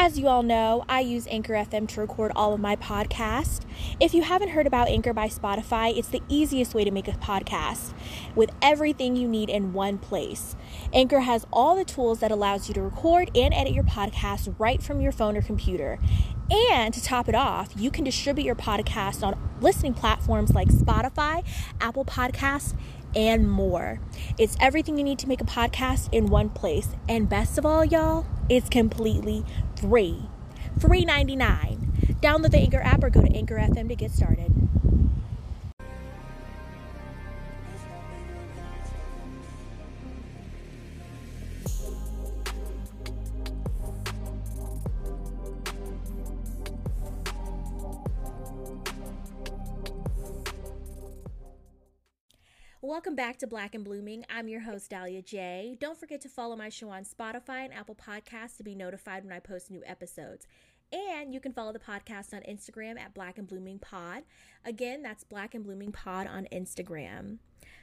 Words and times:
As 0.00 0.16
you 0.16 0.28
all 0.28 0.44
know, 0.44 0.84
I 0.88 1.00
use 1.00 1.26
Anchor 1.28 1.54
FM 1.54 1.88
to 1.88 2.00
record 2.00 2.30
all 2.36 2.54
of 2.54 2.60
my 2.60 2.76
podcasts. 2.76 3.62
If 3.98 4.14
you 4.14 4.22
haven't 4.22 4.50
heard 4.50 4.64
about 4.64 4.86
Anchor 4.86 5.12
by 5.12 5.26
Spotify, 5.26 5.98
it's 5.98 6.06
the 6.06 6.22
easiest 6.28 6.72
way 6.72 6.84
to 6.84 6.92
make 6.92 7.08
a 7.08 7.12
podcast 7.14 7.92
with 8.36 8.50
everything 8.62 9.16
you 9.16 9.26
need 9.26 9.50
in 9.50 9.72
one 9.72 9.98
place. 9.98 10.54
Anchor 10.92 11.18
has 11.18 11.48
all 11.52 11.74
the 11.74 11.84
tools 11.84 12.20
that 12.20 12.30
allows 12.30 12.68
you 12.68 12.74
to 12.74 12.80
record 12.80 13.36
and 13.36 13.52
edit 13.52 13.72
your 13.72 13.82
podcast 13.82 14.54
right 14.56 14.80
from 14.80 15.00
your 15.00 15.10
phone 15.10 15.36
or 15.36 15.42
computer. 15.42 15.98
And 16.48 16.94
to 16.94 17.02
top 17.02 17.28
it 17.28 17.34
off, 17.34 17.72
you 17.76 17.90
can 17.90 18.04
distribute 18.04 18.44
your 18.44 18.54
podcast 18.54 19.26
on 19.26 19.36
listening 19.60 19.94
platforms 19.94 20.54
like 20.54 20.68
Spotify, 20.68 21.44
Apple 21.80 22.04
Podcasts, 22.04 22.74
and 23.14 23.50
more. 23.50 24.00
It's 24.38 24.56
everything 24.60 24.98
you 24.98 25.04
need 25.04 25.18
to 25.20 25.28
make 25.28 25.40
a 25.40 25.44
podcast 25.44 26.08
in 26.12 26.26
one 26.26 26.50
place. 26.50 26.88
And 27.08 27.28
best 27.28 27.58
of 27.58 27.66
all, 27.66 27.84
y'all, 27.84 28.26
it's 28.48 28.68
completely 28.68 29.44
free. 29.80 30.28
Free 30.78 31.04
99. 31.04 32.16
Download 32.22 32.50
the 32.50 32.58
Anchor 32.58 32.80
app 32.80 33.02
or 33.02 33.10
go 33.10 33.20
to 33.20 33.32
Anchor 33.32 33.56
FM 33.56 33.88
to 33.88 33.96
get 33.96 34.10
started. 34.10 34.67
Welcome 52.88 53.16
back 53.16 53.36
to 53.40 53.46
Black 53.46 53.74
and 53.74 53.84
Blooming. 53.84 54.24
I'm 54.30 54.48
your 54.48 54.62
host, 54.62 54.88
Dahlia 54.88 55.20
J. 55.20 55.76
Don't 55.78 56.00
forget 56.00 56.22
to 56.22 56.28
follow 56.30 56.56
my 56.56 56.70
show 56.70 56.88
on 56.88 57.04
Spotify 57.04 57.66
and 57.66 57.74
Apple 57.74 57.94
Podcasts 57.94 58.56
to 58.56 58.62
be 58.62 58.74
notified 58.74 59.24
when 59.24 59.32
I 59.34 59.40
post 59.40 59.70
new 59.70 59.82
episodes. 59.84 60.46
And 60.90 61.34
you 61.34 61.38
can 61.38 61.52
follow 61.52 61.74
the 61.74 61.78
podcast 61.78 62.32
on 62.32 62.40
Instagram 62.48 62.98
at 62.98 63.12
Black 63.12 63.36
and 63.36 63.46
Blooming 63.46 63.78
Pod. 63.78 64.22
Again, 64.64 65.02
that's 65.02 65.22
Black 65.22 65.54
and 65.54 65.62
Blooming 65.62 65.92
Pod 65.92 66.28
on 66.28 66.48
Instagram. 66.50 67.40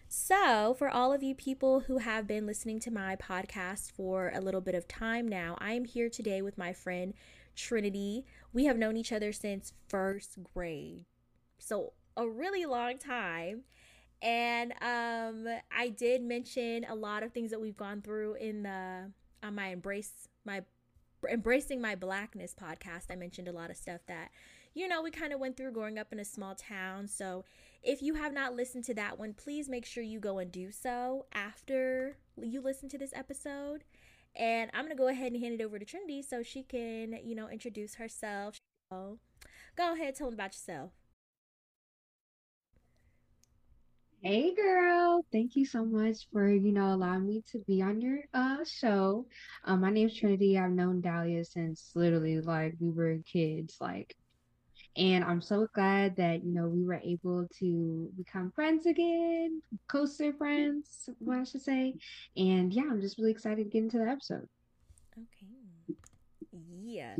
So, 0.07 0.73
for 0.73 0.89
all 0.89 1.13
of 1.13 1.21
you 1.21 1.35
people 1.35 1.81
who 1.81 1.99
have 1.99 2.25
been 2.25 2.47
listening 2.47 2.79
to 2.79 2.89
my 2.89 3.15
podcast 3.15 3.91
for 3.91 4.31
a 4.33 4.41
little 4.41 4.59
bit 4.59 4.73
of 4.73 4.87
time 4.87 5.27
now, 5.27 5.55
I 5.59 5.73
am 5.73 5.85
here 5.85 6.09
today 6.09 6.41
with 6.41 6.57
my 6.57 6.73
friend 6.73 7.13
Trinity. 7.55 8.25
We 8.51 8.65
have 8.65 8.79
known 8.79 8.97
each 8.97 9.11
other 9.11 9.31
since 9.31 9.71
first 9.87 10.39
grade. 10.55 11.05
So, 11.59 11.93
a 12.17 12.27
really 12.27 12.65
long 12.65 12.97
time. 12.97 13.65
And 14.21 14.71
um, 14.81 15.47
I 15.75 15.89
did 15.89 16.21
mention 16.23 16.85
a 16.89 16.95
lot 16.95 17.23
of 17.23 17.31
things 17.31 17.51
that 17.51 17.61
we've 17.61 17.77
gone 17.77 18.01
through 18.01 18.35
in 18.35 18.63
the 18.63 19.11
on 19.43 19.55
my 19.55 19.67
embrace 19.67 20.27
my 20.45 20.63
embracing 21.29 21.81
my 21.81 21.95
blackness 21.95 22.55
podcast. 22.59 23.05
I 23.09 23.15
mentioned 23.15 23.47
a 23.47 23.51
lot 23.51 23.69
of 23.69 23.77
stuff 23.77 24.01
that 24.07 24.31
you 24.73 24.87
know 24.87 25.01
we 25.01 25.11
kind 25.11 25.33
of 25.33 25.39
went 25.39 25.57
through 25.57 25.71
growing 25.71 25.97
up 25.97 26.11
in 26.11 26.19
a 26.19 26.25
small 26.25 26.55
town. 26.55 27.07
So 27.07 27.45
if 27.83 28.01
you 28.01 28.15
have 28.15 28.33
not 28.33 28.55
listened 28.55 28.83
to 28.85 28.93
that 28.95 29.19
one, 29.19 29.33
please 29.33 29.69
make 29.69 29.85
sure 29.85 30.03
you 30.03 30.19
go 30.19 30.39
and 30.39 30.51
do 30.51 30.71
so 30.71 31.25
after 31.33 32.17
you 32.37 32.61
listen 32.61 32.89
to 32.89 32.97
this 32.97 33.13
episode. 33.13 33.83
And 34.35 34.69
I'm 34.73 34.85
gonna 34.85 34.95
go 34.95 35.07
ahead 35.07 35.31
and 35.31 35.41
hand 35.41 35.61
it 35.61 35.63
over 35.63 35.79
to 35.79 35.85
Trinity 35.85 36.21
so 36.21 36.41
she 36.41 36.63
can 36.63 37.19
you 37.23 37.35
know 37.35 37.49
introduce 37.49 37.95
herself. 37.95 38.59
Go 38.91 39.93
ahead, 39.93 40.15
tell 40.15 40.27
them 40.27 40.35
about 40.35 40.53
yourself. 40.53 40.91
Hey 44.25 44.55
girl, 44.55 45.23
thank 45.31 45.55
you 45.55 45.67
so 45.67 45.85
much 45.85 46.27
for, 46.33 46.49
you 46.49 46.71
know, 46.71 46.95
allowing 46.95 47.27
me 47.27 47.43
to 47.51 47.59
be 47.67 47.83
on 47.83 48.01
your 48.01 48.21
uh 48.33 48.65
show. 48.65 49.27
Um, 49.65 49.81
my 49.81 49.91
name's 49.91 50.17
Trinity. 50.17 50.57
I've 50.57 50.71
known 50.71 50.99
Dahlia 50.99 51.45
since 51.45 51.91
literally 51.93 52.41
like 52.41 52.73
we 52.79 52.89
were 52.89 53.19
kids, 53.31 53.77
like, 53.79 54.15
and 54.97 55.23
I'm 55.23 55.41
so 55.41 55.67
glad 55.75 56.15
that, 56.15 56.43
you 56.43 56.51
know, 56.55 56.67
we 56.67 56.83
were 56.83 56.99
able 57.05 57.47
to 57.59 58.09
become 58.17 58.51
friends 58.55 58.87
again, 58.87 59.61
closer 59.87 60.33
friends, 60.33 61.07
what 61.19 61.37
I 61.37 61.43
should 61.43 61.61
say. 61.61 61.93
And 62.35 62.73
yeah, 62.73 62.85
I'm 62.89 63.01
just 63.01 63.19
really 63.19 63.29
excited 63.29 63.65
to 63.65 63.69
get 63.69 63.83
into 63.83 63.99
the 63.99 64.09
episode. 64.09 64.47
Okay. 65.15 65.95
Yeah. 66.81 67.17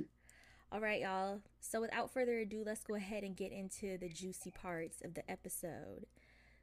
All 0.72 0.82
right, 0.82 1.02
y'all. 1.02 1.42
So 1.60 1.82
without 1.82 2.12
further 2.12 2.40
ado, 2.40 2.64
let's 2.66 2.84
go 2.84 2.96
ahead 2.96 3.24
and 3.24 3.38
get 3.38 3.52
into 3.52 4.00
the 4.00 4.10
juicy 4.10 4.50
parts 4.50 5.04
of 5.04 5.14
the 5.14 5.30
episode. 5.30 6.08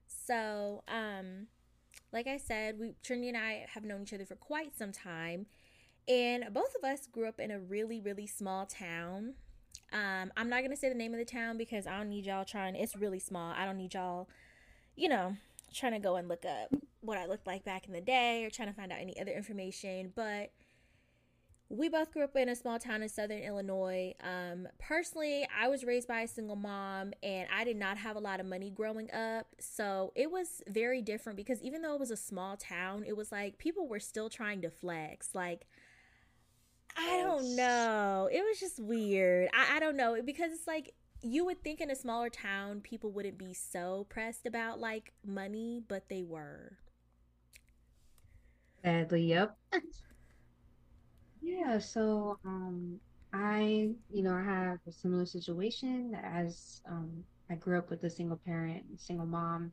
So, 0.07 0.83
um, 0.89 1.47
like 2.13 2.27
I 2.27 2.37
said, 2.37 2.79
we 2.79 2.95
Trinity 3.03 3.29
and 3.29 3.37
I 3.37 3.67
have 3.75 3.85
known 3.85 4.03
each 4.03 4.13
other 4.13 4.27
for 4.27 4.37
quite 4.37 4.77
some 4.77 4.93
time, 4.93 5.47
and 6.09 6.45
both 6.53 6.75
of 6.77 6.89
us 6.89 7.07
grew 7.07 7.29
up 7.29 7.41
in 7.41 7.51
a 7.51 7.59
really, 7.59 8.01
really 8.01 8.27
small 8.27 8.67
town. 8.67 9.35
Um, 9.93 10.33
I'm 10.37 10.49
not 10.49 10.63
gonna 10.63 10.77
say 10.77 10.89
the 10.89 10.95
name 10.95 11.13
of 11.13 11.19
the 11.19 11.25
town 11.25 11.57
because 11.57 11.87
I 11.87 11.97
don't 11.99 12.09
need 12.09 12.27
y'all 12.27 12.45
trying. 12.45 12.77
It's 12.77 12.97
really 12.97 13.19
small. 13.19 13.53
I 13.57 13.65
don't 13.65 13.77
need 13.77 13.95
y'all, 13.95 14.29
you 14.97 15.09
know, 15.09 15.37
trying 15.73 15.93
to 15.93 15.99
go 15.99 16.17
and 16.17 16.29
look 16.29 16.45
up 16.45 16.73
what 17.01 17.19
I 17.19 17.27
looked 17.27 17.47
like 17.47 17.65
back 17.65 17.87
in 17.87 17.93
the 17.93 18.01
day 18.01 18.45
or 18.45 18.51
trying 18.51 18.69
to 18.69 18.75
find 18.75 18.93
out 18.93 19.01
any 19.01 19.19
other 19.21 19.33
information. 19.33 20.13
But 20.15 20.53
we 21.73 21.89
both 21.89 22.13
grew 22.13 22.23
up 22.23 22.37
in 22.37 22.51
a 22.51 22.55
small 22.55 22.79
town 22.79 23.03
in 23.03 23.09
southern 23.09 23.39
Illinois. 23.39 24.13
Um, 24.23 24.69
personally, 24.79 25.49
I 25.59 25.69
was 25.69 25.85
raised 25.85 26.07
by 26.07 26.21
a 26.21 26.29
single 26.29 26.55
mom 26.55 27.15
and 27.23 27.49
I 27.51 27.65
did 27.65 27.79
not 27.79 27.97
have 27.97 28.15
a 28.15 28.19
lot 28.19 28.41
of 28.41 28.47
money 28.47 28.71
growing 28.71 29.11
up. 29.11 29.47
So 29.59 30.13
it 30.15 30.31
was 30.31 30.63
very 30.69 31.01
different 31.01 31.39
because 31.39 31.63
even 31.63 31.81
though 31.81 31.95
it 31.95 32.01
was 32.01 32.11
a 32.11 32.17
small 32.17 32.59
town, 32.59 33.05
it 33.07 33.17
was 33.17 33.33
like 33.33 33.57
people 33.57 33.89
were 33.89 34.01
still 34.01 34.29
trying 34.29 34.61
to 34.63 34.71
flex. 34.71 35.31
Like, 35.35 35.67
I 36.95 37.23
don't 37.23 37.57
know. 37.57 38.29
It 38.31 38.43
was 38.43 38.61
just 38.61 38.79
weird. 38.79 39.49
I, 39.55 39.77
I 39.77 39.81
don't 39.81 39.97
know 39.97 40.21
because 40.23 40.53
it's 40.53 40.67
like 40.67 40.93
you 41.23 41.47
would 41.47 41.65
think 41.65 41.81
in 41.81 41.91
a 41.91 41.97
smaller 41.97 42.29
town 42.29 42.83
people 42.83 43.11
wouldn't 43.13 43.39
be 43.39 43.55
so 43.55 44.07
pressed 44.11 44.45
about 44.45 44.79
like 44.79 45.15
money, 45.25 45.81
but 45.89 46.11
they 46.11 46.23
were. 46.23 46.77
Sadly, 48.85 49.23
yep. 49.23 49.57
Yeah, 51.43 51.79
so 51.79 52.39
um 52.45 53.01
I, 53.35 53.91
you 54.11 54.23
know, 54.23 54.35
I 54.35 54.43
have 54.45 54.79
a 54.89 54.93
similar 54.93 55.27
situation 55.27 56.15
as 56.23 56.83
um 56.89 57.25
I 57.51 57.57
grew 57.57 57.79
up 57.79 57.91
with 57.91 58.05
a 58.05 58.11
single 58.11 58.39
parent, 58.47 59.01
single 59.01 59.27
mom, 59.27 59.73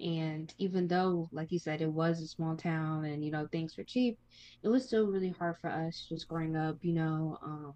and 0.00 0.54
even 0.58 0.88
though, 0.88 1.28
like 1.32 1.52
you 1.52 1.58
said, 1.60 1.82
it 1.82 1.92
was 1.92 2.22
a 2.22 2.28
small 2.28 2.56
town 2.56 3.04
and 3.06 3.24
you 3.24 3.30
know 3.32 3.48
things 3.52 3.76
were 3.78 3.84
cheap, 3.84 4.18
it 4.62 4.68
was 4.68 4.86
still 4.86 5.08
really 5.08 5.30
hard 5.30 5.56
for 5.60 5.70
us 5.70 6.06
just 6.08 6.28
growing 6.28 6.56
up, 6.56 6.78
you 6.82 6.94
know. 6.94 7.38
Um 7.42 7.74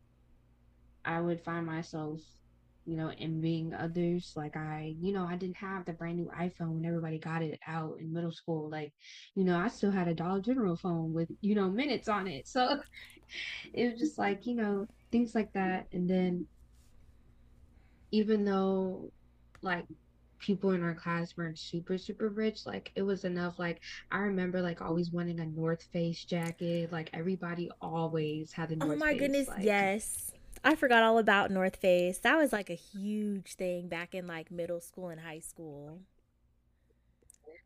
I 1.04 1.20
would 1.20 1.40
find 1.40 1.64
myself, 1.66 2.41
you 2.86 2.96
know, 2.96 3.12
envying 3.18 3.74
others. 3.74 4.32
Like 4.36 4.56
I, 4.56 4.94
you 5.00 5.12
know, 5.12 5.24
I 5.26 5.36
didn't 5.36 5.56
have 5.58 5.84
the 5.84 5.92
brand 5.92 6.16
new 6.18 6.30
iPhone 6.38 6.74
when 6.74 6.84
everybody 6.86 7.18
got 7.18 7.42
it 7.42 7.60
out 7.66 7.96
in 8.00 8.12
middle 8.12 8.32
school. 8.32 8.70
Like, 8.70 8.92
you 9.34 9.44
know, 9.44 9.58
I 9.58 9.68
still 9.68 9.90
had 9.92 10.08
a 10.08 10.14
Dollar 10.14 10.40
General 10.40 10.76
phone 10.76 11.12
with, 11.12 11.28
you 11.40 11.54
know, 11.54 11.70
minutes 11.70 12.08
on 12.08 12.26
it. 12.28 12.48
So 12.48 12.80
it 13.74 13.92
was 13.92 14.00
just 14.00 14.18
like, 14.18 14.46
you 14.46 14.54
know, 14.56 14.86
things 15.12 15.34
like 15.34 15.52
that. 15.54 15.86
And 15.92 16.08
then 16.08 16.46
even 18.10 18.44
though 18.44 19.12
like 19.62 19.86
people 20.40 20.72
in 20.72 20.82
our 20.82 20.94
class 20.94 21.36
weren't 21.36 21.58
super, 21.58 21.98
super 21.98 22.28
rich, 22.28 22.66
like 22.66 22.90
it 22.96 23.02
was 23.02 23.24
enough. 23.24 23.58
Like 23.58 23.80
I 24.10 24.18
remember 24.20 24.60
like 24.62 24.80
always 24.82 25.10
wanting 25.12 25.40
a 25.40 25.46
North 25.46 25.82
Face 25.92 26.24
jacket. 26.24 26.92
Like 26.92 27.10
everybody 27.12 27.70
always 27.80 28.52
had 28.52 28.70
a 28.72 28.76
oh 28.80 28.86
north 28.86 28.98
face. 29.00 29.04
Oh 29.04 29.06
my 29.06 29.14
Face. 29.14 29.14
goodness, 29.14 29.48
Like 29.48 29.64
yes. 29.64 30.32
I 30.64 30.74
forgot 30.74 31.02
all 31.02 31.18
about 31.18 31.50
North 31.50 31.76
Face. 31.76 32.18
That 32.20 32.36
was 32.36 32.52
like 32.52 32.70
a 32.70 32.74
huge 32.74 33.54
thing 33.54 33.88
back 33.88 34.14
in 34.14 34.26
like 34.26 34.50
middle 34.50 34.80
school 34.80 35.08
and 35.08 35.20
high 35.20 35.40
school. 35.40 36.00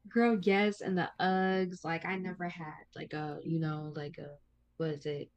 girl, 0.09 0.39
yes, 0.43 0.81
and 0.81 0.97
the 0.99 1.11
Uggs. 1.21 1.85
Like 1.85 2.05
I 2.05 2.17
never 2.17 2.49
had 2.49 2.85
like 2.95 3.13
a, 3.13 3.39
you 3.45 3.59
know, 3.61 3.93
like 3.97 4.19
a 4.19 4.37
what 4.77 4.91
is 4.91 5.07
it? 5.07 5.31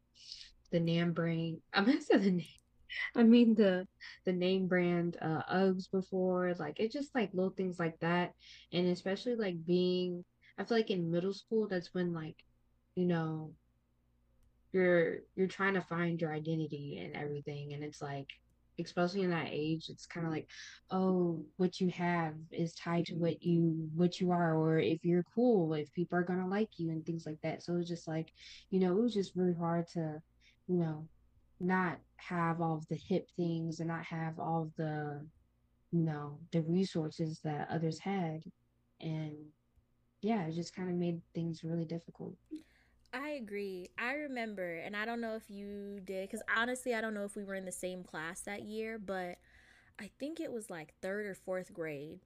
The 0.71 0.79
name 0.79 1.13
brand. 1.13 1.61
I'm 1.73 1.85
gonna 1.85 2.01
say 2.01 2.17
the 2.17 2.31
name. 2.31 2.45
I 3.15 3.23
mean 3.23 3.55
the 3.55 3.87
the 4.25 4.33
name 4.33 4.67
brand 4.67 5.17
uh 5.21 5.43
Uggs 5.51 5.91
before. 5.91 6.53
Like 6.59 6.79
it's 6.79 6.93
just 6.93 7.13
like 7.15 7.33
little 7.33 7.51
things 7.51 7.79
like 7.79 7.99
that. 7.99 8.33
And 8.73 8.87
especially 8.87 9.35
like 9.35 9.65
being 9.65 10.25
I 10.57 10.63
feel 10.65 10.77
like 10.77 10.91
in 10.91 11.11
middle 11.11 11.33
school 11.33 11.67
that's 11.67 11.93
when 11.93 12.13
like, 12.13 12.37
you 12.95 13.05
know, 13.05 13.53
you're 14.71 15.19
you're 15.35 15.47
trying 15.47 15.73
to 15.73 15.81
find 15.81 16.21
your 16.21 16.33
identity 16.33 16.99
and 17.03 17.15
everything 17.15 17.73
and 17.73 17.83
it's 17.83 18.01
like 18.01 18.27
especially 18.79 19.23
in 19.23 19.29
that 19.29 19.49
age 19.49 19.89
it's 19.89 20.05
kind 20.05 20.25
of 20.25 20.31
mm-hmm. 20.31 20.39
like 20.39 20.47
oh 20.91 21.43
what 21.57 21.79
you 21.79 21.89
have 21.89 22.33
is 22.51 22.73
tied 22.73 23.05
to 23.05 23.13
mm-hmm. 23.13 23.21
what 23.21 23.43
you 23.43 23.89
what 23.95 24.19
you 24.19 24.31
are 24.31 24.55
or 24.55 24.79
if 24.79 25.03
you're 25.03 25.25
cool 25.35 25.73
if 25.73 25.91
people 25.93 26.17
are 26.17 26.23
gonna 26.23 26.47
like 26.47 26.69
you 26.77 26.89
and 26.91 27.05
things 27.05 27.25
like 27.25 27.39
that. 27.41 27.63
So 27.63 27.75
it's 27.77 27.89
just 27.89 28.07
like 28.07 28.31
you 28.69 28.79
know 28.79 28.97
it 28.97 29.01
was 29.01 29.13
just 29.13 29.35
really 29.35 29.53
hard 29.53 29.87
to 29.93 30.21
you 30.67 30.77
know 30.77 31.07
not 31.59 31.99
have 32.15 32.61
all 32.61 32.75
of 32.75 32.87
the 32.87 32.95
hip 32.95 33.27
things 33.35 33.79
and 33.79 33.89
not 33.89 34.03
have 34.03 34.39
all 34.39 34.63
of 34.63 34.75
the 34.77 35.21
you 35.91 36.03
know 36.03 36.37
the 36.51 36.61
resources 36.61 37.39
that 37.43 37.67
others 37.69 37.99
had 37.99 38.43
and 39.01 39.33
yeah 40.21 40.45
it 40.45 40.53
just 40.53 40.75
kind 40.75 40.89
of 40.89 40.95
made 40.95 41.19
things 41.33 41.63
really 41.63 41.85
difficult 41.85 42.35
I 43.13 43.29
agree. 43.29 43.89
I 43.97 44.13
remember, 44.13 44.75
and 44.75 44.95
I 44.95 45.05
don't 45.05 45.21
know 45.21 45.35
if 45.35 45.49
you 45.49 45.99
did, 46.03 46.29
because 46.29 46.43
honestly, 46.55 46.93
I 46.93 47.01
don't 47.01 47.13
know 47.13 47.23
if 47.23 47.35
we 47.35 47.43
were 47.43 47.55
in 47.55 47.65
the 47.65 47.71
same 47.71 48.03
class 48.03 48.41
that 48.41 48.63
year, 48.63 48.99
but 48.99 49.39
I 49.99 50.11
think 50.19 50.39
it 50.39 50.51
was 50.51 50.69
like 50.69 50.93
third 51.01 51.25
or 51.25 51.33
fourth 51.33 51.73
grade. 51.73 52.19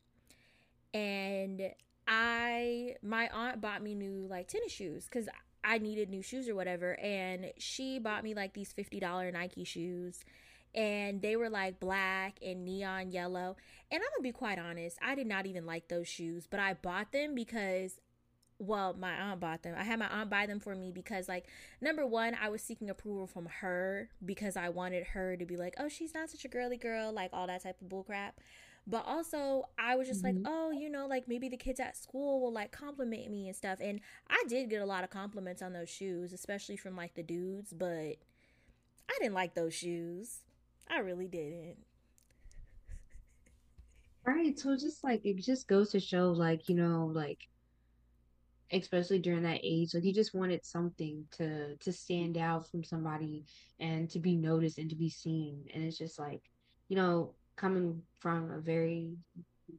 And 0.93 1.71
I, 2.07 2.95
my 3.01 3.29
aunt 3.29 3.61
bought 3.61 3.81
me 3.81 3.95
new 3.95 4.27
like 4.29 4.47
tennis 4.49 4.71
shoes 4.73 5.05
because 5.05 5.29
I 5.63 5.77
needed 5.77 6.09
new 6.09 6.21
shoes 6.21 6.49
or 6.49 6.55
whatever. 6.55 6.99
And 6.99 7.53
she 7.57 7.97
bought 7.97 8.23
me 8.23 8.33
like 8.33 8.53
these 8.53 8.73
$50 8.73 9.31
Nike 9.31 9.63
shoes. 9.63 10.19
And 10.75 11.21
they 11.21 11.35
were 11.35 11.49
like 11.49 11.79
black 11.79 12.39
and 12.45 12.65
neon 12.65 13.11
yellow. 13.11 13.55
And 13.89 14.01
I'm 14.01 14.09
gonna 14.17 14.23
be 14.23 14.31
quite 14.31 14.59
honest, 14.59 14.97
I 15.01 15.15
did 15.15 15.27
not 15.27 15.45
even 15.45 15.65
like 15.65 15.87
those 15.87 16.07
shoes, 16.07 16.45
but 16.49 16.59
I 16.59 16.73
bought 16.73 17.11
them 17.11 17.35
because 17.35 17.99
well, 18.59 18.93
my 18.93 19.11
aunt 19.13 19.39
bought 19.39 19.63
them. 19.63 19.75
I 19.77 19.83
had 19.83 19.99
my 19.99 20.07
aunt 20.07 20.29
buy 20.29 20.45
them 20.45 20.59
for 20.59 20.75
me 20.75 20.91
because, 20.91 21.27
like, 21.27 21.45
number 21.81 22.05
one, 22.05 22.35
I 22.41 22.49
was 22.49 22.61
seeking 22.61 22.89
approval 22.89 23.27
from 23.27 23.47
her 23.47 24.09
because 24.25 24.55
I 24.57 24.69
wanted 24.69 25.03
her 25.07 25.35
to 25.37 25.45
be 25.45 25.57
like, 25.57 25.75
oh, 25.79 25.89
she's 25.89 26.13
not 26.13 26.29
such 26.29 26.45
a 26.45 26.47
girly 26.47 26.77
girl, 26.77 27.11
like 27.11 27.31
all 27.33 27.47
that 27.47 27.63
type 27.63 27.81
of 27.81 27.89
bullcrap. 27.89 28.31
But 28.85 29.05
also, 29.05 29.65
I 29.77 29.95
was 29.95 30.07
just 30.07 30.23
like, 30.23 30.35
hmm 30.35 30.45
oh, 30.45 30.71
you 30.71 30.89
know, 30.89 31.07
like 31.07 31.27
maybe 31.27 31.47
the 31.49 31.57
kids 31.57 31.79
at 31.79 31.95
school 31.97 32.41
will 32.41 32.51
like 32.51 32.71
compliment 32.71 33.29
me 33.31 33.47
and 33.47 33.55
stuff. 33.55 33.79
And 33.81 34.01
I 34.29 34.43
did 34.47 34.69
get 34.69 34.81
a 34.81 34.85
lot 34.85 35.03
of 35.03 35.09
compliments 35.09 35.61
on 35.61 35.73
those 35.73 35.89
shoes, 35.89 36.33
especially 36.33 36.75
from 36.77 36.95
like 36.95 37.13
the 37.15 37.23
dudes, 37.23 37.73
but 37.73 37.87
I 39.09 39.17
didn't 39.19 39.33
like 39.35 39.53
those 39.55 39.73
shoes. 39.73 40.39
I 40.89 40.99
really 40.99 41.27
didn't. 41.27 41.77
Right. 44.25 44.57
So 44.59 44.75
just 44.77 45.03
like 45.03 45.25
it 45.25 45.37
just 45.37 45.67
goes 45.67 45.91
to 45.91 45.99
show, 45.99 46.31
like, 46.31 46.69
you 46.69 46.75
know, 46.75 47.07
like 47.13 47.47
especially 48.73 49.19
during 49.19 49.43
that 49.43 49.61
age, 49.63 49.93
like 49.93 50.03
he 50.03 50.11
just 50.11 50.33
wanted 50.33 50.65
something 50.65 51.25
to 51.37 51.75
to 51.77 51.91
stand 51.91 52.37
out 52.37 52.69
from 52.69 52.83
somebody 52.83 53.45
and 53.79 54.09
to 54.09 54.19
be 54.19 54.35
noticed 54.35 54.77
and 54.77 54.89
to 54.89 54.95
be 54.95 55.09
seen. 55.09 55.63
And 55.73 55.83
it's 55.83 55.97
just 55.97 56.19
like, 56.19 56.41
you 56.89 56.95
know, 56.95 57.33
coming 57.55 58.01
from 58.19 58.51
a 58.51 58.59
very 58.59 59.13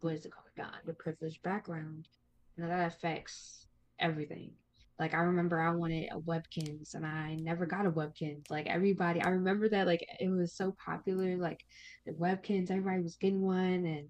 what 0.00 0.14
is 0.14 0.24
it 0.24 0.32
called? 0.32 0.46
God, 0.56 0.78
the 0.86 0.92
privileged 0.94 1.42
background, 1.42 2.08
you 2.56 2.62
know, 2.62 2.68
that 2.68 2.86
affects 2.86 3.66
everything. 3.98 4.52
Like 4.98 5.12
I 5.12 5.18
remember 5.18 5.60
I 5.60 5.74
wanted 5.74 6.08
a 6.12 6.20
Webkinz 6.20 6.94
and 6.94 7.04
I 7.04 7.36
never 7.40 7.66
got 7.66 7.86
a 7.86 7.90
Webkinz. 7.90 8.48
Like 8.48 8.66
everybody, 8.66 9.20
I 9.20 9.30
remember 9.30 9.68
that 9.70 9.86
like 9.86 10.06
it 10.20 10.30
was 10.30 10.52
so 10.52 10.74
popular, 10.84 11.36
like 11.36 11.64
the 12.06 12.12
Webkinz, 12.12 12.70
everybody 12.70 13.02
was 13.02 13.16
getting 13.16 13.42
one 13.42 13.86
and 13.86 14.08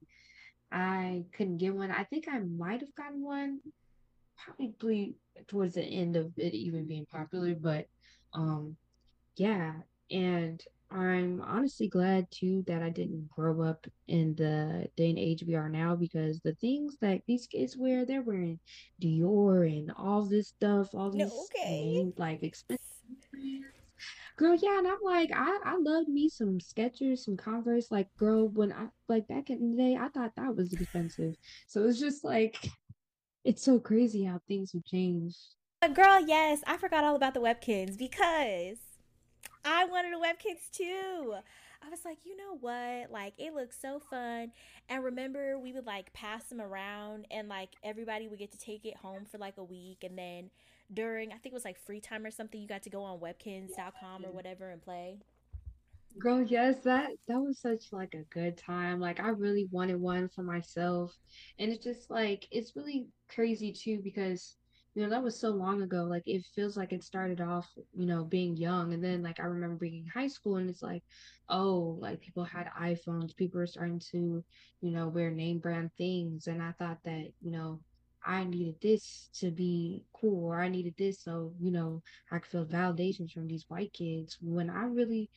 I 0.70 1.24
couldn't 1.32 1.58
get 1.58 1.74
one. 1.74 1.90
I 1.90 2.04
think 2.04 2.26
I 2.28 2.40
might 2.40 2.80
have 2.80 2.94
gotten 2.96 3.22
one 3.22 3.60
probably 4.44 5.16
towards 5.48 5.74
the 5.74 5.82
end 5.82 6.16
of 6.16 6.32
it 6.36 6.54
even 6.54 6.86
being 6.86 7.06
popular, 7.06 7.54
but 7.54 7.86
um 8.32 8.76
yeah, 9.36 9.72
and 10.10 10.62
I'm 10.90 11.40
honestly 11.40 11.88
glad 11.88 12.26
too 12.30 12.62
that 12.68 12.82
I 12.82 12.90
didn't 12.90 13.28
grow 13.30 13.62
up 13.62 13.84
in 14.06 14.34
the 14.36 14.86
day 14.96 15.10
and 15.10 15.18
age 15.18 15.42
we 15.44 15.54
are 15.56 15.68
now 15.68 15.96
because 15.96 16.40
the 16.40 16.54
things 16.54 16.96
that 17.00 17.22
these 17.26 17.46
kids 17.48 17.76
wear, 17.76 18.04
they're 18.04 18.22
wearing 18.22 18.60
Dior 19.02 19.66
and 19.66 19.90
all 19.96 20.22
this 20.22 20.48
stuff, 20.48 20.94
all 20.94 21.10
No, 21.10 21.24
these 21.24 21.50
okay. 21.50 21.80
name 21.80 22.12
like 22.16 22.42
expensive. 22.42 22.80
Girl, 24.36 24.56
yeah, 24.60 24.78
and 24.78 24.86
I'm 24.86 24.98
like, 25.02 25.30
I 25.34 25.60
I 25.64 25.76
love 25.76 26.08
me 26.08 26.28
some 26.28 26.58
Skechers, 26.58 27.18
some 27.20 27.36
Converse. 27.36 27.90
Like, 27.90 28.08
girl, 28.18 28.48
when 28.48 28.72
I 28.72 28.86
like 29.08 29.26
back 29.28 29.50
in 29.50 29.70
the 29.70 29.76
day, 29.76 29.96
I 29.96 30.08
thought 30.08 30.32
that 30.36 30.56
was 30.56 30.72
expensive. 30.72 31.34
So 31.68 31.84
it's 31.84 32.00
just 32.00 32.24
like 32.24 32.58
it's 33.44 33.62
so 33.62 33.78
crazy 33.78 34.24
how 34.24 34.40
things 34.48 34.72
have 34.72 34.84
changed. 34.84 35.38
But 35.80 35.94
girl, 35.94 36.20
yes, 36.26 36.62
I 36.66 36.76
forgot 36.76 37.04
all 37.04 37.14
about 37.14 37.34
the 37.34 37.40
Webkinz 37.40 37.98
because 37.98 38.78
I 39.64 39.84
wanted 39.84 40.12
a 40.14 40.16
Webkinz 40.16 40.70
too. 40.72 41.34
I 41.84 41.90
was 41.90 42.04
like, 42.04 42.18
you 42.24 42.36
know 42.36 42.56
what? 42.58 43.10
Like, 43.10 43.34
it 43.36 43.54
looks 43.54 43.78
so 43.78 44.00
fun. 44.00 44.52
And 44.88 45.04
remember, 45.04 45.58
we 45.58 45.72
would 45.72 45.84
like 45.84 46.12
pass 46.14 46.44
them 46.44 46.60
around, 46.60 47.26
and 47.30 47.48
like 47.48 47.70
everybody 47.82 48.28
would 48.28 48.38
get 48.38 48.52
to 48.52 48.58
take 48.58 48.86
it 48.86 48.96
home 48.96 49.26
for 49.30 49.36
like 49.36 49.58
a 49.58 49.64
week. 49.64 50.02
And 50.02 50.16
then 50.16 50.50
during, 50.92 51.30
I 51.30 51.36
think 51.36 51.46
it 51.46 51.54
was 51.54 51.64
like 51.64 51.78
free 51.78 52.00
time 52.00 52.24
or 52.24 52.30
something, 52.30 52.60
you 52.60 52.68
got 52.68 52.82
to 52.84 52.90
go 52.90 53.02
on 53.02 53.18
webkinz.com 53.18 54.24
or 54.24 54.32
whatever 54.32 54.70
and 54.70 54.82
play. 54.82 55.18
Girl, 56.18 56.42
yes, 56.42 56.80
that 56.84 57.10
that 57.28 57.40
was 57.40 57.60
such 57.60 57.92
like 57.92 58.14
a 58.14 58.22
good 58.32 58.56
time. 58.56 59.00
Like 59.00 59.18
I 59.20 59.28
really 59.30 59.66
wanted 59.70 59.96
one 60.00 60.28
for 60.28 60.42
myself. 60.44 61.12
And 61.58 61.72
it's 61.72 61.82
just 61.84 62.08
like 62.10 62.46
it's 62.52 62.76
really 62.76 63.08
crazy 63.28 63.72
too 63.72 64.00
because 64.02 64.56
you 64.94 65.02
know 65.02 65.10
that 65.10 65.22
was 65.24 65.38
so 65.40 65.50
long 65.50 65.82
ago. 65.82 66.04
Like 66.04 66.22
it 66.26 66.44
feels 66.54 66.76
like 66.76 66.92
it 66.92 67.02
started 67.02 67.40
off, 67.40 67.68
you 67.92 68.06
know, 68.06 68.24
being 68.24 68.56
young 68.56 68.92
and 68.94 69.02
then 69.02 69.22
like 69.22 69.40
I 69.40 69.44
remember 69.44 69.76
being 69.76 70.04
in 70.04 70.06
high 70.06 70.28
school 70.28 70.56
and 70.56 70.70
it's 70.70 70.82
like, 70.82 71.02
oh, 71.48 71.98
like 72.00 72.20
people 72.20 72.44
had 72.44 72.68
iPhones, 72.80 73.34
people 73.36 73.58
were 73.60 73.66
starting 73.66 74.00
to, 74.12 74.44
you 74.82 74.90
know, 74.92 75.08
wear 75.08 75.30
name 75.32 75.58
brand 75.58 75.90
things 75.98 76.46
and 76.46 76.62
I 76.62 76.72
thought 76.78 76.98
that, 77.04 77.32
you 77.40 77.50
know, 77.50 77.80
I 78.24 78.44
needed 78.44 78.76
this 78.80 79.30
to 79.40 79.50
be 79.50 80.04
cool 80.14 80.44
or 80.46 80.60
I 80.60 80.68
needed 80.68 80.94
this 80.96 81.22
so, 81.22 81.54
you 81.58 81.70
know, 81.72 82.02
I 82.30 82.38
could 82.38 82.50
feel 82.50 82.66
validations 82.66 83.32
from 83.32 83.48
these 83.48 83.64
white 83.68 83.92
kids 83.92 84.38
when 84.40 84.70
I 84.70 84.84
really 84.84 85.28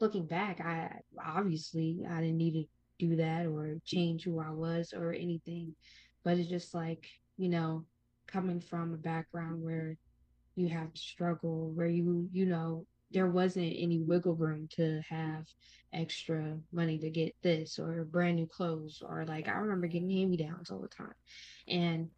looking 0.00 0.26
back, 0.26 0.60
I 0.60 1.00
obviously 1.24 2.00
I 2.08 2.20
didn't 2.20 2.38
need 2.38 2.52
to 2.52 2.64
do 3.06 3.16
that 3.16 3.46
or 3.46 3.76
change 3.84 4.24
who 4.24 4.40
I 4.40 4.50
was 4.50 4.92
or 4.92 5.12
anything. 5.12 5.74
But 6.24 6.38
it's 6.38 6.50
just 6.50 6.74
like, 6.74 7.06
you 7.36 7.48
know, 7.48 7.84
coming 8.26 8.60
from 8.60 8.92
a 8.92 8.98
background 8.98 9.62
where 9.62 9.96
you 10.56 10.68
have 10.68 10.92
to 10.92 11.00
struggle, 11.00 11.70
where 11.70 11.86
you, 11.86 12.28
you 12.32 12.46
know, 12.46 12.86
there 13.12 13.28
wasn't 13.28 13.74
any 13.76 13.98
wiggle 13.98 14.36
room 14.36 14.68
to 14.72 15.00
have 15.08 15.46
extra 15.92 16.56
money 16.72 16.98
to 16.98 17.10
get 17.10 17.34
this 17.42 17.78
or 17.78 18.04
brand 18.04 18.36
new 18.36 18.46
clothes 18.46 19.02
or 19.04 19.24
like 19.26 19.48
I 19.48 19.52
remember 19.52 19.88
getting 19.88 20.10
hand-me-downs 20.10 20.70
all 20.70 20.80
the 20.80 20.88
time. 20.88 21.14
And 21.66 22.10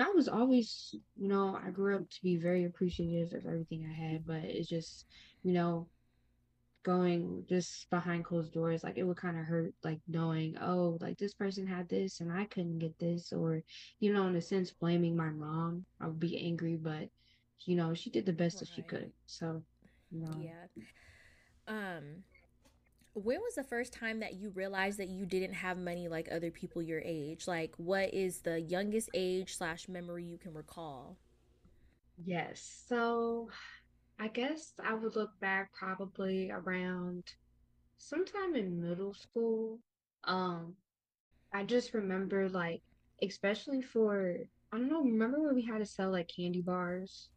I 0.00 0.10
was 0.10 0.28
always, 0.28 0.94
you 1.16 1.28
know, 1.28 1.58
I 1.64 1.70
grew 1.70 1.96
up 1.96 2.08
to 2.08 2.22
be 2.22 2.36
very 2.36 2.64
appreciative 2.64 3.32
of 3.32 3.46
everything 3.46 3.86
I 3.88 3.92
had, 3.92 4.26
but 4.26 4.42
it's 4.42 4.68
just, 4.68 5.06
you 5.42 5.52
know, 5.52 5.86
going 6.84 7.44
just 7.48 7.88
behind 7.90 8.24
closed 8.24 8.52
doors, 8.52 8.82
like 8.84 8.96
it 8.98 9.04
would 9.04 9.16
kind 9.16 9.38
of 9.38 9.44
hurt, 9.46 9.74
like 9.84 10.00
knowing, 10.08 10.56
oh, 10.60 10.98
like 11.00 11.18
this 11.18 11.34
person 11.34 11.66
had 11.66 11.88
this 11.88 12.20
and 12.20 12.32
I 12.32 12.44
couldn't 12.46 12.78
get 12.78 12.98
this, 12.98 13.32
or, 13.32 13.62
you 14.00 14.12
know, 14.12 14.26
in 14.28 14.36
a 14.36 14.40
sense, 14.42 14.72
blaming 14.72 15.16
my 15.16 15.30
mom. 15.30 15.86
I 16.00 16.06
would 16.08 16.20
be 16.20 16.38
angry, 16.38 16.76
but, 16.76 17.08
you 17.66 17.76
know, 17.76 17.94
she 17.94 18.10
did 18.10 18.26
the 18.26 18.32
best 18.32 18.58
that 18.60 18.68
she 18.68 18.82
could. 18.82 19.12
So, 19.26 19.62
you 20.10 20.20
know, 20.20 20.46
Yeah. 20.46 20.66
Um, 21.66 22.24
when 23.14 23.40
was 23.40 23.54
the 23.56 23.64
first 23.64 23.92
time 23.92 24.20
that 24.20 24.34
you 24.34 24.50
realized 24.50 24.98
that 24.98 25.08
you 25.08 25.26
didn't 25.26 25.54
have 25.54 25.78
money 25.78 26.08
like 26.08 26.28
other 26.30 26.50
people 26.50 26.82
your 26.82 27.02
age? 27.04 27.46
Like, 27.48 27.74
what 27.76 28.14
is 28.14 28.42
the 28.42 28.60
youngest 28.60 29.10
age 29.14 29.56
slash 29.56 29.88
memory 29.88 30.24
you 30.24 30.38
can 30.38 30.54
recall? 30.54 31.18
yes. 32.22 32.84
So 32.88 33.50
I 34.20 34.28
guess 34.28 34.74
I 34.84 34.92
would 34.92 35.16
look 35.16 35.30
back 35.40 35.72
probably 35.72 36.50
around 36.50 37.24
sometime 37.96 38.54
in 38.54 38.82
middle 38.82 39.14
school. 39.14 39.78
Um, 40.24 40.74
I 41.54 41.64
just 41.64 41.94
remember 41.94 42.48
like, 42.50 42.82
especially 43.22 43.80
for, 43.80 44.36
I 44.72 44.76
don't 44.76 44.90
know, 44.90 45.02
remember 45.02 45.40
when 45.40 45.54
we 45.54 45.64
had 45.64 45.78
to 45.78 45.86
sell 45.86 46.10
like 46.10 46.30
candy 46.34 46.60
bars? 46.60 47.30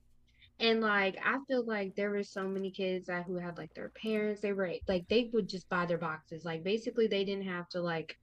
And 0.59 0.81
like 0.81 1.17
I 1.23 1.37
feel 1.47 1.65
like 1.65 1.95
there 1.95 2.11
were 2.11 2.23
so 2.23 2.49
many 2.49 2.69
kids 2.69 3.07
that 3.07 3.25
who 3.25 3.37
had 3.37 3.57
like 3.57 3.73
their 3.73 3.91
parents, 4.01 4.41
they 4.41 4.51
were 4.51 4.73
like 4.87 5.07
they 5.07 5.29
would 5.31 5.47
just 5.47 5.69
buy 5.69 5.85
their 5.85 5.97
boxes. 5.97 6.43
Like 6.43 6.63
basically 6.65 7.07
they 7.07 7.23
didn't 7.23 7.47
have 7.47 7.69
to 7.69 7.81
like 7.81 8.17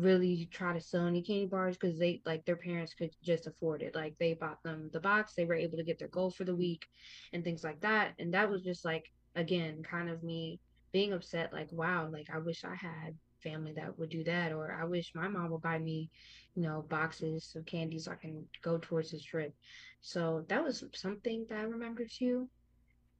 really 0.00 0.48
try 0.52 0.72
to 0.72 0.80
sell 0.80 1.06
any 1.06 1.22
candy 1.22 1.46
bars 1.46 1.76
because 1.76 1.98
they 1.98 2.22
like 2.24 2.44
their 2.44 2.56
parents 2.56 2.94
could 2.94 3.10
just 3.22 3.46
afford 3.46 3.82
it. 3.82 3.94
Like 3.94 4.14
they 4.18 4.34
bought 4.34 4.62
them 4.62 4.90
the 4.92 5.00
box, 5.00 5.34
they 5.34 5.44
were 5.44 5.54
able 5.54 5.76
to 5.78 5.84
get 5.84 5.98
their 5.98 6.08
goal 6.08 6.30
for 6.30 6.44
the 6.44 6.56
week 6.56 6.86
and 7.32 7.44
things 7.44 7.64
like 7.64 7.80
that. 7.80 8.14
And 8.18 8.32
that 8.34 8.50
was 8.50 8.62
just 8.62 8.84
like 8.84 9.10
again 9.36 9.82
kind 9.82 10.08
of 10.08 10.22
me 10.22 10.60
being 10.92 11.12
upset, 11.12 11.52
like, 11.52 11.68
wow, 11.72 12.08
like 12.10 12.28
I 12.32 12.38
wish 12.38 12.64
I 12.64 12.74
had 12.74 13.14
family 13.42 13.72
that 13.76 13.98
would 13.98 14.10
do 14.10 14.24
that 14.24 14.52
or 14.52 14.72
I 14.72 14.84
wish 14.84 15.12
my 15.14 15.28
mom 15.28 15.50
would 15.50 15.62
buy 15.62 15.78
me, 15.78 16.10
you 16.54 16.62
know, 16.62 16.84
boxes 16.88 17.54
of 17.56 17.66
candy 17.66 17.98
so 17.98 18.12
I 18.12 18.16
can 18.16 18.44
go 18.62 18.78
towards 18.78 19.10
this 19.10 19.22
trip. 19.22 19.54
So 20.00 20.44
that 20.48 20.62
was 20.64 20.84
something 20.94 21.46
that 21.48 21.58
I 21.58 21.62
remember 21.62 22.04
too. 22.04 22.48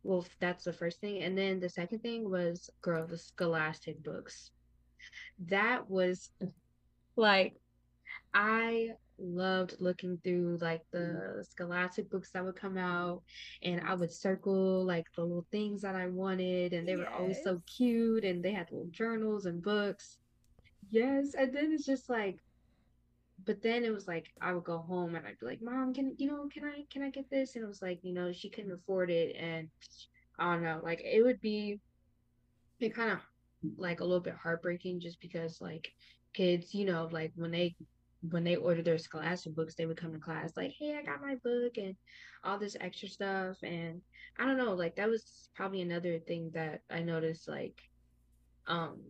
Well, 0.03 0.27
that's 0.41 0.65
the 0.65 0.73
first 0.73 1.01
thing. 1.01 1.23
And 1.23 1.37
then 1.37 1.61
the 1.61 1.69
second 1.69 2.01
thing 2.01 2.31
was, 2.31 2.71
girl, 2.81 3.07
the 3.07 3.19
Scholastic 3.19 4.03
books. 4.03 4.51
That 5.47 5.89
was 5.89 6.31
like, 7.19 7.55
I 8.35 8.91
loved 9.19 9.75
looking 9.81 10.19
through 10.23 10.59
like 10.61 10.83
mm. 10.95 11.39
the 11.39 11.45
Scholastic 11.45 12.09
books 12.11 12.31
that 12.31 12.45
would 12.45 12.57
come 12.57 12.79
out, 12.79 13.23
and 13.63 13.81
I 13.87 13.95
would 13.95 14.13
circle 14.13 14.85
like 14.85 15.07
the 15.15 15.23
little 15.23 15.47
things 15.51 15.83
that 15.83 15.95
I 15.95 16.07
wanted, 16.07 16.73
and 16.73 16.87
they 16.87 16.97
were 16.97 17.09
always 17.09 17.43
so 17.43 17.61
cute, 17.67 18.25
and 18.25 18.43
they 18.43 18.53
had 18.53 18.71
little 18.71 18.89
journals 18.91 19.47
and 19.47 19.63
books. 19.63 20.19
Yes, 20.91 21.35
and 21.35 21.55
then 21.55 21.73
it's 21.73 21.85
just 21.85 22.09
like 22.09 22.39
but 23.45 23.63
then 23.63 23.85
it 23.85 23.91
was 23.91 24.09
like 24.09 24.33
I 24.41 24.53
would 24.53 24.65
go 24.65 24.79
home 24.79 25.15
and 25.15 25.27
I'd 25.27 25.39
be 25.39 25.47
like, 25.47 25.63
Mom, 25.63 25.95
can 25.95 26.15
you 26.19 26.27
know, 26.27 26.49
can 26.53 26.65
I 26.65 26.85
can 26.91 27.03
I 27.03 27.11
get 27.11 27.31
this? 27.31 27.55
And 27.55 27.65
it 27.65 27.69
was 27.69 27.83
like, 27.83 28.01
you 28.03 28.13
know, 28.13 28.33
she 28.33 28.49
couldn't 28.51 28.73
afford 28.73 29.11
it 29.11 29.37
and 29.37 29.69
I 30.39 30.53
don't 30.53 30.63
know, 30.63 30.81
like 30.83 31.01
it 31.05 31.23
would 31.23 31.41
be 31.41 31.81
it 32.81 32.95
kind 32.95 33.11
of 33.13 33.19
like 33.77 34.01
a 34.01 34.05
little 34.05 34.21
bit 34.21 34.35
heartbreaking 34.35 35.01
just 35.01 35.21
because 35.21 35.61
like 35.61 35.93
kids, 36.39 36.75
you 36.75 36.87
know, 36.87 37.09
like 37.11 37.33
when 37.35 37.51
they 37.51 37.75
when 38.31 38.45
they 38.45 38.57
order 38.57 38.83
their 38.83 38.99
scholastic 38.99 39.55
books, 39.55 39.75
they 39.75 39.87
would 39.87 39.97
come 39.97 40.13
to 40.13 40.19
class 40.21 40.57
like, 40.57 40.73
"Hey, 40.79 40.97
I 40.97 41.03
got 41.03 41.21
my 41.21 41.37
book," 41.37 41.79
and 41.79 41.97
all 42.45 42.59
this 42.59 42.77
extra 42.81 43.09
stuff. 43.09 43.57
And 43.63 44.01
I 44.39 44.47
don't 44.47 44.59
know, 44.59 44.75
like 44.75 44.97
that 44.97 45.09
was 45.09 45.51
probably 45.55 45.83
another 45.83 46.19
thing 46.21 46.51
that 46.55 46.83
I 46.91 47.01
noticed, 47.03 47.49
like, 47.49 47.77
um, 48.67 49.01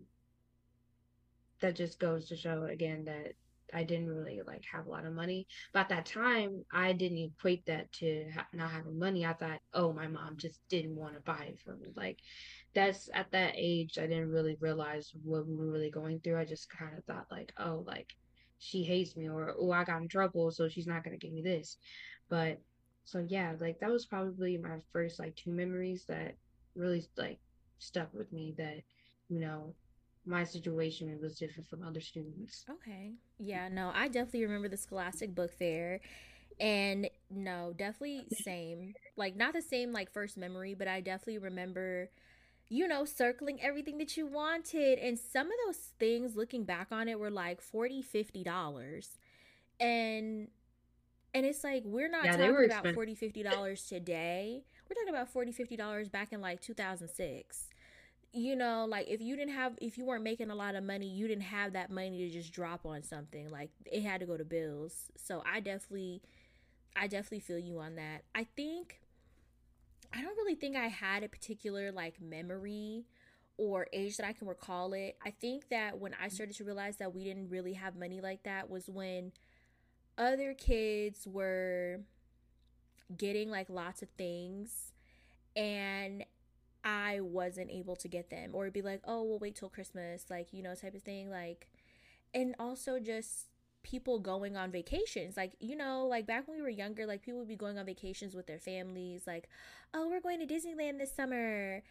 that 1.60 1.76
just 1.76 1.98
goes 2.00 2.28
to 2.28 2.36
show 2.36 2.64
again 2.64 3.04
that 3.04 3.34
I 3.74 3.84
didn't 3.84 4.08
really 4.08 4.40
like 4.46 4.64
have 4.72 4.86
a 4.86 4.90
lot 4.90 5.04
of 5.04 5.12
money. 5.14 5.46
But 5.72 5.80
at 5.80 5.88
that 5.90 6.06
time, 6.06 6.64
I 6.72 6.92
didn't 6.92 7.18
equate 7.18 7.66
that 7.66 7.92
to 7.94 8.26
ha- 8.34 8.46
not 8.52 8.70
having 8.70 8.98
money. 8.98 9.26
I 9.26 9.34
thought, 9.34 9.60
oh, 9.74 9.92
my 9.92 10.08
mom 10.08 10.36
just 10.36 10.60
didn't 10.68 10.96
want 10.96 11.14
to 11.14 11.20
buy 11.20 11.46
it 11.50 11.58
for 11.64 11.76
me. 11.76 11.88
Like, 11.96 12.18
that's 12.74 13.08
at 13.14 13.30
that 13.32 13.54
age, 13.56 13.98
I 13.98 14.06
didn't 14.06 14.30
really 14.30 14.56
realize 14.60 15.12
what 15.22 15.46
we 15.46 15.56
were 15.56 15.70
really 15.70 15.90
going 15.90 16.20
through. 16.20 16.38
I 16.38 16.44
just 16.44 16.70
kind 16.70 16.96
of 16.96 17.04
thought, 17.04 17.26
like, 17.30 17.52
oh, 17.58 17.84
like 17.86 18.14
she 18.58 18.82
hates 18.82 19.16
me, 19.16 19.28
or 19.28 19.54
oh, 19.58 19.70
I 19.70 19.84
got 19.84 20.02
in 20.02 20.08
trouble, 20.08 20.50
so 20.50 20.68
she's 20.68 20.86
not 20.86 21.04
gonna 21.04 21.16
give 21.16 21.32
me 21.32 21.42
this. 21.42 21.78
But 22.28 22.60
so 23.04 23.24
yeah, 23.26 23.54
like 23.58 23.80
that 23.80 23.90
was 23.90 24.06
probably 24.06 24.58
my 24.58 24.78
first 24.92 25.18
like 25.18 25.34
two 25.36 25.50
memories 25.50 26.04
that 26.08 26.36
really 26.74 27.06
like 27.16 27.38
stuck 27.78 28.12
with 28.12 28.32
me. 28.32 28.54
That 28.58 28.82
you 29.28 29.40
know 29.40 29.74
my 30.28 30.44
situation 30.44 31.18
was 31.22 31.38
different 31.38 31.68
from 31.68 31.82
other 31.82 32.00
students. 32.00 32.66
Okay. 32.70 33.12
Yeah, 33.38 33.68
no, 33.68 33.92
I 33.94 34.08
definitely 34.08 34.44
remember 34.44 34.68
the 34.68 34.76
Scholastic 34.76 35.34
Book 35.34 35.52
Fair. 35.52 36.00
And 36.60 37.08
no, 37.30 37.72
definitely 37.76 38.28
same. 38.30 38.94
Like 39.16 39.36
not 39.36 39.54
the 39.54 39.62
same 39.62 39.92
like 39.92 40.10
first 40.12 40.36
memory, 40.36 40.74
but 40.74 40.88
I 40.88 41.00
definitely 41.00 41.38
remember 41.38 42.10
you 42.70 42.88
know, 42.88 43.04
circling 43.04 43.60
everything 43.62 43.98
that 43.98 44.16
you 44.16 44.26
wanted. 44.26 44.98
And 44.98 45.18
some 45.18 45.48
of 45.48 45.52
those 45.66 45.76
things 46.00 46.36
looking 46.36 46.64
back 46.64 46.88
on 46.92 47.08
it 47.08 47.18
were 47.20 47.30
like 47.30 47.60
40 47.60 48.02
50 48.02 48.44
dollars. 48.44 49.18
And 49.80 50.48
and 51.34 51.44
it's 51.46 51.64
like 51.64 51.82
we're 51.84 52.08
not 52.10 52.32
Yeah, 52.32 52.32
talking 52.32 52.64
about 52.64 52.88
expensive. 52.88 52.92
40 52.92 53.14
50 53.14 53.42
dollars 53.42 53.86
today. 53.86 54.64
We're 54.88 54.94
talking 54.94 55.14
about 55.14 55.28
40 55.30 55.52
50 55.52 55.76
dollars 55.76 56.08
back 56.08 56.32
in 56.32 56.40
like 56.40 56.60
2006 56.60 57.68
you 58.32 58.54
know 58.54 58.84
like 58.88 59.08
if 59.08 59.20
you 59.20 59.36
didn't 59.36 59.54
have 59.54 59.72
if 59.80 59.96
you 59.96 60.04
weren't 60.04 60.22
making 60.22 60.50
a 60.50 60.54
lot 60.54 60.74
of 60.74 60.84
money 60.84 61.08
you 61.08 61.26
didn't 61.26 61.42
have 61.44 61.72
that 61.72 61.90
money 61.90 62.18
to 62.18 62.30
just 62.30 62.52
drop 62.52 62.84
on 62.84 63.02
something 63.02 63.48
like 63.50 63.70
it 63.86 64.02
had 64.02 64.20
to 64.20 64.26
go 64.26 64.36
to 64.36 64.44
bills. 64.44 65.10
So 65.16 65.42
i 65.50 65.60
definitely 65.60 66.22
i 66.96 67.06
definitely 67.06 67.40
feel 67.40 67.58
you 67.58 67.78
on 67.80 67.96
that. 67.96 68.22
I 68.34 68.44
think 68.56 69.00
i 70.12 70.22
don't 70.22 70.36
really 70.36 70.54
think 70.54 70.76
i 70.76 70.86
had 70.86 71.22
a 71.22 71.28
particular 71.28 71.92
like 71.92 72.20
memory 72.20 73.04
or 73.56 73.86
age 73.92 74.16
that 74.18 74.26
i 74.26 74.32
can 74.32 74.46
recall 74.46 74.92
it. 74.92 75.16
I 75.24 75.30
think 75.30 75.68
that 75.70 75.98
when 75.98 76.14
i 76.22 76.28
started 76.28 76.54
to 76.56 76.64
realize 76.64 76.96
that 76.98 77.14
we 77.14 77.24
didn't 77.24 77.48
really 77.48 77.72
have 77.74 77.96
money 77.96 78.20
like 78.20 78.42
that 78.44 78.68
was 78.70 78.88
when 78.88 79.32
other 80.18 80.52
kids 80.54 81.26
were 81.26 82.00
getting 83.16 83.50
like 83.50 83.70
lots 83.70 84.02
of 84.02 84.08
things. 84.18 84.92
And 85.56 86.24
I 86.84 87.20
wasn't 87.20 87.70
able 87.70 87.96
to 87.96 88.08
get 88.08 88.30
them, 88.30 88.50
or 88.52 88.70
be 88.70 88.82
like, 88.82 89.02
oh, 89.04 89.22
we'll 89.24 89.38
wait 89.38 89.56
till 89.56 89.68
Christmas, 89.68 90.26
like, 90.30 90.52
you 90.52 90.62
know, 90.62 90.74
type 90.74 90.94
of 90.94 91.02
thing. 91.02 91.30
Like, 91.30 91.68
and 92.32 92.54
also 92.58 92.98
just 93.00 93.46
people 93.82 94.18
going 94.18 94.56
on 94.56 94.70
vacations. 94.70 95.36
Like, 95.36 95.52
you 95.60 95.76
know, 95.76 96.06
like 96.06 96.26
back 96.26 96.46
when 96.46 96.56
we 96.56 96.62
were 96.62 96.68
younger, 96.68 97.06
like 97.06 97.22
people 97.22 97.40
would 97.40 97.48
be 97.48 97.56
going 97.56 97.78
on 97.78 97.86
vacations 97.86 98.34
with 98.34 98.46
their 98.46 98.58
families, 98.58 99.22
like, 99.26 99.48
oh, 99.94 100.08
we're 100.08 100.20
going 100.20 100.46
to 100.46 100.46
Disneyland 100.46 100.98
this 100.98 101.14
summer. 101.14 101.82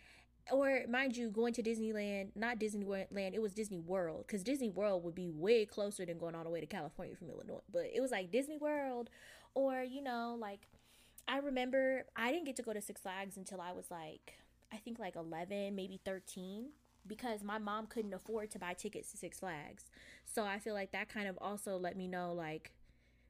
Or 0.50 0.84
mind 0.88 1.18
you, 1.18 1.30
going 1.30 1.54
to 1.56 1.64
Disneyland, 1.64 2.30
not 2.34 2.58
Disneyland, 2.58 3.34
it 3.34 3.42
was 3.42 3.54
Disney 3.54 3.80
World, 3.80 4.24
because 4.26 4.44
Disney 4.44 4.70
World 4.70 5.04
would 5.04 5.16
be 5.16 5.28
way 5.28 5.66
closer 5.66 6.06
than 6.06 6.18
going 6.18 6.36
all 6.36 6.46
the 6.46 6.50
way 6.50 6.62
to 6.62 6.66
California 6.66 7.18
from 7.18 7.30
Illinois. 7.30 7.60
But 7.70 7.88
it 7.94 8.00
was 8.00 8.12
like 8.12 8.32
Disney 8.32 8.58
World, 8.58 9.10
or, 9.56 9.84
you 9.84 10.02
know, 10.02 10.38
like 10.40 10.68
I 11.28 11.40
remember 11.40 12.06
I 12.16 12.32
didn't 12.32 12.46
get 12.46 12.56
to 12.58 12.64
go 12.64 12.72
to 12.72 12.82
Six 12.82 13.02
Flags 13.02 13.36
until 13.36 13.60
I 13.60 13.74
was 13.74 13.92
like, 13.92 14.38
I 14.74 14.78
think 14.78 15.00
like 15.00 15.16
11, 15.16 15.76
maybe 15.76 16.00
13, 16.04 16.70
because 17.06 17.44
my 17.44 17.58
mom 17.58 17.88
couldn't 17.88 18.14
afford 18.14 18.52
to 18.52 18.60
buy 18.60 18.74
tickets 18.74 19.12
to 19.12 19.18
Six 19.18 19.40
Flags. 19.40 19.86
So 20.26 20.44
I 20.44 20.60
feel 20.60 20.74
like 20.74 20.92
that 20.92 21.10
kind 21.10 21.28
of 21.28 21.38
also 21.40 21.78
let 21.78 21.96
me 21.96 22.08
know 22.08 22.34
like 22.34 22.72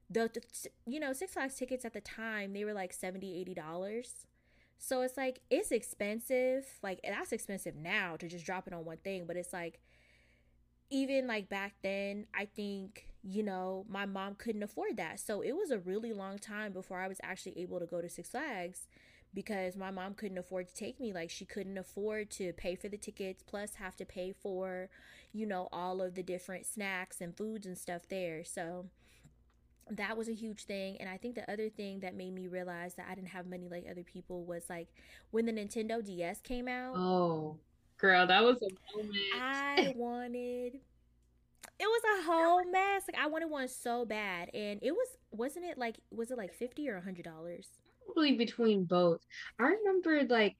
the, 0.09 0.29
the 0.33 0.41
you 0.85 0.99
know, 0.99 1.13
Six 1.13 1.33
Flags 1.33 1.55
tickets 1.55 1.85
at 1.85 1.93
the 1.93 2.01
time, 2.01 2.53
they 2.53 2.65
were 2.65 2.73
like 2.73 2.93
70, 2.93 3.39
80 3.39 3.53
dollars. 3.53 4.25
So 4.79 5.01
it's 5.01 5.17
like 5.17 5.41
it's 5.49 5.71
expensive. 5.71 6.65
Like 6.83 6.99
that's 7.03 7.31
expensive 7.31 7.75
now 7.75 8.15
to 8.17 8.27
just 8.27 8.45
drop 8.45 8.67
it 8.67 8.73
on 8.73 8.85
one 8.85 8.97
thing, 8.97 9.25
but 9.25 9.35
it's 9.35 9.53
like 9.53 9.79
even 10.89 11.27
like 11.27 11.49
back 11.49 11.73
then, 11.83 12.27
I 12.33 12.45
think, 12.45 13.07
you 13.23 13.43
know, 13.43 13.85
my 13.89 14.05
mom 14.05 14.35
couldn't 14.35 14.63
afford 14.63 14.97
that. 14.97 15.19
So 15.19 15.41
it 15.41 15.51
was 15.51 15.69
a 15.71 15.79
really 15.79 16.13
long 16.13 16.39
time 16.39 16.71
before 16.71 16.99
I 16.99 17.07
was 17.07 17.19
actually 17.23 17.57
able 17.59 17.79
to 17.79 17.85
go 17.85 18.01
to 18.01 18.09
Six 18.09 18.29
Flags 18.29 18.87
because 19.33 19.75
my 19.75 19.91
mom 19.91 20.13
couldn't 20.13 20.37
afford 20.37 20.67
to 20.67 20.73
take 20.73 20.99
me. 20.99 21.13
Like, 21.13 21.29
she 21.29 21.45
couldn't 21.45 21.77
afford 21.77 22.29
to 22.31 22.53
pay 22.53 22.75
for 22.75 22.87
the 22.89 22.97
tickets, 22.97 23.43
plus 23.45 23.75
have 23.75 23.95
to 23.97 24.05
pay 24.05 24.33
for, 24.33 24.89
you 25.33 25.45
know, 25.45 25.69
all 25.71 26.01
of 26.01 26.15
the 26.15 26.23
different 26.23 26.65
snacks 26.65 27.21
and 27.21 27.35
foods 27.35 27.65
and 27.65 27.77
stuff 27.77 28.03
there. 28.09 28.43
So 28.43 28.85
that 29.89 30.17
was 30.17 30.27
a 30.27 30.33
huge 30.33 30.65
thing. 30.65 30.97
And 30.99 31.09
I 31.09 31.17
think 31.17 31.35
the 31.35 31.49
other 31.51 31.69
thing 31.69 31.99
that 32.01 32.15
made 32.15 32.33
me 32.33 32.47
realize 32.47 32.95
that 32.95 33.07
I 33.09 33.15
didn't 33.15 33.29
have 33.29 33.45
money 33.47 33.67
like 33.69 33.85
other 33.89 34.03
people 34.03 34.43
was 34.43 34.63
like 34.69 34.87
when 35.31 35.45
the 35.45 35.53
Nintendo 35.53 36.03
DS 36.03 36.41
came 36.41 36.67
out. 36.67 36.95
Oh, 36.97 37.57
girl, 37.97 38.27
that 38.27 38.43
was 38.43 38.57
a 38.61 38.97
moment. 38.97 39.17
I 39.35 39.93
wanted 39.95 40.79
it 41.79 41.85
was 41.85 42.01
a 42.19 42.31
whole 42.31 42.63
mess. 42.65 43.03
Like 43.07 43.21
I 43.21 43.27
wanted 43.27 43.49
one 43.49 43.67
so 43.67 44.05
bad, 44.05 44.49
and 44.53 44.79
it 44.81 44.91
was 44.91 45.07
wasn't 45.31 45.65
it 45.65 45.77
like 45.77 45.97
was 46.11 46.31
it 46.31 46.37
like 46.37 46.53
fifty 46.53 46.89
or 46.89 46.97
a 46.97 47.01
hundred 47.01 47.25
dollars? 47.25 47.67
Probably 48.07 48.37
between 48.37 48.85
both. 48.85 49.21
I 49.59 49.65
remember 49.67 50.23
like 50.25 50.57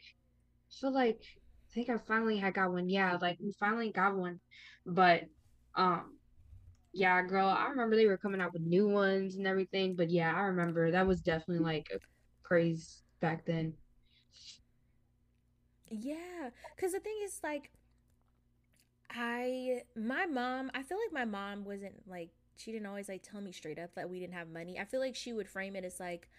feel 0.72 0.94
like 0.94 1.22
I 1.22 1.74
think 1.74 1.90
I 1.90 1.98
finally 1.98 2.38
had 2.38 2.56
got 2.56 2.72
one. 2.74 2.90
Yeah, 2.90 3.18
like 3.22 3.40
we 3.42 3.54
finally 3.60 3.92
got 3.92 4.16
one. 4.18 4.42
But 4.86 5.24
um 5.76 6.18
yeah, 6.94 7.22
girl, 7.24 7.48
I 7.48 7.68
remember 7.70 7.96
they 7.98 8.08
were 8.08 8.18
coming 8.18 8.42
out 8.42 8.54
with 8.54 8.64
new 8.64 8.90
ones 8.90 9.36
and 9.38 9.48
everything. 9.48 9.96
But 9.96 10.12
yeah, 10.12 10.34
I 10.36 10.42
remember 10.44 10.92
that 10.92 11.08
was 11.08 11.22
definitely 11.22 11.64
like 11.66 11.88
a 11.96 12.00
craze 12.44 13.04
back 13.22 13.46
then. 13.46 13.76
Yeah, 15.90 16.50
because 16.76 16.92
the 16.94 17.00
thing 17.00 17.18
is 17.24 17.40
like 17.44 17.72
I 19.10 19.84
my 19.96 20.26
mom. 20.26 20.72
I 20.74 20.84
feel 20.84 20.98
like 20.98 21.14
my 21.14 21.26
mom 21.26 21.64
wasn't 21.66 22.08
like 22.08 22.30
she 22.58 22.72
didn't 22.72 22.88
always 22.88 23.10
like 23.10 23.24
tell 23.24 23.42
me 23.42 23.52
straight 23.52 23.80
up 23.80 23.96
that 23.96 24.10
we 24.10 24.20
didn't 24.20 24.34
have 24.34 24.50
money. 24.50 24.80
I 24.80 24.86
feel 24.86 25.00
like 25.00 25.16
she 25.16 25.34
would 25.34 25.50
frame 25.50 25.76
it 25.76 25.86
as 25.86 26.00
like 26.00 26.30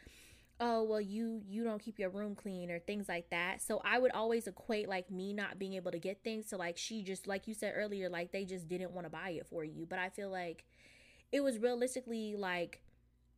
oh 0.61 0.83
well 0.83 1.01
you 1.01 1.43
you 1.49 1.63
don't 1.65 1.81
keep 1.81 1.99
your 1.99 2.11
room 2.11 2.35
clean 2.35 2.71
or 2.71 2.79
things 2.81 3.09
like 3.09 3.31
that. 3.31 3.63
So 3.63 3.81
i 3.85 3.99
would 3.99 4.13
always 4.13 4.47
equate 4.47 4.89
like 4.89 5.11
me 5.11 5.33
not 5.33 5.59
being 5.59 5.75
able 5.75 5.91
to 5.93 5.99
get 5.99 6.23
things 6.25 6.47
to 6.49 6.57
like 6.57 6.77
she 6.77 7.03
just 7.03 7.27
like 7.27 7.47
you 7.47 7.55
said 7.55 7.75
earlier 7.77 8.09
like 8.09 8.33
they 8.33 8.45
just 8.45 8.69
didn't 8.69 8.91
want 8.93 9.07
to 9.07 9.11
buy 9.11 9.31
it 9.31 9.47
for 9.47 9.65
you. 9.65 9.87
But 9.89 9.99
i 9.99 10.09
feel 10.09 10.31
like 10.31 10.65
it 11.31 11.41
was 11.43 11.59
realistically 11.59 12.35
like 12.37 12.81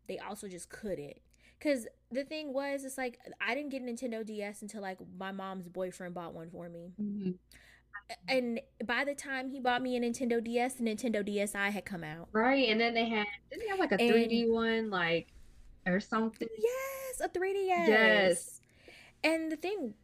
they 0.08 0.18
also 0.18 0.48
just 0.48 0.68
couldn't. 0.70 1.18
Because 1.58 1.86
the 2.10 2.24
thing 2.24 2.52
was 2.54 2.84
it's 2.84 2.96
like 2.96 3.18
i 3.46 3.54
didn't 3.54 3.70
get 3.70 3.82
a 3.82 3.84
nintendo 3.84 4.24
ds 4.24 4.62
until 4.62 4.80
like 4.80 4.98
my 5.18 5.30
mom's 5.32 5.68
boyfriend 5.68 6.14
bought 6.14 6.32
one 6.34 6.48
for 6.50 6.68
me. 6.68 6.92
Mhm. 7.00 7.34
and 8.28 8.60
by 8.86 9.04
the 9.04 9.14
time 9.14 9.50
he 9.50 9.60
bought 9.60 9.82
me 9.82 9.96
a 9.96 10.00
nintendo 10.00 10.42
ds 10.42 10.74
the 10.74 10.84
nintendo 10.84 11.22
dsi 11.26 11.70
had 11.70 11.84
come 11.84 12.02
out. 12.02 12.28
Right, 12.32 12.68
and 12.68 12.80
then 12.80 12.94
they 12.94 13.08
had 13.08 13.26
didn't 13.50 13.62
they 13.64 13.68
have 13.68 13.78
like 13.78 13.92
a 13.92 14.00
and 14.00 14.10
3D 14.14 14.48
one 14.48 14.88
like 14.90 15.28
or 15.86 16.00
something? 16.00 16.48
yes 16.58 17.09
a 17.20 17.28
3ds 17.28 17.88
Yes. 17.88 18.60
and 19.24 19.50
the 19.52 19.56
thing 19.56 19.94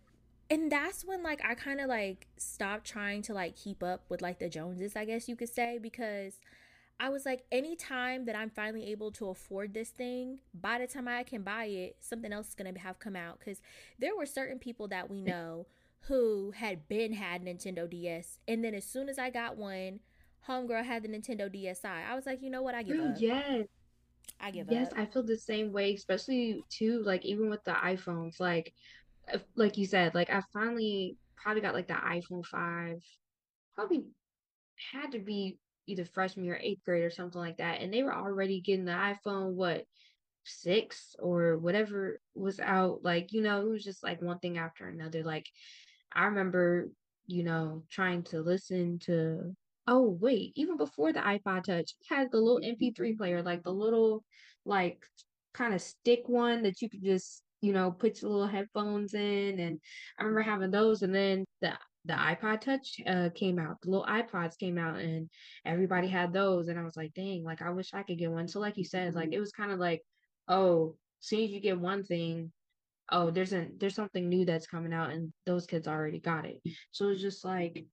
and 0.48 0.70
that's 0.70 1.04
when 1.04 1.22
like 1.22 1.40
I 1.44 1.54
kind 1.54 1.80
of 1.80 1.88
like 1.88 2.28
stopped 2.36 2.86
trying 2.86 3.22
to 3.22 3.34
like 3.34 3.56
keep 3.56 3.82
up 3.82 4.04
with 4.08 4.22
like 4.22 4.38
the 4.38 4.48
Joneses, 4.48 4.94
I 4.94 5.04
guess 5.04 5.28
you 5.28 5.34
could 5.34 5.48
say, 5.48 5.78
because 5.82 6.34
I 7.00 7.08
was 7.08 7.26
like, 7.26 7.44
anytime 7.50 8.24
that 8.26 8.36
I'm 8.36 8.50
finally 8.50 8.86
able 8.92 9.10
to 9.12 9.26
afford 9.28 9.74
this 9.74 9.90
thing, 9.90 10.38
by 10.54 10.78
the 10.78 10.86
time 10.86 11.08
I 11.08 11.24
can 11.24 11.42
buy 11.42 11.64
it, 11.64 11.96
something 12.00 12.32
else 12.32 12.48
is 12.50 12.54
gonna 12.54 12.78
have 12.78 13.00
come 13.00 13.16
out. 13.16 13.40
Because 13.40 13.60
there 13.98 14.16
were 14.16 14.24
certain 14.24 14.58
people 14.60 14.86
that 14.88 15.10
we 15.10 15.20
know 15.20 15.66
who 16.02 16.52
had 16.52 16.86
been 16.86 17.12
had 17.14 17.44
Nintendo 17.44 17.90
DS, 17.90 18.38
and 18.46 18.62
then 18.64 18.72
as 18.74 18.84
soon 18.84 19.08
as 19.08 19.18
I 19.18 19.30
got 19.30 19.56
one, 19.56 19.98
homegirl 20.48 20.84
had 20.84 21.02
the 21.02 21.08
Nintendo 21.08 21.52
DSi. 21.52 21.84
I 21.84 22.14
was 22.14 22.24
like, 22.24 22.40
you 22.40 22.50
know 22.50 22.62
what? 22.62 22.74
I 22.76 22.84
give 22.84 22.96
Girl, 22.98 23.08
up. 23.08 23.16
yes. 23.18 23.66
I 24.40 24.50
give 24.50 24.68
Yes, 24.68 24.88
up. 24.88 24.92
I 24.96 25.06
feel 25.06 25.22
the 25.22 25.36
same 25.38 25.72
way, 25.72 25.94
especially 25.94 26.64
too, 26.70 27.02
like 27.04 27.24
even 27.24 27.50
with 27.50 27.62
the 27.64 27.72
iPhones. 27.72 28.40
Like 28.40 28.74
if- 29.28 29.44
like 29.56 29.76
you 29.78 29.86
said, 29.86 30.14
like 30.14 30.30
I 30.30 30.42
finally 30.52 31.18
probably 31.36 31.62
got 31.62 31.74
like 31.74 31.88
the 31.88 31.94
iPhone 31.94 32.44
5. 32.46 33.02
Probably 33.74 34.06
had 34.92 35.12
to 35.12 35.18
be. 35.20 35.58
either 35.88 36.04
freshman 36.04 36.48
or 36.48 36.56
eighth 36.62 36.84
grade 36.84 37.04
or 37.04 37.10
something 37.10 37.40
like 37.40 37.58
that, 37.58 37.80
and 37.80 37.92
they 37.92 38.02
were 38.04 38.14
already 38.14 38.60
getting 38.60 38.84
the 38.86 38.92
iPhone 38.92 39.52
what 39.54 39.84
six 40.44 41.16
or 41.20 41.58
whatever 41.58 42.20
was 42.34 42.60
out. 42.60 43.02
Like 43.04 43.32
you 43.32 43.42
know, 43.42 43.62
it 43.66 43.70
was 43.70 43.84
just 43.84 44.02
like 44.04 44.22
one 44.22 44.38
thing 44.40 44.58
after 44.58 44.88
another. 44.88 45.22
Like 45.24 45.46
I 46.12 46.26
remember, 46.26 46.88
you 47.26 47.44
know, 47.44 47.84
trying 47.90 48.22
to 48.24 48.40
listen 48.42 48.98
to. 49.00 49.54
Oh 49.86 50.16
wait, 50.20 50.52
even 50.56 50.76
before 50.76 51.12
the 51.12 51.20
iPod 51.20 51.64
Touch, 51.64 51.94
it 52.00 52.06
had 52.08 52.30
the 52.30 52.38
little 52.38 52.60
mm-hmm. 52.60 52.84
MP3 52.84 53.16
player, 53.16 53.42
like 53.42 53.62
the 53.62 53.70
little 53.70 54.24
like 54.64 55.02
kind 55.54 55.74
of 55.74 55.80
stick 55.80 56.22
one 56.26 56.62
that 56.62 56.82
you 56.82 56.90
could 56.90 57.02
just 57.02 57.42
you 57.62 57.72
know 57.72 57.90
put 57.90 58.20
your 58.20 58.30
little 58.30 58.46
headphones 58.46 59.14
in 59.14 59.58
and 59.58 59.80
i 60.18 60.22
remember 60.22 60.42
mm-hmm. 60.42 60.50
having 60.50 60.70
those 60.70 61.00
and 61.00 61.14
then 61.14 61.44
the 61.62 61.72
the 62.04 62.12
ipod 62.12 62.60
touch 62.60 63.00
uh, 63.06 63.30
came 63.34 63.58
out 63.58 63.80
the 63.82 63.90
little 63.90 64.06
ipods 64.06 64.58
came 64.58 64.76
out 64.76 64.98
and 64.98 65.28
everybody 65.64 66.06
had 66.06 66.32
those 66.32 66.68
and 66.68 66.78
i 66.78 66.82
was 66.82 66.96
like 66.96 67.12
dang 67.14 67.42
like 67.42 67.62
i 67.62 67.70
wish 67.70 67.94
i 67.94 68.02
could 68.02 68.18
get 68.18 68.30
one. 68.30 68.46
So 68.46 68.60
like 68.60 68.76
you 68.76 68.84
said 68.84 69.14
like 69.14 69.26
mm-hmm. 69.26 69.32
it 69.32 69.40
was 69.40 69.52
kind 69.52 69.72
of 69.72 69.78
like 69.78 70.02
oh 70.48 70.94
as 71.22 71.28
soon 71.28 71.44
as 71.44 71.50
you 71.50 71.60
get 71.60 71.80
one 71.80 72.04
thing 72.04 72.52
oh 73.10 73.30
there's 73.30 73.52
a 73.52 73.66
there's 73.78 73.94
something 73.94 74.28
new 74.28 74.44
that's 74.44 74.66
coming 74.66 74.92
out 74.92 75.10
and 75.10 75.32
those 75.46 75.66
kids 75.66 75.88
already 75.88 76.18
got 76.18 76.44
it. 76.44 76.60
So 76.92 77.08
it's 77.08 77.20
just 77.20 77.44
like 77.44 77.84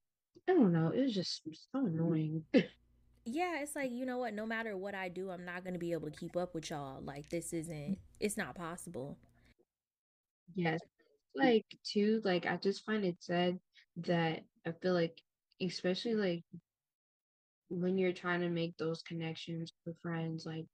i 0.49 0.53
don't 0.53 0.73
know 0.73 0.89
it 0.89 1.01
was 1.01 1.13
just 1.13 1.41
so 1.71 1.85
annoying 1.85 2.43
yeah, 3.25 3.61
it's 3.61 3.75
like, 3.75 3.91
you 3.91 4.05
know 4.05 4.17
what, 4.17 4.33
no 4.33 4.45
matter 4.45 4.75
what 4.75 4.95
I 4.95 5.07
do, 5.07 5.29
I'm 5.29 5.45
not 5.45 5.63
going 5.63 5.73
to 5.73 5.79
be 5.79 5.93
able 5.93 6.09
to 6.09 6.17
keep 6.17 6.35
up 6.35 6.53
with 6.53 6.69
y'all. 6.69 7.01
Like, 7.01 7.29
this 7.29 7.53
isn't, 7.53 7.97
it's 8.19 8.37
not 8.37 8.55
possible. 8.55 9.17
Yes. 10.55 10.81
Like, 11.33 11.65
too, 11.85 12.21
like, 12.25 12.45
I 12.45 12.57
just 12.57 12.85
find 12.85 13.05
it 13.05 13.15
sad 13.19 13.59
that 13.97 14.43
I 14.67 14.71
feel 14.81 14.93
like, 14.93 15.21
especially 15.61 16.15
like 16.15 16.43
when 17.69 17.97
you're 17.97 18.11
trying 18.11 18.41
to 18.41 18.49
make 18.49 18.77
those 18.77 19.01
connections 19.03 19.71
with 19.85 19.95
friends, 20.01 20.45
like, 20.45 20.65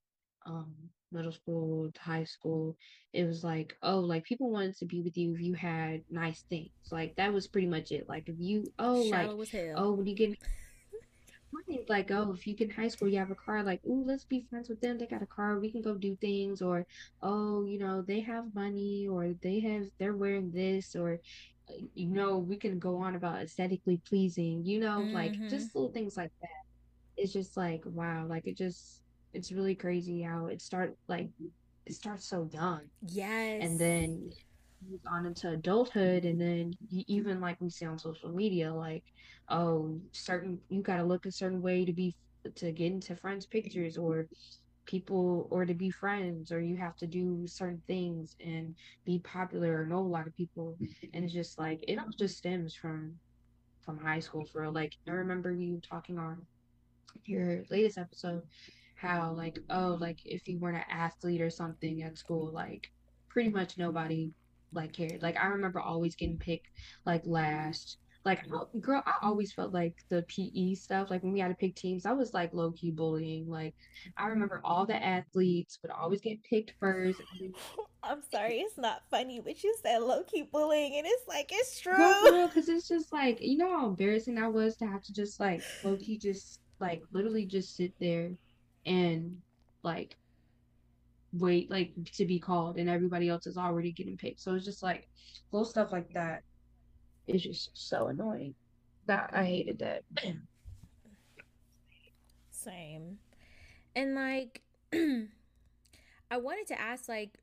um, 0.47 0.73
middle 1.11 1.31
school 1.31 1.91
to 1.91 2.01
high 2.01 2.23
school, 2.23 2.77
it 3.13 3.25
was 3.25 3.43
like, 3.43 3.75
oh, 3.83 3.99
like 3.99 4.23
people 4.23 4.51
wanted 4.51 4.77
to 4.77 4.85
be 4.85 5.01
with 5.01 5.17
you 5.17 5.33
if 5.33 5.41
you 5.41 5.53
had 5.53 6.03
nice 6.09 6.43
things. 6.49 6.69
Like, 6.91 7.15
that 7.15 7.33
was 7.33 7.47
pretty 7.47 7.67
much 7.67 7.91
it. 7.91 8.07
Like, 8.07 8.29
if 8.29 8.35
you, 8.39 8.71
oh, 8.79 9.03
like, 9.03 9.31
Shallow 9.31 9.45
hell. 9.51 9.75
oh, 9.75 9.91
when 9.93 10.05
you 10.07 10.15
get 10.15 10.37
Like, 11.89 12.11
oh, 12.11 12.31
if 12.33 12.45
you 12.47 12.55
get 12.55 12.69
in 12.69 12.75
high 12.75 12.87
school, 12.87 13.07
you 13.07 13.17
have 13.17 13.31
a 13.31 13.35
car, 13.35 13.63
like, 13.63 13.81
oh, 13.87 14.03
let's 14.05 14.23
be 14.25 14.45
friends 14.49 14.69
with 14.69 14.79
them. 14.81 14.97
They 14.97 15.07
got 15.07 15.21
a 15.23 15.27
car, 15.27 15.59
we 15.59 15.71
can 15.71 15.81
go 15.81 15.95
do 15.95 16.15
things, 16.17 16.61
or 16.61 16.85
oh, 17.21 17.63
you 17.65 17.79
know, 17.79 18.01
they 18.01 18.19
have 18.21 18.53
money, 18.53 19.07
or 19.09 19.33
they 19.41 19.59
have, 19.61 19.85
they're 19.99 20.15
wearing 20.15 20.51
this, 20.51 20.95
or 20.95 21.19
uh, 21.69 21.73
you 21.95 22.07
know, 22.09 22.37
we 22.39 22.57
can 22.57 22.79
go 22.79 22.97
on 22.97 23.15
about 23.15 23.41
aesthetically 23.41 24.01
pleasing, 24.07 24.63
you 24.65 24.79
know, 24.79 25.09
like 25.11 25.35
Mm-hmm. 25.35 25.49
just 25.49 25.75
little 25.75 25.91
things 25.91 26.17
like 26.17 26.31
that. 26.41 26.49
It's 27.17 27.33
just 27.33 27.57
like, 27.57 27.81
wow, 27.85 28.25
like 28.27 28.47
it 28.47 28.57
just, 28.57 29.01
it's 29.33 29.51
really 29.51 29.75
crazy 29.75 30.21
how 30.21 30.47
it 30.47 30.61
start 30.61 30.95
like 31.07 31.29
it 31.85 31.93
starts 31.93 32.27
so 32.27 32.49
young. 32.51 32.81
Yes. 33.07 33.63
and 33.63 33.79
then 33.79 34.31
on 35.11 35.25
into 35.25 35.49
adulthood 35.49 36.23
and 36.23 36.39
then 36.39 36.73
even 36.89 37.41
like 37.41 37.57
we 37.59 37.69
see 37.69 37.85
on 37.85 37.99
social 37.99 38.29
media 38.29 38.73
like 38.73 39.03
oh 39.49 39.99
certain 40.13 40.57
you 40.69 40.81
got 40.81 40.97
to 40.97 41.03
look 41.03 41.25
a 41.25 41.31
certain 41.31 41.61
way 41.61 41.83
to 41.83 41.91
be 41.91 42.15
to 42.55 42.71
get 42.71 42.91
into 42.93 43.15
friends 43.15 43.45
pictures 43.45 43.97
or 43.97 44.27
people 44.85 45.47
or 45.51 45.65
to 45.65 45.73
be 45.73 45.89
friends 45.91 46.51
or 46.51 46.61
you 46.61 46.75
have 46.77 46.95
to 46.95 47.05
do 47.05 47.45
certain 47.45 47.81
things 47.87 48.35
and 48.43 48.73
be 49.05 49.19
popular 49.19 49.81
or 49.81 49.85
know 49.85 49.99
a 49.99 49.99
lot 49.99 50.25
of 50.27 50.35
people. 50.35 50.77
And 51.13 51.23
it's 51.23 51.33
just 51.33 51.59
like 51.59 51.83
it 51.87 51.99
all 51.99 52.09
just 52.17 52.37
stems 52.37 52.73
from 52.73 53.15
from 53.81 53.97
high 53.97 54.19
school 54.19 54.45
for 54.45 54.69
like 54.69 54.93
i 55.07 55.11
remember 55.11 55.51
you 55.51 55.79
talking 55.87 56.19
on 56.19 56.45
your 57.25 57.63
latest 57.71 57.97
episode 57.97 58.41
how 58.99 59.31
like 59.31 59.57
oh 59.69 59.97
like 59.99 60.19
if 60.25 60.47
you 60.47 60.59
weren't 60.59 60.77
an 60.77 60.83
athlete 60.91 61.41
or 61.41 61.49
something 61.49 62.01
at 62.03 62.17
school 62.17 62.51
like 62.53 62.91
pretty 63.29 63.49
much 63.49 63.77
nobody 63.77 64.31
like 64.73 64.93
cared. 64.93 65.21
Like 65.21 65.37
i 65.37 65.47
remember 65.47 65.79
always 65.79 66.15
getting 66.15 66.37
picked 66.37 66.67
like 67.05 67.23
last. 67.25 67.97
Like 68.25 68.39
I- 68.53 68.79
girl 68.79 69.01
i 69.05 69.13
always 69.21 69.53
felt 69.53 69.73
like 69.73 69.95
the 70.09 70.23
pe 70.23 70.75
stuff 70.75 71.09
like 71.09 71.23
when 71.23 71.31
we 71.31 71.39
had 71.39 71.47
to 71.47 71.55
pick 71.55 71.73
teams 71.75 72.05
i 72.05 72.11
was 72.11 72.33
like 72.33 72.53
low-key 72.53 72.91
bullying. 72.91 73.49
Like 73.49 73.73
i 74.17 74.27
remember 74.27 74.59
all 74.63 74.85
the 74.85 75.01
athletes 75.01 75.79
would 75.81 75.91
always 75.91 76.19
get 76.21 76.43
picked 76.43 76.73
first. 76.79 77.21
I'm 78.03 78.21
sorry, 78.31 78.59
it's 78.59 78.77
not 78.77 79.01
funny, 79.11 79.41
but 79.41 79.61
you 79.61 79.75
said 79.83 79.97
low 79.99 80.23
key 80.23 80.43
bullying, 80.43 80.95
and 80.97 81.05
it's 81.05 81.27
like, 81.27 81.49
it's 81.51 81.81
true. 81.81 82.47
because 82.47 82.69
it's 82.69 82.87
just 82.87 83.11
like 83.11 83.39
you 83.41 83.57
know 83.57 83.69
how 83.77 83.87
embarrassing 83.87 84.37
i 84.37 84.47
was 84.47 84.75
to 84.77 84.85
have 84.85 85.01
to 85.03 85.13
just 85.13 85.39
like 85.39 85.61
low-key 85.83 86.17
just 86.17 86.59
like 86.79 87.01
literally 87.11 87.45
just 87.45 87.75
sit 87.75 87.93
there 87.99 88.31
and 88.85 89.37
like 89.83 90.15
wait 91.33 91.69
like 91.69 91.91
to 92.11 92.25
be 92.25 92.39
called 92.39 92.77
and 92.77 92.89
everybody 92.89 93.29
else 93.29 93.45
is 93.47 93.57
already 93.57 93.91
getting 93.91 94.17
picked. 94.17 94.39
So 94.41 94.55
it's 94.55 94.65
just 94.65 94.83
like 94.83 95.07
little 95.51 95.65
stuff 95.65 95.91
like 95.91 96.13
that 96.13 96.43
is 97.27 97.43
just 97.43 97.69
so 97.73 98.07
annoying. 98.07 98.55
That 99.05 99.29
I 99.33 99.43
hated 99.45 99.79
that. 99.79 100.03
Same. 102.51 103.17
And 103.95 104.15
like, 104.15 104.61
I 104.93 106.37
wanted 106.37 106.67
to 106.67 106.79
ask, 106.79 107.07
like, 107.09 107.39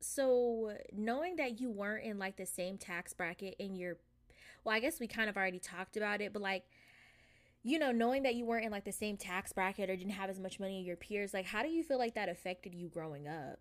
so 0.00 0.72
knowing 0.92 1.36
that 1.36 1.60
you 1.60 1.70
weren't 1.70 2.04
in 2.04 2.18
like 2.18 2.36
the 2.36 2.46
same 2.46 2.76
tax 2.76 3.14
bracket 3.14 3.54
in 3.58 3.74
your, 3.76 3.96
well, 4.64 4.74
I 4.74 4.80
guess 4.80 5.00
we 5.00 5.06
kind 5.06 5.30
of 5.30 5.36
already 5.36 5.58
talked 5.58 5.96
about 5.96 6.20
it, 6.20 6.32
but 6.32 6.42
like, 6.42 6.64
you 7.64 7.78
know, 7.80 7.92
knowing 7.92 8.24
that 8.24 8.36
you 8.36 8.46
weren't 8.46 8.66
in 8.66 8.72
like 8.72 8.84
the 8.84 8.92
same 8.92 9.16
tax 9.18 9.52
bracket 9.52 9.90
or 9.90 9.96
didn't 9.96 10.12
have 10.12 10.30
as 10.30 10.40
much 10.40 10.60
money 10.60 10.80
as 10.80 10.86
your 10.86 10.96
peers, 10.96 11.34
like, 11.34 11.46
how 11.46 11.62
do 11.64 11.70
you 11.70 11.82
feel 11.84 11.98
like 11.98 12.14
that 12.16 12.28
affected 12.30 12.74
you 12.74 12.88
growing 12.88 13.28
up? 13.28 13.60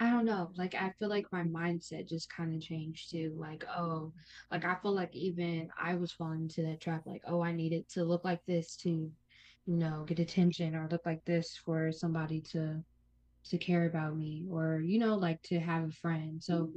I 0.00 0.10
don't 0.10 0.24
know. 0.24 0.50
Like 0.56 0.74
I 0.74 0.90
feel 0.98 1.08
like 1.10 1.30
my 1.32 1.42
mindset 1.44 2.08
just 2.08 2.30
kind 2.30 2.54
of 2.54 2.62
changed 2.62 3.10
to 3.10 3.30
Like, 3.38 3.64
oh, 3.68 4.12
like 4.50 4.64
I 4.64 4.76
feel 4.76 4.92
like 4.94 5.14
even 5.14 5.70
I 5.78 5.94
was 5.96 6.12
falling 6.12 6.42
into 6.42 6.62
that 6.62 6.80
trap. 6.80 7.06
Like, 7.06 7.22
oh, 7.26 7.42
I 7.42 7.52
needed 7.52 7.88
to 7.90 8.04
look 8.04 8.24
like 8.24 8.44
this 8.46 8.76
to, 8.78 8.90
you 8.90 9.76
know, 9.76 10.04
get 10.06 10.18
attention 10.18 10.74
or 10.74 10.88
look 10.88 11.04
like 11.06 11.24
this 11.24 11.56
for 11.64 11.92
somebody 11.92 12.40
to 12.52 12.82
to 13.46 13.58
care 13.58 13.86
about 13.86 14.16
me 14.16 14.46
or, 14.50 14.80
you 14.80 14.98
know, 14.98 15.16
like 15.16 15.42
to 15.44 15.60
have 15.60 15.84
a 15.88 15.92
friend. 15.92 16.42
So 16.42 16.72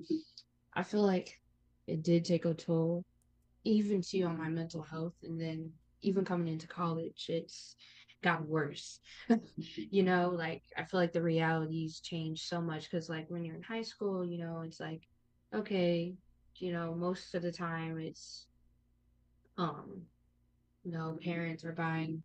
I 0.74 0.84
feel 0.84 1.04
like 1.04 1.42
it 1.88 2.04
did 2.04 2.26
take 2.26 2.46
a 2.46 2.54
toll 2.54 3.06
even 3.66 4.02
too 4.02 4.24
on 4.26 4.38
my 4.38 4.50
mental 4.50 4.84
health 4.84 5.16
and 5.24 5.40
then 5.40 5.74
even 6.04 6.26
coming 6.26 6.48
into 6.48 6.68
college 6.68 7.26
it's 7.30 7.76
got 8.22 8.48
worse. 8.48 9.00
You 9.58 10.04
know 10.04 10.30
like 10.30 10.64
i 10.78 10.84
feel 10.84 11.00
like 11.00 11.14
the 11.14 11.22
realities 11.22 12.00
change 12.00 12.44
so 12.44 12.62
much 12.62 12.90
because 12.90 13.10
like 13.10 13.30
when 13.30 13.44
you're 13.44 13.56
in 13.56 13.64
high 13.64 13.82
school 13.82 14.26
you 14.26 14.38
know 14.40 14.62
it's 14.66 14.80
like 14.80 15.04
okay 15.54 16.16
you 16.58 16.72
know 16.72 16.96
most 16.96 17.36
of 17.36 17.42
the 17.42 17.52
time 17.52 18.00
it's 18.00 18.48
um 19.58 20.02
you 20.84 20.92
know 20.92 21.18
parents 21.24 21.64
are 21.64 21.74
buying 21.74 22.24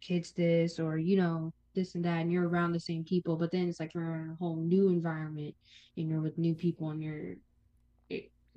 kids 0.00 0.32
this 0.32 0.78
or 0.78 0.96
you 0.98 1.16
know 1.16 1.52
this 1.74 1.94
and 1.94 2.04
that 2.04 2.20
and 2.20 2.30
you're 2.30 2.48
around 2.48 2.72
the 2.72 2.80
same 2.80 3.04
people 3.04 3.36
but 3.36 3.50
then 3.50 3.68
it's 3.68 3.80
like 3.80 3.94
you're 3.94 4.16
in 4.16 4.30
a 4.30 4.36
whole 4.36 4.56
new 4.56 4.88
environment 4.88 5.54
and 5.96 6.08
you're 6.08 6.20
with 6.20 6.38
new 6.38 6.54
people 6.54 6.90
and 6.90 7.02
you're 7.02 7.34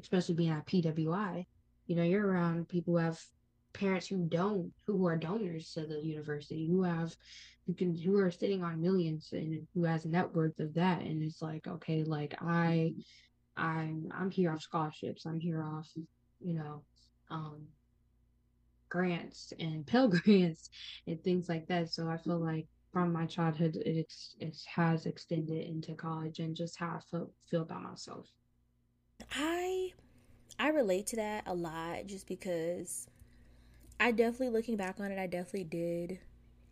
especially 0.01 0.35
being 0.35 0.51
at 0.51 0.65
PWI, 0.65 1.45
you 1.87 1.95
know, 1.95 2.03
you're 2.03 2.25
around 2.25 2.67
people 2.67 2.93
who 2.93 2.99
have 2.99 3.19
parents 3.75 4.07
who 4.07 4.25
don't, 4.27 4.71
who 4.87 5.05
are 5.07 5.17
donors 5.17 5.71
to 5.73 5.85
the 5.85 5.99
university, 6.01 6.67
who 6.67 6.83
have, 6.83 7.15
who 7.67 7.73
can, 7.73 7.95
who 7.95 8.17
are 8.17 8.31
sitting 8.31 8.63
on 8.63 8.81
millions 8.81 9.29
and 9.31 9.67
who 9.73 9.83
has 9.83 10.05
net 10.05 10.33
worth 10.33 10.59
of 10.59 10.73
that. 10.75 11.01
And 11.01 11.21
it's 11.21 11.41
like, 11.41 11.67
okay, 11.67 12.03
like 12.03 12.35
I, 12.41 12.93
I'm, 13.57 14.09
I'm 14.13 14.31
here 14.31 14.51
off 14.51 14.61
scholarships. 14.61 15.25
I'm 15.25 15.39
here 15.39 15.63
off, 15.63 15.89
you 16.39 16.53
know, 16.53 16.83
um, 17.29 17.61
grants 18.89 19.53
and 19.59 19.85
Pell 19.87 20.07
Grants 20.07 20.69
and 21.07 21.21
things 21.23 21.49
like 21.49 21.67
that. 21.67 21.91
So 21.91 22.07
I 22.07 22.17
feel 22.17 22.39
like 22.39 22.67
from 22.93 23.11
my 23.11 23.25
childhood, 23.25 23.77
it's, 23.85 24.35
it 24.39 24.55
has 24.73 25.05
extended 25.05 25.67
into 25.67 25.93
college 25.93 26.39
and 26.39 26.55
just 26.55 26.77
how 26.77 26.87
I 26.87 26.99
feel, 27.11 27.29
feel 27.49 27.61
about 27.63 27.83
myself. 27.83 28.27
I 29.31 29.93
I 30.59 30.69
relate 30.69 31.07
to 31.07 31.15
that 31.17 31.43
a 31.47 31.53
lot 31.53 32.07
just 32.07 32.27
because 32.27 33.07
I 33.99 34.11
definitely 34.11 34.49
looking 34.49 34.77
back 34.77 34.99
on 34.99 35.11
it, 35.11 35.19
I 35.19 35.27
definitely 35.27 35.65
did 35.65 36.19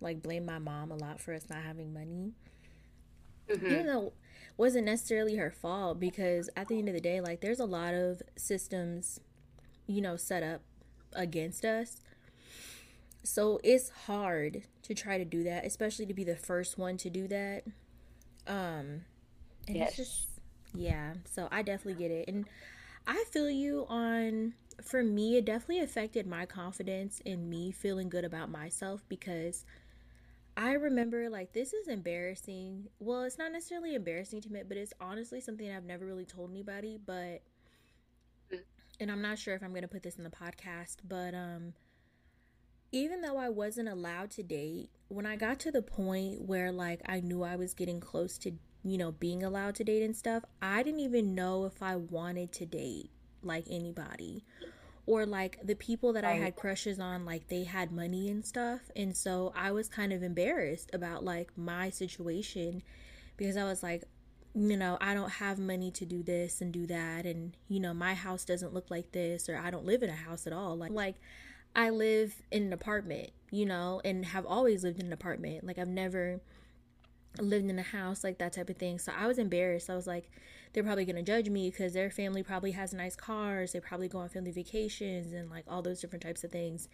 like 0.01 0.21
blame 0.21 0.45
my 0.45 0.59
mom 0.59 0.91
a 0.91 0.95
lot 0.95 1.19
for 1.21 1.33
us 1.33 1.49
not 1.49 1.63
having 1.63 1.93
money. 1.93 2.33
Even 3.67 3.85
hmm 3.85 3.87
though 3.87 4.07
it 4.07 4.13
wasn't 4.57 4.85
necessarily 4.85 5.35
her 5.35 5.51
fault 5.51 5.99
because 5.99 6.49
at 6.55 6.67
the 6.67 6.77
end 6.77 6.87
of 6.89 6.93
the 6.93 7.01
day, 7.01 7.21
like 7.21 7.41
there's 7.41 7.59
a 7.59 7.65
lot 7.65 7.93
of 7.93 8.21
systems, 8.35 9.19
you 9.87 10.01
know, 10.01 10.17
set 10.17 10.43
up 10.43 10.61
against 11.13 11.65
us. 11.65 12.01
So 13.23 13.59
it's 13.63 13.89
hard 13.89 14.63
to 14.83 14.93
try 14.93 15.17
to 15.17 15.25
do 15.25 15.43
that, 15.43 15.65
especially 15.65 16.05
to 16.07 16.13
be 16.13 16.23
the 16.23 16.35
first 16.35 16.77
one 16.77 16.97
to 16.97 17.09
do 17.09 17.27
that. 17.27 17.63
Um 18.47 19.01
and 19.67 19.77
it's 19.79 19.95
just 19.95 20.13
Yes. 20.13 20.35
yeah, 20.73 21.15
so 21.31 21.47
I 21.51 21.61
definitely 21.63 21.95
get 22.01 22.11
it. 22.11 22.27
And 22.29 22.47
I 23.07 23.23
feel 23.31 23.49
you 23.49 23.85
on 23.89 24.53
for 24.83 25.03
me 25.03 25.37
it 25.37 25.45
definitely 25.45 25.79
affected 25.79 26.27
my 26.27 26.45
confidence 26.45 27.21
in 27.25 27.49
me 27.49 27.71
feeling 27.71 28.09
good 28.09 28.25
about 28.25 28.49
myself 28.49 29.03
because 29.09 29.65
I 30.55 30.73
remember 30.73 31.29
like 31.29 31.53
this 31.53 31.73
is 31.73 31.87
embarrassing. 31.87 32.87
Well, 32.99 33.23
it's 33.23 33.39
not 33.39 33.51
necessarily 33.51 33.95
embarrassing 33.95 34.41
to 34.41 34.47
admit, 34.47 34.67
but 34.67 34.77
it's 34.77 34.93
honestly 35.01 35.41
something 35.41 35.69
I've 35.71 35.83
never 35.83 36.05
really 36.05 36.25
told 36.25 36.51
anybody, 36.51 36.99
but 37.03 37.41
and 38.99 39.11
I'm 39.11 39.21
not 39.21 39.39
sure 39.39 39.55
if 39.55 39.63
I'm 39.63 39.71
going 39.71 39.81
to 39.81 39.87
put 39.87 40.03
this 40.03 40.17
in 40.17 40.23
the 40.23 40.29
podcast, 40.29 40.97
but 41.07 41.33
um 41.33 41.73
even 42.91 43.21
though 43.21 43.37
I 43.37 43.49
wasn't 43.49 43.89
allowed 43.89 44.29
to 44.31 44.43
date, 44.43 44.91
when 45.07 45.25
I 45.25 45.35
got 45.35 45.59
to 45.61 45.71
the 45.71 45.81
point 45.81 46.41
where 46.41 46.71
like 46.71 47.01
I 47.07 47.21
knew 47.21 47.41
I 47.41 47.55
was 47.55 47.73
getting 47.73 47.99
close 47.99 48.37
to, 48.39 48.51
you 48.83 48.99
know, 48.99 49.11
being 49.11 49.43
allowed 49.43 49.73
to 49.75 49.83
date 49.83 50.03
and 50.03 50.15
stuff, 50.15 50.43
I 50.61 50.83
didn't 50.83 50.99
even 50.99 51.33
know 51.33 51.65
if 51.65 51.81
I 51.81 51.95
wanted 51.95 52.51
to 52.53 52.67
date 52.67 53.09
like 53.41 53.65
anybody. 53.67 54.43
Or 55.05 55.25
like 55.25 55.59
the 55.61 55.75
people 55.75 56.13
that 56.13 56.23
I 56.23 56.33
had 56.35 56.55
crushes 56.55 56.97
on, 56.97 57.25
like 57.25 57.49
they 57.49 57.65
had 57.65 57.91
money 57.91 58.29
and 58.29 58.45
stuff. 58.45 58.79
And 58.95 59.15
so 59.15 59.51
I 59.53 59.71
was 59.71 59.89
kind 59.89 60.13
of 60.13 60.23
embarrassed 60.23 60.91
about 60.93 61.25
like 61.25 61.51
my 61.57 61.89
situation 61.89 62.83
because 63.35 63.57
I 63.57 63.65
was 63.65 63.83
like, 63.83 64.05
you 64.55 64.77
know, 64.77 64.97
I 65.01 65.13
don't 65.13 65.31
have 65.31 65.59
money 65.59 65.91
to 65.91 66.05
do 66.05 66.23
this 66.23 66.61
and 66.61 66.71
do 66.71 66.85
that. 66.87 67.25
And, 67.25 67.57
you 67.67 67.79
know, 67.79 67.93
my 67.93 68.13
house 68.13 68.45
doesn't 68.45 68.73
look 68.73 68.89
like 68.89 69.11
this, 69.11 69.49
or 69.49 69.57
I 69.57 69.71
don't 69.71 69.85
live 69.85 70.03
in 70.03 70.09
a 70.09 70.15
house 70.15 70.47
at 70.47 70.53
all. 70.53 70.77
Like, 70.77 70.91
like 70.91 71.15
I 71.75 71.89
live 71.89 72.41
in 72.51 72.63
an 72.63 72.73
apartment, 72.73 73.31
you 73.51 73.65
know, 73.65 73.99
and 74.05 74.25
have 74.27 74.45
always 74.45 74.83
lived 74.83 74.99
in 74.99 75.07
an 75.07 75.13
apartment. 75.13 75.65
Like 75.65 75.79
I've 75.79 75.87
never 75.87 76.39
lived 77.39 77.69
in 77.69 77.79
a 77.79 77.83
house, 77.83 78.23
like 78.23 78.37
that 78.37 78.53
type 78.53 78.69
of 78.69 78.77
thing. 78.77 78.99
So 78.99 79.11
I 79.17 79.27
was 79.27 79.39
embarrassed. 79.39 79.89
I 79.89 79.95
was 79.95 80.07
like, 80.07 80.29
they're 80.73 80.83
probably 80.83 81.05
gonna 81.05 81.23
judge 81.23 81.49
me 81.49 81.69
because 81.69 81.93
their 81.93 82.09
family 82.09 82.43
probably 82.43 82.71
has 82.71 82.93
nice 82.93 83.15
cars. 83.15 83.71
They 83.73 83.79
probably 83.79 84.07
go 84.07 84.19
on 84.19 84.29
family 84.29 84.51
vacations 84.51 85.31
and 85.33 85.49
like 85.49 85.65
all 85.67 85.81
those 85.81 86.01
different 86.01 86.23
types 86.23 86.43
of 86.43 86.51
things. 86.51 86.89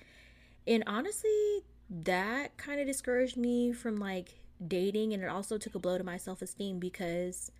And 0.68 0.84
honestly, 0.86 1.64
that 1.90 2.58
kind 2.58 2.80
of 2.80 2.88
discouraged 2.88 3.38
me 3.38 3.72
from 3.72 3.98
like 3.98 4.40
dating, 4.66 5.14
and 5.14 5.24
it 5.24 5.30
also 5.30 5.58
took 5.58 5.76
a 5.76 5.80
blow 5.80 5.98
to 5.98 6.04
my 6.04 6.18
self 6.18 6.42
esteem 6.42 6.80
because 6.80 7.52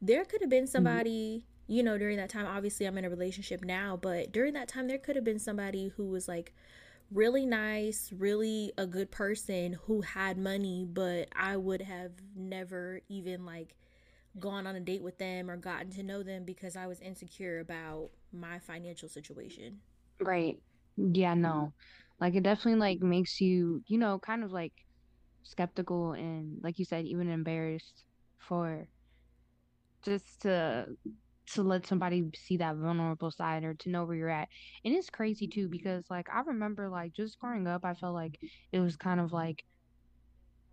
there 0.00 0.24
could 0.24 0.40
have 0.40 0.50
been 0.50 0.64
mm-hmm. 0.64 0.70
somebody 0.70 1.44
you 1.66 1.82
know, 1.82 1.96
during 1.96 2.16
that 2.18 2.28
time, 2.28 2.46
obviously 2.46 2.86
I'm 2.86 2.98
in 2.98 3.04
a 3.04 3.10
relationship 3.10 3.64
now, 3.64 3.98
but 4.00 4.32
during 4.32 4.52
that 4.54 4.68
time, 4.68 4.86
there 4.86 4.98
could 4.98 5.16
have 5.16 5.24
been 5.24 5.38
somebody 5.38 5.88
who 5.96 6.06
was 6.06 6.28
like 6.28 6.52
really 7.10 7.46
nice, 7.46 8.12
really 8.16 8.72
a 8.76 8.86
good 8.86 9.10
person 9.10 9.78
who 9.86 10.02
had 10.02 10.36
money, 10.36 10.86
but 10.90 11.28
I 11.34 11.56
would 11.56 11.82
have 11.82 12.12
never 12.36 13.00
even 13.08 13.46
like 13.46 13.74
gone 14.38 14.66
on 14.66 14.76
a 14.76 14.80
date 14.80 15.02
with 15.02 15.18
them 15.18 15.50
or 15.50 15.56
gotten 15.56 15.90
to 15.92 16.02
know 16.02 16.22
them 16.22 16.44
because 16.44 16.76
I 16.76 16.86
was 16.86 17.00
insecure 17.00 17.60
about 17.60 18.10
my 18.32 18.58
financial 18.58 19.08
situation. 19.08 19.80
Right. 20.20 20.56
Yeah, 20.96 21.34
no. 21.34 21.74
Like 22.20 22.34
it 22.34 22.42
definitely 22.42 22.80
like 22.80 23.00
makes 23.00 23.40
you, 23.40 23.82
you 23.86 23.98
know, 23.98 24.18
kind 24.18 24.44
of 24.44 24.52
like 24.52 24.72
skeptical 25.42 26.12
and 26.12 26.60
like 26.62 26.78
you 26.78 26.84
said, 26.84 27.06
even 27.06 27.28
embarrassed 27.30 28.04
for 28.38 28.88
just 30.04 30.42
to 30.42 30.86
to 31.46 31.62
let 31.62 31.86
somebody 31.86 32.24
see 32.36 32.56
that 32.56 32.76
vulnerable 32.76 33.30
side 33.30 33.64
or 33.64 33.74
to 33.74 33.90
know 33.90 34.04
where 34.04 34.16
you're 34.16 34.30
at. 34.30 34.48
And 34.84 34.94
it's 34.94 35.10
crazy 35.10 35.46
too 35.48 35.68
because 35.68 36.04
like 36.10 36.28
I 36.30 36.40
remember 36.40 36.88
like 36.88 37.12
just 37.12 37.38
growing 37.38 37.66
up, 37.66 37.84
I 37.84 37.94
felt 37.94 38.14
like 38.14 38.38
it 38.72 38.80
was 38.80 38.96
kind 38.96 39.20
of 39.20 39.32
like 39.32 39.64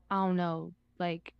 I 0.09 0.15
don't 0.27 0.35
know, 0.35 0.73
like 0.99 1.33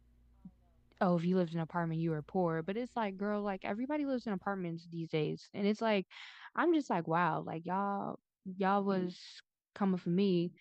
oh, 1.02 1.18
if 1.18 1.26
you 1.26 1.36
lived 1.36 1.52
in 1.52 1.58
an 1.58 1.64
apartment, 1.64 2.00
you 2.00 2.12
were 2.12 2.22
poor. 2.22 2.62
But 2.62 2.78
it's 2.78 2.96
like, 2.96 3.18
girl, 3.18 3.42
like 3.42 3.66
everybody 3.66 4.06
lives 4.06 4.28
in 4.28 4.34
apartments 4.34 4.88
these 4.90 5.10
days. 5.10 5.50
And 5.54 5.68
it's 5.68 5.82
like 5.82 6.06
I'm 6.56 6.74
just 6.74 6.90
like, 6.90 7.08
wow, 7.08 7.44
like 7.46 7.66
y'all 7.66 8.20
y'all 8.58 8.82
mm-hmm. 8.82 9.06
was 9.06 9.18
coming 9.76 9.98
for 9.98 10.10
me 10.10 10.52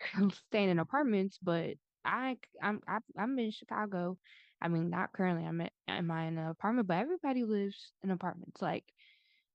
staying 0.48 0.70
in 0.70 0.78
apartments, 0.78 1.38
but 1.42 1.74
I 2.04 2.36
I'm 2.62 2.80
I, 2.88 2.98
I'm 3.18 3.38
in 3.38 3.50
Chicago. 3.50 4.18
I 4.60 4.68
mean, 4.68 4.90
not 4.90 5.12
currently. 5.12 5.46
I'm 5.46 5.60
at, 5.60 5.72
am 5.88 6.10
I 6.10 6.26
in 6.26 6.38
an 6.38 6.48
apartment, 6.48 6.88
but 6.88 6.96
everybody 6.98 7.44
lives 7.44 7.92
in 8.02 8.10
apartments. 8.10 8.62
Like, 8.62 8.84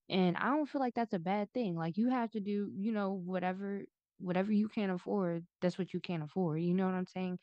and 0.09 0.37
I 0.37 0.49
don't 0.49 0.67
feel 0.69 0.81
like 0.81 0.93
that's 0.93 1.13
a 1.13 1.19
bad 1.19 1.51
thing. 1.53 1.75
Like, 1.75 1.97
you 1.97 2.09
have 2.09 2.29
to 2.31 2.39
do, 2.39 2.69
you 2.77 2.91
know, 2.91 3.13
whatever 3.13 3.83
whatever 4.19 4.51
you 4.51 4.69
can't 4.69 4.91
afford. 4.91 5.45
That's 5.61 5.77
what 5.77 5.93
you 5.93 5.99
can't 5.99 6.23
afford. 6.23 6.61
You 6.61 6.73
know 6.73 6.85
what 6.85 6.93
I'm 6.93 7.07
saying? 7.07 7.39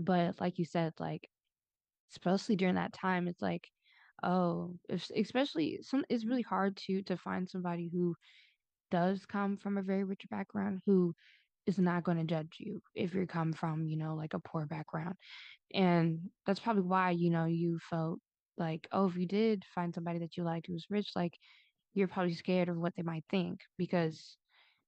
But 0.00 0.40
like 0.40 0.58
you 0.58 0.64
said, 0.64 0.94
like 0.98 1.28
especially 2.14 2.56
during 2.56 2.76
that 2.76 2.92
time, 2.92 3.28
it's 3.28 3.42
like, 3.42 3.68
oh, 4.22 4.76
if, 4.88 5.10
especially 5.16 5.80
some, 5.82 6.04
it's 6.08 6.24
really 6.26 6.42
hard 6.42 6.76
to 6.86 7.02
to 7.04 7.16
find 7.16 7.48
somebody 7.48 7.90
who 7.92 8.14
does 8.90 9.26
come 9.26 9.56
from 9.58 9.78
a 9.78 9.82
very 9.82 10.04
rich 10.04 10.22
background 10.30 10.80
who 10.86 11.14
is 11.66 11.78
not 11.78 12.04
going 12.04 12.18
to 12.18 12.24
judge 12.24 12.56
you 12.60 12.80
if 12.94 13.14
you 13.14 13.26
come 13.26 13.52
from, 13.52 13.86
you 13.88 13.96
know, 13.96 14.14
like 14.14 14.34
a 14.34 14.40
poor 14.40 14.66
background. 14.66 15.14
And 15.74 16.30
that's 16.46 16.60
probably 16.60 16.82
why, 16.82 17.10
you 17.12 17.30
know, 17.30 17.46
you 17.46 17.78
felt 17.90 18.20
like, 18.58 18.86
oh, 18.92 19.08
if 19.08 19.16
you 19.16 19.26
did 19.26 19.64
find 19.74 19.94
somebody 19.94 20.20
that 20.20 20.36
you 20.36 20.44
liked 20.44 20.66
who 20.68 20.74
was 20.74 20.86
rich, 20.90 21.10
like 21.16 21.38
you're 21.94 22.08
probably 22.08 22.34
scared 22.34 22.68
of 22.68 22.76
what 22.78 22.94
they 22.96 23.02
might 23.02 23.24
think 23.30 23.60
because 23.78 24.36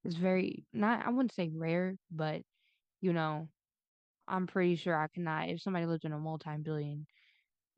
it's 0.03 0.15
very 0.15 0.65
not 0.73 1.05
I 1.05 1.09
wouldn't 1.11 1.33
say 1.33 1.51
rare, 1.53 1.95
but 2.11 2.43
you 3.01 3.13
know, 3.13 3.49
I'm 4.27 4.47
pretty 4.47 4.75
sure 4.75 4.95
I 4.95 5.07
cannot 5.07 5.49
if 5.49 5.61
somebody 5.61 5.85
lived 5.85 6.05
in 6.05 6.13
a 6.13 6.19
multi-billion 6.19 7.07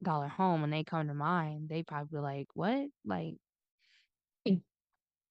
dollar 0.04 0.28
home 0.28 0.64
and 0.64 0.72
they 0.72 0.84
come 0.84 1.08
to 1.08 1.14
mine, 1.14 1.68
they 1.70 1.84
probably 1.84 2.18
be 2.18 2.22
like, 2.22 2.48
What? 2.54 2.88
Like 3.06 3.36
mm. 4.48 4.62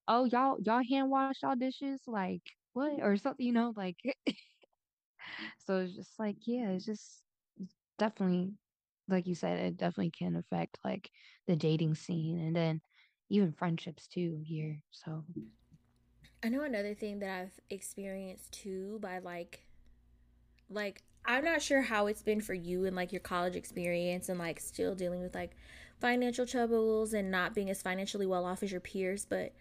oh 0.06 0.24
y'all 0.24 0.58
y'all 0.60 0.82
hand 0.88 1.10
wash 1.10 1.36
y'all 1.42 1.56
dishes? 1.56 2.00
Like 2.06 2.42
what? 2.72 3.00
Or 3.02 3.16
something, 3.16 3.44
you 3.44 3.52
know, 3.52 3.72
like 3.76 3.96
so 5.66 5.78
it's 5.78 5.94
just 5.94 6.18
like, 6.18 6.36
yeah, 6.46 6.70
it's 6.70 6.84
just 6.84 7.22
definitely 7.98 8.52
like 9.08 9.26
you 9.26 9.34
said, 9.34 9.58
it 9.58 9.76
definitely 9.76 10.10
can 10.10 10.36
affect 10.36 10.78
like 10.84 11.10
the 11.46 11.56
dating 11.56 11.94
scene 11.94 12.38
and 12.38 12.54
then 12.54 12.80
even 13.30 13.52
friendships 13.52 14.06
too 14.06 14.40
here. 14.44 14.80
So 14.90 15.24
I 16.42 16.48
know 16.48 16.62
another 16.62 16.94
thing 16.94 17.18
that 17.20 17.40
I've 17.40 17.60
experienced 17.70 18.52
too 18.52 18.98
by 19.00 19.18
like 19.18 19.64
like 20.70 21.02
I'm 21.24 21.44
not 21.44 21.60
sure 21.60 21.82
how 21.82 22.06
it's 22.06 22.22
been 22.22 22.40
for 22.40 22.54
you 22.54 22.84
and 22.84 22.96
like 22.96 23.12
your 23.12 23.20
college 23.20 23.56
experience 23.56 24.28
and 24.28 24.38
like 24.38 24.60
still 24.60 24.94
dealing 24.94 25.20
with 25.20 25.34
like 25.34 25.56
financial 26.00 26.46
troubles 26.46 27.12
and 27.12 27.30
not 27.30 27.54
being 27.54 27.70
as 27.70 27.82
financially 27.82 28.26
well 28.26 28.44
off 28.44 28.62
as 28.62 28.70
your 28.70 28.80
peers, 28.80 29.26
but 29.28 29.52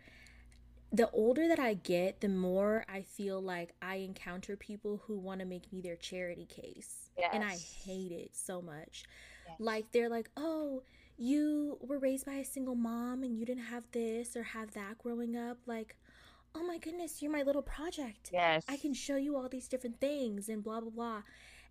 the 0.91 1.10
older 1.12 1.48
that 1.50 1.60
I 1.60 1.74
get, 1.74 2.22
the 2.22 2.30
more 2.30 2.86
I 2.88 3.02
feel 3.02 3.41
like 3.41 3.74
I 3.82 3.96
encounter 3.96 4.56
people 4.56 5.02
who 5.06 5.17
want 5.17 5.41
to 5.41 5.46
make 5.46 5.72
me 5.74 5.82
their 5.82 5.98
charity 5.98 6.46
case. 6.46 7.10
And 7.34 7.43
I 7.43 7.58
hate 7.58 8.12
it 8.12 8.36
so 8.36 8.62
much. 8.62 9.04
Yes. 9.48 9.56
Like, 9.60 9.91
they're 9.91 10.10
like, 10.10 10.30
oh, 10.38 10.84
you 11.17 11.78
were 11.82 11.98
raised 11.98 12.26
by 12.26 12.36
a 12.36 12.46
single 12.46 12.76
mom 12.76 13.24
and 13.24 13.38
you 13.38 13.46
didn't 13.46 13.65
have 13.65 13.84
this 13.91 14.38
or 14.38 14.43
have 14.43 14.72
that 14.76 15.00
growing 15.00 15.36
up. 15.36 15.58
Like, 15.65 15.98
oh 16.58 16.65
my 16.65 16.78
goodness, 16.78 17.22
you're 17.22 17.32
my 17.32 17.43
little 17.43 17.62
project. 17.62 18.30
Yes. 18.34 18.65
I 18.67 18.78
can 18.78 18.93
show 18.93 19.15
you 19.15 19.36
all 19.36 19.48
these 19.48 19.67
different 19.67 20.00
things 20.00 20.50
and 20.50 20.63
blah, 20.63 20.82
blah, 20.82 20.89
blah. 20.89 21.22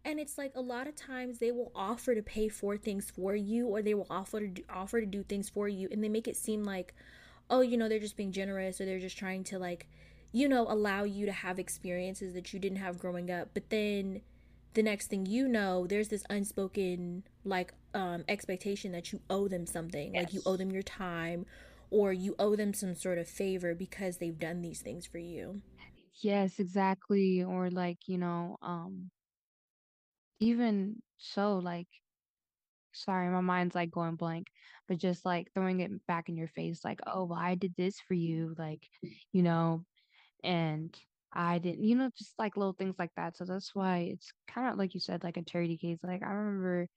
And 0.05 0.21
it's 0.21 0.39
like 0.39 0.53
a 0.55 0.61
lot 0.61 0.87
of 0.87 0.95
times 0.95 1.39
they 1.39 1.51
will 1.51 1.73
offer 1.75 2.15
to 2.15 2.23
pay 2.23 2.49
for 2.49 2.77
things 2.77 3.11
for 3.11 3.35
you 3.35 3.67
or 3.67 3.83
they 3.83 3.95
will 3.95 4.07
offer 4.09 4.39
to 4.39 4.47
do, 4.47 4.63
offer 4.71 5.01
to 5.01 5.07
do 5.07 5.25
things 5.25 5.49
for 5.49 5.69
you 5.69 5.89
and 5.91 6.03
they 6.03 6.09
make 6.09 6.29
it 6.29 6.37
seem 6.37 6.65
like 6.65 6.95
oh, 7.49 7.61
you 7.61 7.77
know, 7.77 7.89
they're 7.89 8.01
just 8.01 8.17
being 8.17 8.33
generous 8.33 8.81
or 8.81 8.87
they're 8.87 8.99
just 8.99 9.17
trying 9.17 9.45
to 9.45 9.59
like, 9.59 9.87
you 10.33 10.49
know, 10.49 10.67
allow 10.69 11.05
you 11.05 11.27
to 11.27 11.33
have 11.33 11.59
experiences 11.59 12.35
that 12.35 12.53
you 12.53 12.59
didn't 12.59 12.79
have 12.79 12.99
growing 12.99 13.31
up. 13.31 13.49
But 13.55 13.71
then 13.71 14.21
the 14.75 14.83
next 14.83 15.07
thing 15.07 15.27
you 15.27 15.47
know, 15.49 15.87
there's 15.87 16.09
this 16.09 16.25
unspoken 16.29 17.23
like 17.45 17.73
um 17.95 18.25
expectation 18.29 18.93
that 18.93 19.13
you 19.13 19.21
owe 19.31 19.49
them 19.49 19.67
something. 19.67 20.15
Like 20.15 20.33
you 20.33 20.43
owe 20.45 20.57
them 20.57 20.71
your 20.71 20.83
time 20.83 21.47
or 21.91 22.13
you 22.13 22.35
owe 22.39 22.57
them 22.57 22.75
some 22.75 22.95
sort 22.95 23.19
of 23.19 23.29
favor 23.29 23.75
because 23.75 24.19
they've 24.19 24.39
done 24.39 24.63
these 24.63 24.83
things 24.83 25.07
for 25.07 25.19
you. 25.19 25.63
Yes, 26.23 26.59
exactly. 26.59 27.43
Or 27.45 27.71
like, 27.71 28.09
you 28.09 28.19
know, 28.19 28.57
um 28.63 29.11
even 30.41 31.03
so 31.19 31.59
like 31.59 31.89
sorry, 32.93 33.29
my 33.29 33.41
mind's 33.41 33.75
like 33.75 33.91
going 33.91 34.17
blank, 34.17 34.47
but 34.89 34.99
just 34.99 35.25
like 35.25 35.53
throwing 35.55 35.81
it 35.81 36.07
back 36.07 36.29
in 36.29 36.37
your 36.37 36.49
face 36.49 36.85
like, 36.85 37.01
"Oh, 37.07 37.25
well, 37.25 37.39
I 37.39 37.55
did 37.55 37.75
this 37.77 38.01
for 38.01 38.15
you." 38.15 38.55
Like, 38.59 38.89
you 39.33 39.43
know, 39.43 39.85
and 40.45 40.97
I 41.33 41.59
didn't, 41.61 41.85
you 41.85 41.97
know, 41.97 42.11
just 42.19 42.35
like 42.39 42.57
little 42.59 42.75
things 42.75 42.97
like 42.99 43.13
that. 43.17 43.37
So 43.37 43.45
that's 43.47 43.75
why 43.75 44.11
it's 44.13 44.33
kind 44.49 44.69
of 44.69 44.79
like 44.79 44.95
you 44.95 45.01
said, 45.01 45.25
like 45.25 45.37
a 45.39 45.43
charity 45.45 45.79
case. 45.79 45.99
Like 46.05 46.23
I 46.25 46.33
remember 46.33 46.89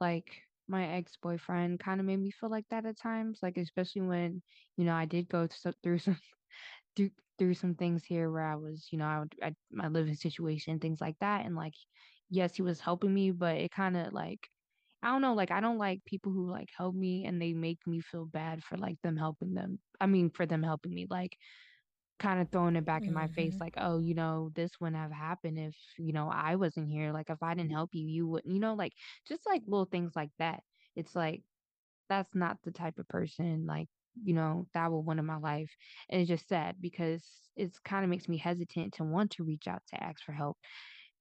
like 0.00 0.42
my 0.68 0.86
ex-boyfriend 0.96 1.80
kind 1.80 2.00
of 2.00 2.06
made 2.06 2.18
me 2.18 2.30
feel 2.30 2.50
like 2.50 2.66
that 2.70 2.86
at 2.86 2.98
times, 2.98 3.40
like 3.42 3.56
especially 3.58 4.02
when, 4.02 4.42
you 4.76 4.84
know, 4.84 4.94
I 4.94 5.04
did 5.06 5.28
go 5.28 5.46
through 5.82 5.98
some 5.98 6.18
through 6.96 7.10
through 7.38 7.54
some 7.54 7.74
things 7.74 8.04
here 8.04 8.30
where 8.30 8.44
I 8.46 8.56
was, 8.56 8.88
you 8.92 8.98
know, 8.98 9.06
I 9.06 9.20
would 9.20 9.34
I, 9.42 9.54
my 9.70 9.88
living 9.88 10.14
situation, 10.16 10.80
things 10.80 11.00
like 11.00 11.18
that, 11.20 11.46
and 11.46 11.56
like 11.56 11.74
yes, 12.30 12.56
he 12.56 12.62
was 12.62 12.80
helping 12.80 13.12
me, 13.14 13.30
but 13.32 13.56
it 13.58 13.70
kind 13.72 13.96
of 13.96 14.12
like 14.12 14.48
I 15.02 15.08
don't 15.08 15.22
know, 15.22 15.34
like 15.34 15.50
I 15.50 15.60
don't 15.60 15.78
like 15.78 16.04
people 16.06 16.32
who 16.32 16.50
like 16.50 16.70
help 16.76 16.94
me 16.94 17.26
and 17.26 17.40
they 17.40 17.52
make 17.54 17.86
me 17.86 18.00
feel 18.00 18.26
bad 18.26 18.64
for 18.64 18.78
like 18.78 19.00
them 19.02 19.16
helping 19.16 19.54
them. 19.54 19.80
I 20.00 20.06
mean, 20.06 20.30
for 20.30 20.46
them 20.46 20.62
helping 20.62 20.94
me, 20.94 21.06
like 21.10 21.36
kind 22.24 22.40
of 22.40 22.50
throwing 22.50 22.76
it 22.76 22.84
back 22.86 23.08
in 23.08 23.14
my 23.14 23.28
face, 23.28 23.56
Mm-hmm. 23.56 23.60
like, 23.60 23.74
oh, 23.78 23.98
you 23.98 24.14
know, 24.14 24.50
this 24.54 24.80
wouldn't 24.80 24.96
have 25.02 25.12
happened 25.12 25.58
if, 25.58 25.76
you 25.98 26.12
know, 26.12 26.30
I 26.30 26.56
wasn't 26.56 26.88
here. 26.90 27.12
Like 27.12 27.30
if 27.30 27.42
I 27.42 27.54
didn't 27.54 27.72
help 27.72 27.94
you, 27.94 28.06
you 28.06 28.28
wouldn't, 28.28 28.54
you 28.54 28.60
know, 28.60 28.74
like 28.74 28.94
just 29.26 29.46
like 29.46 29.62
little 29.66 29.86
things 29.86 30.16
like 30.16 30.32
that. 30.38 30.64
It's 30.96 31.16
like 31.16 31.44
that's 32.08 32.34
not 32.34 32.58
the 32.62 32.72
type 32.72 32.98
of 32.98 33.08
person 33.08 33.66
like, 33.66 33.88
you 34.22 34.34
know, 34.34 34.66
that 34.74 34.90
will 34.90 35.04
win 35.04 35.18
in 35.18 35.26
my 35.26 35.38
life. 35.38 35.72
And 36.10 36.20
it's 36.22 36.28
just 36.28 36.48
sad 36.48 36.76
because 36.80 37.50
it's 37.56 37.80
kind 37.80 38.04
of 38.04 38.10
makes 38.10 38.28
me 38.28 38.38
hesitant 38.38 38.94
to 38.94 39.04
want 39.04 39.32
to 39.32 39.44
reach 39.44 39.68
out 39.68 39.82
to 39.88 40.02
ask 40.02 40.22
for 40.24 40.32
help 40.32 40.58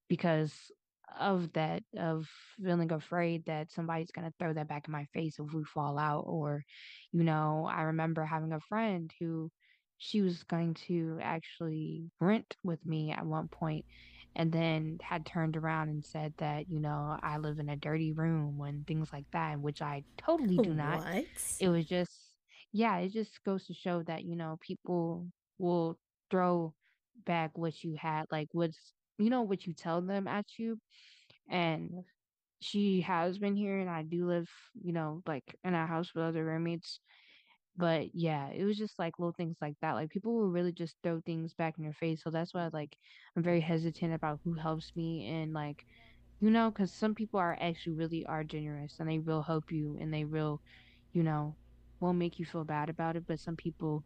because 0.09 0.71
of 1.19 1.53
that 1.53 1.83
of 1.97 2.27
feeling 2.63 2.91
afraid 2.91 3.45
that 3.45 3.71
somebody's 3.71 4.11
going 4.11 4.27
to 4.27 4.33
throw 4.39 4.53
that 4.53 4.67
back 4.67 4.87
in 4.87 4.91
my 4.91 5.05
face 5.13 5.39
if 5.39 5.53
we 5.53 5.63
fall 5.63 5.99
out 5.99 6.23
or 6.27 6.63
you 7.11 7.23
know 7.23 7.67
i 7.71 7.83
remember 7.83 8.25
having 8.25 8.53
a 8.53 8.59
friend 8.61 9.13
who 9.19 9.51
she 9.97 10.21
was 10.21 10.43
going 10.43 10.73
to 10.73 11.17
actually 11.21 12.09
rent 12.19 12.55
with 12.63 12.85
me 12.85 13.11
at 13.11 13.25
one 13.25 13.47
point 13.47 13.85
and 14.35 14.51
then 14.51 14.97
had 15.01 15.25
turned 15.25 15.55
around 15.55 15.89
and 15.89 16.03
said 16.03 16.33
that 16.37 16.69
you 16.69 16.79
know 16.79 17.17
i 17.21 17.37
live 17.37 17.59
in 17.59 17.69
a 17.69 17.75
dirty 17.75 18.11
room 18.11 18.59
and 18.61 18.85
things 18.87 19.09
like 19.13 19.25
that 19.31 19.59
which 19.59 19.81
i 19.81 20.03
totally 20.17 20.57
do 20.57 20.73
not 20.73 20.99
What? 20.99 21.25
it 21.59 21.69
was 21.69 21.85
just 21.85 22.11
yeah 22.71 22.97
it 22.97 23.13
just 23.13 23.43
goes 23.43 23.65
to 23.67 23.73
show 23.73 24.03
that 24.03 24.23
you 24.23 24.35
know 24.35 24.57
people 24.59 25.27
will 25.59 25.97
throw 26.31 26.73
back 27.25 27.57
what 27.57 27.83
you 27.83 27.95
had 27.99 28.25
like 28.31 28.49
what's 28.53 28.93
you 29.19 29.29
know 29.29 29.43
what 29.43 29.65
you 29.67 29.73
tell 29.73 30.01
them 30.01 30.27
at 30.27 30.45
you 30.57 30.79
and 31.49 31.91
she 32.59 33.01
has 33.01 33.37
been 33.37 33.57
here 33.57 33.77
and 33.79 33.89
I 33.89 34.03
do 34.03 34.25
live, 34.25 34.49
you 34.81 34.93
know, 34.93 35.21
like 35.27 35.43
in 35.65 35.75
a 35.75 35.85
house 35.85 36.15
with 36.15 36.23
other 36.23 36.45
roommates. 36.45 37.01
But 37.77 38.13
yeah, 38.15 38.49
it 38.49 38.63
was 38.65 38.77
just 38.77 38.99
like 38.99 39.19
little 39.19 39.33
things 39.33 39.57
like 39.61 39.75
that. 39.81 39.93
Like 39.93 40.09
people 40.11 40.35
will 40.35 40.49
really 40.51 40.71
just 40.73 40.95
throw 41.03 41.21
things 41.21 41.53
back 41.53 41.77
in 41.77 41.83
your 41.83 41.93
face. 41.93 42.21
So 42.23 42.29
that's 42.29 42.53
why 42.53 42.69
like 42.73 42.97
I'm 43.35 43.43
very 43.43 43.61
hesitant 43.61 44.13
about 44.13 44.39
who 44.43 44.53
helps 44.53 44.95
me 44.95 45.27
and 45.27 45.53
like 45.53 45.85
you 46.39 46.49
know, 46.51 46.69
because 46.71 46.93
some 46.93 47.15
people 47.15 47.39
are 47.39 47.57
actually 47.61 47.93
really 47.95 48.25
are 48.25 48.43
generous 48.43 48.97
and 48.99 49.09
they 49.09 49.19
will 49.19 49.41
help 49.43 49.71
you 49.71 49.97
and 49.99 50.13
they 50.13 50.25
will, 50.25 50.61
you 51.13 51.23
know, 51.23 51.55
won't 51.99 52.17
make 52.17 52.39
you 52.39 52.45
feel 52.45 52.65
bad 52.65 52.89
about 52.89 53.15
it. 53.15 53.25
But 53.27 53.39
some 53.39 53.55
people 53.55 54.03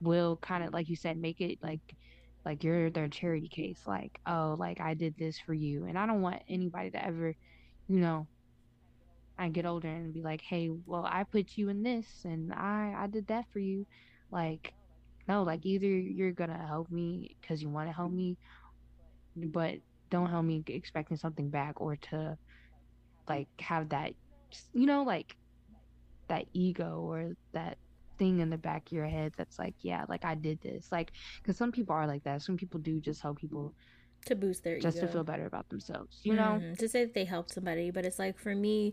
will 0.00 0.36
kind 0.38 0.64
of, 0.64 0.72
like 0.72 0.88
you 0.88 0.96
said, 0.96 1.16
make 1.16 1.40
it 1.40 1.58
like 1.62 1.80
like 2.44 2.62
you're 2.64 2.90
their 2.90 3.08
charity 3.08 3.48
case. 3.48 3.82
Like, 3.86 4.20
oh, 4.26 4.56
like 4.58 4.80
I 4.80 4.94
did 4.94 5.16
this 5.18 5.38
for 5.38 5.54
you. 5.54 5.84
And 5.86 5.98
I 5.98 6.06
don't 6.06 6.22
want 6.22 6.42
anybody 6.48 6.90
to 6.92 7.04
ever, 7.04 7.34
you 7.88 8.00
know, 8.00 8.26
I 9.38 9.48
get 9.48 9.66
older 9.66 9.88
and 9.88 10.12
be 10.12 10.22
like, 10.22 10.42
hey, 10.42 10.70
well, 10.86 11.04
I 11.06 11.24
put 11.24 11.56
you 11.56 11.68
in 11.68 11.82
this 11.82 12.06
and 12.24 12.52
I 12.52 12.94
I 12.96 13.06
did 13.06 13.28
that 13.28 13.46
for 13.52 13.60
you. 13.60 13.86
Like, 14.30 14.74
no, 15.28 15.42
like 15.42 15.64
either 15.64 15.86
you're 15.86 16.32
gonna 16.32 16.66
help 16.66 16.90
me 16.90 17.36
because 17.40 17.62
you 17.62 17.68
want 17.68 17.88
to 17.88 17.92
help 17.94 18.12
me, 18.12 18.36
but 19.36 19.76
don't 20.10 20.30
help 20.30 20.44
me 20.44 20.62
expecting 20.68 21.16
something 21.16 21.50
back 21.50 21.80
or 21.80 21.96
to 21.96 22.36
like 23.28 23.48
have 23.60 23.90
that 23.90 24.12
you 24.72 24.86
know 24.86 25.02
like 25.02 25.36
that 26.28 26.46
ego 26.52 27.00
or 27.00 27.32
that 27.52 27.78
thing 28.18 28.40
in 28.40 28.50
the 28.50 28.58
back 28.58 28.86
of 28.86 28.92
your 28.92 29.06
head 29.06 29.32
that's 29.36 29.58
like 29.58 29.74
yeah 29.80 30.04
like 30.08 30.24
i 30.24 30.34
did 30.34 30.60
this 30.62 30.90
like 30.90 31.12
because 31.40 31.56
some 31.56 31.70
people 31.70 31.94
are 31.94 32.06
like 32.06 32.24
that 32.24 32.42
some 32.42 32.56
people 32.56 32.80
do 32.80 33.00
just 33.00 33.22
help 33.22 33.38
people 33.38 33.74
To 34.26 34.34
boost 34.36 34.62
their 34.64 34.78
just 34.78 34.98
to 35.00 35.08
feel 35.08 35.24
better 35.24 35.46
about 35.46 35.70
themselves 35.70 36.20
you 36.22 36.34
know? 36.34 36.60
Mhm, 36.62 36.76
to 36.78 36.88
say 36.88 37.04
that 37.04 37.14
they 37.14 37.24
helped 37.24 37.50
somebody 37.54 37.90
but 37.90 38.04
it's 38.04 38.18
like 38.18 38.38
for 38.38 38.54
me 38.54 38.92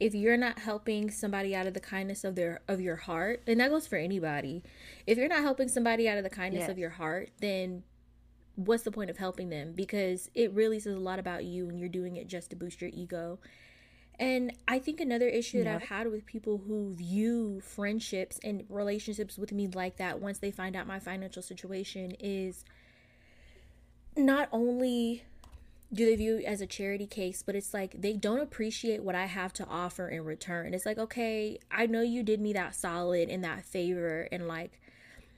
if 0.00 0.12
you're 0.14 0.36
not 0.36 0.58
helping 0.58 1.10
somebody 1.10 1.54
out 1.54 1.66
of 1.68 1.74
the 1.74 1.80
kindness 1.80 2.24
of 2.24 2.34
their 2.34 2.60
of 2.66 2.80
your 2.80 2.96
heart 2.96 3.42
and 3.46 3.60
that 3.60 3.70
goes 3.70 3.86
for 3.86 3.96
anybody. 3.96 4.62
If 5.06 5.18
you're 5.18 5.28
not 5.28 5.42
helping 5.42 5.68
somebody 5.68 6.08
out 6.08 6.18
of 6.18 6.24
the 6.24 6.30
kindness 6.30 6.68
of 6.68 6.78
your 6.78 6.90
heart 6.90 7.30
then 7.40 7.84
what's 8.56 8.82
the 8.82 8.90
point 8.90 9.08
of 9.10 9.18
helping 9.18 9.48
them? 9.50 9.72
Because 9.72 10.30
it 10.34 10.52
really 10.52 10.80
says 10.80 10.94
a 10.94 10.98
lot 10.98 11.18
about 11.18 11.44
you 11.44 11.66
when 11.66 11.78
you're 11.78 11.88
doing 11.88 12.16
it 12.16 12.26
just 12.26 12.50
to 12.50 12.56
boost 12.56 12.80
your 12.80 12.90
ego. 12.92 13.38
And 14.18 14.52
i 14.68 14.78
think 14.78 15.00
another 15.00 15.28
issue 15.28 15.62
that 15.64 15.74
i've 15.74 15.88
had 15.88 16.10
with 16.10 16.26
people 16.26 16.58
who 16.66 16.94
view 16.94 17.60
friendships 17.60 18.38
and 18.44 18.64
relationships 18.68 19.38
with 19.38 19.52
me 19.52 19.68
like 19.68 19.96
that 19.96 20.20
once 20.20 20.38
they 20.38 20.50
find 20.50 20.76
out 20.76 20.86
my 20.86 20.98
financial 20.98 21.42
situation 21.42 22.12
is 22.20 22.64
not 24.16 24.48
only 24.52 25.24
do 25.92 26.06
they 26.06 26.16
view 26.16 26.38
it 26.38 26.44
as 26.44 26.60
a 26.60 26.66
charity 26.66 27.06
case, 27.06 27.42
but 27.44 27.54
it's 27.54 27.74
like 27.74 28.00
they 28.00 28.14
don't 28.14 28.40
appreciate 28.40 29.02
what 29.02 29.14
I 29.14 29.26
have 29.26 29.52
to 29.54 29.66
offer 29.66 30.08
in 30.08 30.24
return. 30.24 30.72
It's 30.72 30.86
like, 30.86 30.98
okay, 30.98 31.58
I 31.70 31.86
know 31.86 32.00
you 32.00 32.22
did 32.22 32.40
me 32.40 32.52
that 32.54 32.74
solid 32.74 33.28
and 33.28 33.44
that 33.44 33.64
favor, 33.64 34.28
and 34.32 34.48
like, 34.48 34.80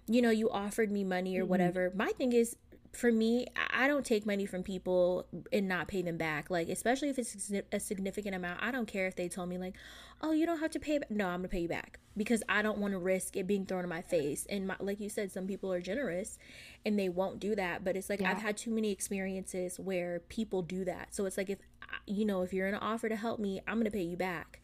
you 0.07 0.23
know, 0.23 0.31
you 0.31 0.51
offered 0.51 0.93
me 0.93 1.03
money 1.03 1.37
or 1.39 1.45
hmm 1.45 1.49
whatever. 1.49 1.93
My 1.95 2.13
thing 2.13 2.33
is, 2.33 2.57
for 2.95 3.11
me, 3.11 3.47
I 3.71 3.87
don't 3.89 4.05
take 4.05 4.25
money 4.25 4.47
from 4.47 4.63
people 4.63 5.27
and 5.53 5.69
not 5.69 5.89
pay 5.89 6.03
them 6.03 6.17
back. 6.17 6.51
Like, 6.51 6.69
especially 6.69 7.09
if 7.09 7.19
it's 7.19 7.53
a 7.73 7.81
significant 7.81 8.35
amount, 8.35 8.63
I 8.63 8.71
don't 8.71 8.87
care 8.87 9.07
if 9.07 9.17
they 9.17 9.29
told 9.29 9.49
me, 9.49 9.59
like, 9.59 9.75
oh, 10.23 10.33
you 10.33 10.47
don't 10.47 10.61
have 10.61 10.71
to 10.73 10.81
pay. 10.81 10.99
Back. 10.99 11.11
No, 11.11 11.27
I'm 11.27 11.41
gonna 11.41 11.49
pay 11.49 11.61
you 11.61 11.69
back 11.69 11.99
because 12.17 12.43
I 12.49 12.63
don't 12.63 12.79
want 12.79 12.93
to 12.93 12.99
risk 12.99 13.37
it 13.37 13.47
being 13.47 13.67
thrown 13.67 13.83
in 13.83 13.89
my 13.89 14.03
face. 14.03 14.47
And 14.49 14.69
my, 14.69 14.77
like 14.81 15.01
you 15.01 15.09
said, 15.09 15.33
some 15.33 15.47
people 15.47 15.73
are 15.73 15.81
generous 15.81 16.39
and 16.87 16.99
they 16.99 17.09
won't 17.09 17.41
do 17.41 17.55
that. 17.57 17.85
But 17.85 17.97
it's 17.97 18.09
like 18.09 18.23
I've 18.23 18.41
had 18.41 18.57
too 18.57 18.71
many 18.71 18.91
experiences 18.91 19.79
where 19.79 20.21
people 20.29 20.63
do 20.63 20.85
that. 20.85 21.15
So 21.15 21.27
it's 21.27 21.37
like 21.37 21.51
if 21.51 21.59
you 22.07 22.25
know 22.25 22.43
if 22.43 22.53
you're 22.53 22.69
in 22.69 22.75
an 22.75 22.81
offer 22.81 23.09
to 23.09 23.17
help 23.17 23.41
me, 23.41 23.61
I'm 23.67 23.79
gonna 23.79 23.91
pay 23.91 24.03
you 24.03 24.17
back. 24.17 24.61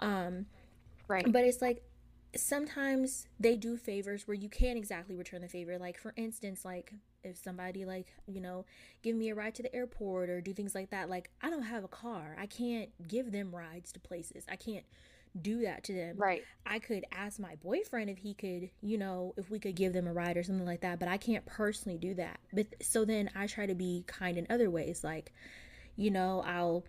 Um, 0.00 0.46
right 1.06 1.30
but 1.30 1.44
it's 1.44 1.62
like 1.62 1.82
sometimes 2.34 3.26
they 3.38 3.56
do 3.56 3.76
favors 3.76 4.26
where 4.26 4.34
you 4.34 4.48
can't 4.48 4.78
exactly 4.78 5.14
return 5.14 5.42
the 5.42 5.48
favor. 5.48 5.78
Like 5.78 5.98
for 5.98 6.12
instance, 6.16 6.64
like 6.64 6.92
if 7.24 7.36
somebody 7.36 7.84
like, 7.84 8.14
you 8.26 8.40
know, 8.40 8.64
give 9.02 9.16
me 9.16 9.30
a 9.30 9.34
ride 9.34 9.54
to 9.56 9.62
the 9.62 9.74
airport 9.74 10.30
or 10.30 10.40
do 10.40 10.52
things 10.52 10.74
like 10.74 10.90
that, 10.90 11.08
like 11.08 11.30
I 11.40 11.50
don't 11.50 11.62
have 11.62 11.84
a 11.84 11.88
car. 11.88 12.36
I 12.38 12.46
can't 12.46 12.90
give 13.08 13.32
them 13.32 13.54
rides 13.54 13.92
to 13.92 14.00
places. 14.00 14.44
I 14.50 14.56
can't 14.56 14.84
do 15.40 15.62
that 15.62 15.82
to 15.84 15.94
them. 15.94 16.16
right 16.18 16.42
I 16.66 16.78
could 16.78 17.04
ask 17.10 17.40
my 17.40 17.54
boyfriend 17.56 18.10
if 18.10 18.18
he 18.18 18.34
could, 18.34 18.70
you 18.82 18.98
know, 18.98 19.34
if 19.36 19.50
we 19.50 19.58
could 19.58 19.74
give 19.74 19.92
them 19.92 20.06
a 20.06 20.12
ride 20.12 20.36
or 20.36 20.42
something 20.42 20.66
like 20.66 20.82
that, 20.82 20.98
but 20.98 21.08
I 21.08 21.16
can't 21.16 21.46
personally 21.46 21.98
do 21.98 22.14
that. 22.14 22.38
But 22.52 22.66
so 22.82 23.04
then 23.04 23.30
I 23.34 23.46
try 23.46 23.66
to 23.66 23.74
be 23.74 24.04
kind 24.06 24.36
in 24.36 24.46
other 24.50 24.70
ways 24.70 25.02
like, 25.02 25.32
you 25.96 26.10
know, 26.10 26.42
I'll 26.46 26.84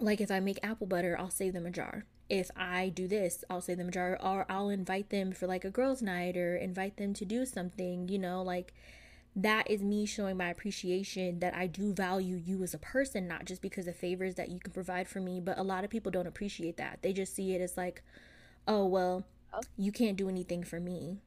like 0.00 0.20
if 0.20 0.30
I 0.30 0.40
make 0.40 0.58
apple 0.62 0.86
butter, 0.86 1.16
I'll 1.18 1.30
save 1.30 1.52
them 1.52 1.66
a 1.66 1.70
jar. 1.70 2.04
If 2.28 2.50
I 2.56 2.88
do 2.88 3.06
this, 3.06 3.44
I'll 3.50 3.60
save 3.60 3.76
them 3.76 3.88
a 3.88 3.92
jar 3.92 4.18
or 4.22 4.46
I'll 4.48 4.70
invite 4.70 5.10
them 5.10 5.32
for 5.32 5.46
like 5.46 5.64
a 5.64 5.70
girls' 5.70 6.02
night 6.02 6.36
or 6.36 6.56
invite 6.56 6.96
them 6.96 7.12
to 7.14 7.24
do 7.24 7.44
something, 7.44 8.08
you 8.08 8.18
know, 8.18 8.42
like 8.42 8.72
that 9.36 9.70
is 9.70 9.82
me 9.82 10.06
showing 10.06 10.36
my 10.36 10.48
appreciation 10.48 11.40
that 11.40 11.54
I 11.54 11.66
do 11.66 11.92
value 11.92 12.36
you 12.36 12.62
as 12.62 12.74
a 12.74 12.78
person, 12.78 13.26
not 13.26 13.44
just 13.44 13.62
because 13.62 13.86
of 13.86 13.96
favors 13.96 14.36
that 14.36 14.48
you 14.48 14.60
can 14.60 14.72
provide 14.72 15.08
for 15.08 15.20
me. 15.20 15.40
But 15.40 15.58
a 15.58 15.62
lot 15.62 15.84
of 15.84 15.90
people 15.90 16.12
don't 16.12 16.26
appreciate 16.26 16.76
that. 16.76 17.00
They 17.02 17.12
just 17.12 17.34
see 17.34 17.54
it 17.54 17.60
as 17.60 17.76
like, 17.76 18.02
oh, 18.68 18.86
well, 18.86 19.24
Oh, 19.54 19.60
you 19.76 19.92
can't 19.92 20.16
do 20.16 20.28
anything 20.28 20.64
for 20.64 20.80
me. 20.80 21.18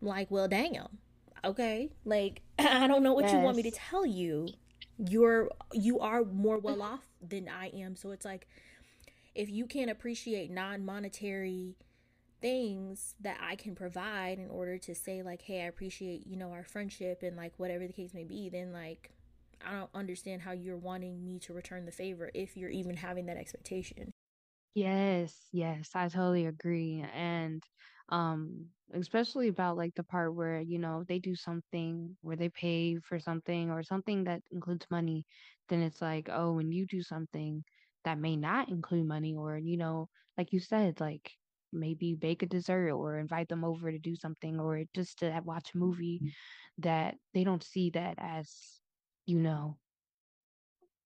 Like, 0.00 0.30
well, 0.30 0.48
damn. 0.48 0.98
Okay. 1.44 1.90
Like, 2.04 2.42
I 2.58 2.86
don't 2.86 3.02
know 3.02 3.12
what 3.12 3.32
you 3.32 3.38
want 3.38 3.56
me 3.56 3.62
to 3.64 3.70
tell 3.70 4.06
you. 4.06 4.48
You're 4.98 5.50
you 5.72 5.98
are 6.00 6.24
more 6.24 6.58
well 6.58 6.82
off 6.82 7.00
than 7.26 7.48
I 7.48 7.68
am. 7.68 7.96
So 7.96 8.10
it's 8.12 8.24
like 8.24 8.46
if 9.34 9.48
you 9.48 9.66
can't 9.66 9.90
appreciate 9.90 10.50
non-monetary 10.50 11.74
things 12.42 13.14
that 13.20 13.38
I 13.40 13.56
can 13.56 13.74
provide 13.76 14.38
in 14.40 14.50
order 14.50 14.78
to 14.78 14.94
say 14.94 15.22
like, 15.22 15.42
"Hey, 15.42 15.62
I 15.62 15.66
appreciate, 15.66 16.26
you 16.26 16.36
know, 16.36 16.52
our 16.52 16.64
friendship 16.64 17.22
and 17.22 17.36
like 17.36 17.58
whatever 17.58 17.86
the 17.86 17.92
case 17.94 18.14
may 18.14 18.24
be," 18.24 18.48
then 18.50 18.72
like 18.72 19.12
I 19.64 19.72
don't 19.72 19.90
understand 19.94 20.42
how 20.42 20.52
you're 20.52 20.76
wanting 20.78 21.24
me 21.24 21.38
to 21.40 21.54
return 21.54 21.86
the 21.86 21.92
favor 21.92 22.30
if 22.34 22.56
you're 22.56 22.70
even 22.70 22.96
having 22.98 23.26
that 23.26 23.36
expectation. 23.38 24.12
Yes, 24.74 25.48
yes, 25.52 25.90
I 25.94 26.08
totally 26.08 26.46
agree. 26.46 27.00
And 27.12 27.62
um 28.08 28.70
especially 28.94 29.48
about 29.48 29.76
like 29.76 29.94
the 29.94 30.04
part 30.04 30.34
where, 30.34 30.60
you 30.60 30.78
know, 30.78 31.04
they 31.04 31.18
do 31.18 31.34
something 31.34 32.16
where 32.20 32.36
they 32.36 32.48
pay 32.50 32.96
for 32.98 33.18
something 33.18 33.70
or 33.70 33.82
something 33.82 34.24
that 34.24 34.42
includes 34.50 34.86
money, 34.90 35.26
then 35.68 35.80
it's 35.82 36.02
like, 36.02 36.28
oh, 36.30 36.52
when 36.54 36.72
you 36.72 36.86
do 36.86 37.02
something 37.02 37.64
that 38.04 38.18
may 38.18 38.36
not 38.36 38.68
include 38.68 39.06
money 39.06 39.34
or, 39.36 39.56
you 39.58 39.76
know, 39.78 40.08
like 40.36 40.52
you 40.52 40.60
said, 40.60 41.00
like 41.00 41.32
maybe 41.72 42.14
bake 42.14 42.42
a 42.42 42.46
dessert 42.46 42.90
or 42.92 43.18
invite 43.18 43.48
them 43.48 43.64
over 43.64 43.90
to 43.92 43.98
do 43.98 44.14
something 44.16 44.60
or 44.60 44.84
just 44.94 45.18
to 45.20 45.32
have- 45.32 45.44
watch 45.46 45.74
a 45.74 45.78
movie 45.78 46.34
that 46.78 47.18
they 47.34 47.44
don't 47.44 47.62
see 47.62 47.90
that 47.90 48.16
as, 48.18 48.80
you 49.26 49.38
know, 49.40 49.78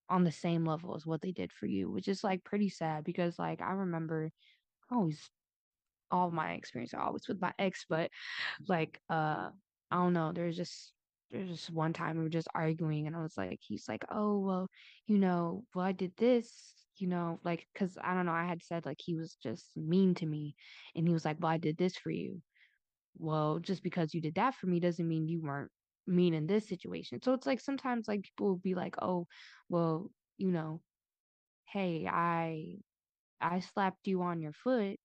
on 0.09 0.24
the 0.24 0.33
same 0.33 0.64
level 0.64 0.94
as 0.94 1.07
what 1.07 1.20
they 1.20 1.33
did 1.33 1.52
for 1.52 1.66
you, 1.66 1.90
which 1.90 2.09
is 2.09 2.22
like 2.22 2.44
pretty 2.44 2.68
sad 2.68 3.05
because 3.05 3.38
like 3.38 3.61
I 3.61 3.72
remember 3.72 4.31
always 4.90 5.31
all 6.11 6.31
my 6.31 6.55
experience 6.55 6.94
always 6.94 7.29
with 7.29 7.40
my 7.40 7.55
ex, 7.59 7.87
but 7.88 8.11
like 8.68 9.00
uh 9.11 9.50
I 9.90 9.96
don't 9.96 10.14
know, 10.14 10.33
there's 10.33 10.57
just 10.57 10.94
there's 11.31 11.50
just 11.50 11.70
one 11.72 11.92
time 11.94 12.18
we 12.18 12.24
were 12.24 12.31
just 12.31 12.48
arguing 12.55 13.07
and 13.09 13.16
I 13.16 13.22
was 13.22 13.37
like, 13.38 13.61
he's 13.62 13.88
like, 13.88 14.05
oh, 14.11 14.40
well, 14.40 14.70
you 15.07 15.18
know, 15.18 15.66
well, 15.74 15.87
I 15.87 15.92
did 15.92 16.16
this, 16.16 16.86
you 17.00 17.09
know, 17.09 17.40
like, 17.44 17.66
cause 17.74 17.96
I 18.02 18.14
don't 18.14 18.26
know, 18.26 18.32
I 18.32 18.46
had 18.46 18.62
said 18.62 18.87
like 18.87 19.00
he 19.00 19.14
was 19.16 19.37
just 19.37 19.76
mean 19.76 20.14
to 20.16 20.26
me. 20.26 20.56
And 20.94 21.06
he 21.06 21.12
was 21.14 21.24
like, 21.24 21.38
well, 21.40 21.52
I 21.52 21.59
did 21.59 21.76
this 21.76 21.96
for 21.96 22.11
you. 22.11 22.42
Well, 23.18 23.59
just 23.61 23.82
because 23.82 24.14
you 24.14 24.20
did 24.20 24.37
that 24.37 24.54
for 24.56 24.66
me 24.66 24.80
doesn't 24.80 25.09
mean 25.09 25.28
you 25.28 25.40
weren't 25.42 25.72
mean 26.06 26.35
in 26.35 26.46
this 26.46 26.68
situation. 26.68 27.22
So 27.22 27.35
it's 27.35 27.46
like 27.46 27.61
sometimes 27.61 28.09
like 28.09 28.22
people 28.22 28.48
will 28.48 28.56
be 28.59 28.74
like, 28.74 28.96
oh, 29.02 29.26
well, 29.68 30.11
you 30.38 30.52
know, 30.52 30.82
hey, 31.66 32.06
I 32.09 32.76
I 33.40 33.61
slapped 33.61 34.06
you 34.09 34.22
on 34.22 34.40
your 34.42 34.52
foot, 34.52 34.98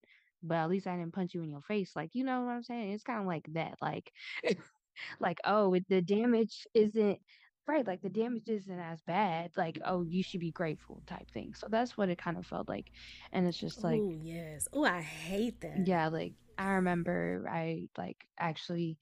but 0.43 0.55
at 0.57 0.69
least 0.69 0.87
I 0.87 0.97
didn't 0.97 1.13
punch 1.13 1.33
you 1.35 1.43
in 1.43 1.51
your 1.51 1.61
face. 1.63 1.95
Like, 1.95 2.11
you 2.15 2.23
know 2.25 2.43
what 2.43 2.51
I'm 2.53 2.63
saying? 2.63 2.91
It's 2.93 3.03
kind 3.03 3.21
of 3.21 3.27
like 3.27 3.47
that. 3.53 3.75
Like, 3.81 4.11
like, 5.19 5.39
oh, 5.45 5.77
the 5.89 6.01
damage 6.01 6.67
isn't 6.73 7.19
right. 7.67 7.85
Like, 7.85 8.01
the 8.01 8.09
damage 8.09 8.49
isn't 8.49 8.79
as 8.79 9.01
bad. 9.01 9.51
Like, 9.57 9.79
oh, 9.85 10.03
you 10.03 10.23
should 10.23 10.39
be 10.41 10.51
grateful 10.51 11.03
type 11.07 11.29
thing. 11.31 11.53
So 11.55 11.67
that's 11.69 11.97
what 11.97 12.09
it 12.09 12.17
kind 12.17 12.37
of 12.37 12.45
felt 12.45 12.67
like. 12.69 12.87
And 13.31 13.47
it's 13.47 13.57
just 13.59 13.83
like, 13.83 14.03
Oh, 14.03 14.11
yes. 14.23 14.67
Oh, 14.73 14.83
I 14.85 15.01
hate 15.01 15.61
that. 15.61 15.77
yeah, 15.87 16.07
like, 16.09 16.33
I 16.57 16.71
remember 16.73 17.45
I 17.49 17.87
like 17.97 18.17
actually 18.39 18.97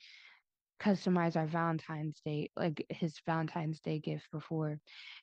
customized 0.82 1.36
our 1.36 1.48
Valentine's 1.48 2.22
Day, 2.22 2.52
like 2.56 2.86
his 2.89 3.19
Valentine's 3.26 3.80
Day 3.82 4.00
gift 4.00 4.28
before. 4.32 4.80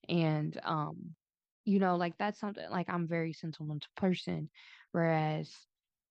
And 0.09 0.59
um, 0.65 1.15
you 1.65 1.79
know, 1.79 1.97
like 1.97 2.15
that's 2.19 2.39
something 2.41 2.69
like 2.71 2.89
I'm 2.91 3.09
very 3.09 3.33
sentimental 3.33 3.89
person, 3.97 4.51
whereas 4.93 5.55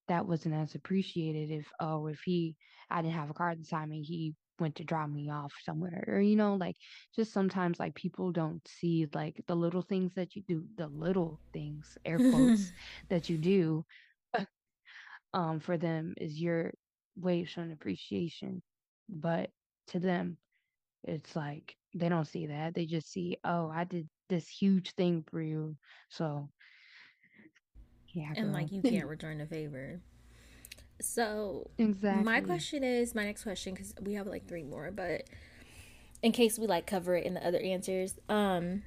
that 0.08 0.26
wasn't 0.26 0.54
as 0.54 0.74
appreciated 0.74 1.50
if 1.50 1.66
oh 1.80 2.06
if 2.06 2.20
he 2.24 2.56
I 2.90 3.02
didn't 3.02 3.14
have 3.14 3.30
a 3.30 3.34
card 3.34 3.60
the 3.60 3.66
time 3.66 3.92
and 3.92 4.04
he 4.04 4.34
went 4.58 4.74
to 4.76 4.84
drop 4.84 5.08
me 5.08 5.30
off 5.30 5.52
somewhere 5.64 6.04
or 6.08 6.20
you 6.20 6.36
know 6.36 6.54
like 6.54 6.76
just 7.14 7.32
sometimes 7.32 7.78
like 7.78 7.94
people 7.94 8.32
don't 8.32 8.66
see 8.66 9.06
like 9.14 9.40
the 9.46 9.54
little 9.54 9.82
things 9.82 10.12
that 10.14 10.34
you 10.36 10.42
do 10.48 10.64
the 10.76 10.88
little 10.88 11.40
things 11.52 11.98
air 12.04 12.18
quotes 12.18 12.72
that 13.10 13.28
you 13.28 13.36
do 13.38 13.84
um 15.34 15.60
for 15.60 15.76
them 15.76 16.14
is 16.18 16.40
your 16.40 16.72
way 17.16 17.42
of 17.42 17.48
showing 17.48 17.72
appreciation. 17.72 18.62
But 19.08 19.50
to 19.88 20.00
them 20.00 20.36
it's 21.04 21.36
like 21.36 21.76
they 21.94 22.08
don't 22.08 22.26
see 22.26 22.46
that. 22.46 22.74
They 22.74 22.86
just 22.86 23.10
see 23.10 23.38
oh 23.44 23.70
i 23.72 23.84
did 23.84 24.08
this 24.28 24.48
huge 24.48 24.92
thing 24.92 25.24
for 25.30 25.40
you. 25.40 25.76
So 26.08 26.48
yeah 28.14 28.32
and 28.36 28.46
girl. 28.46 28.52
like 28.52 28.72
you 28.72 28.82
can't 28.86 29.06
return 29.06 29.38
the 29.38 29.46
favor. 29.46 30.00
So, 31.00 31.70
exactly. 31.78 32.24
my 32.24 32.40
question 32.40 32.82
is 32.82 33.14
my 33.14 33.24
next 33.24 33.42
question 33.42 33.74
because 33.74 33.94
we 34.00 34.14
have 34.14 34.26
like 34.26 34.46
three 34.46 34.62
more, 34.62 34.90
but 34.90 35.24
in 36.22 36.32
case 36.32 36.58
we 36.58 36.66
like 36.66 36.86
cover 36.86 37.14
it 37.16 37.24
in 37.24 37.34
the 37.34 37.46
other 37.46 37.60
answers, 37.60 38.14
um, 38.28 38.82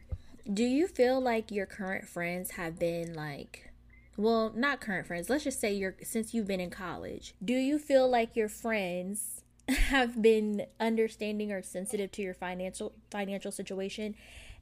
do 0.51 0.63
you 0.63 0.87
feel 0.87 1.21
like 1.21 1.51
your 1.51 1.65
current 1.65 2.07
friends 2.07 2.51
have 2.51 2.79
been 2.79 3.13
like, 3.13 3.71
well, 4.17 4.51
not 4.55 4.81
current 4.81 5.07
friends, 5.07 5.29
let's 5.29 5.43
just 5.43 5.59
say 5.59 5.71
you're 5.71 5.95
since 6.03 6.33
you've 6.33 6.47
been 6.47 6.59
in 6.59 6.69
college, 6.69 7.35
do 7.43 7.53
you 7.53 7.77
feel 7.77 8.09
like 8.09 8.35
your 8.35 8.49
friends 8.49 9.43
have 9.69 10.21
been 10.21 10.65
understanding 10.79 11.51
or 11.51 11.61
sensitive 11.61 12.11
to 12.13 12.21
your 12.21 12.33
financial 12.33 12.93
financial 13.11 13.51
situation? 13.51 14.15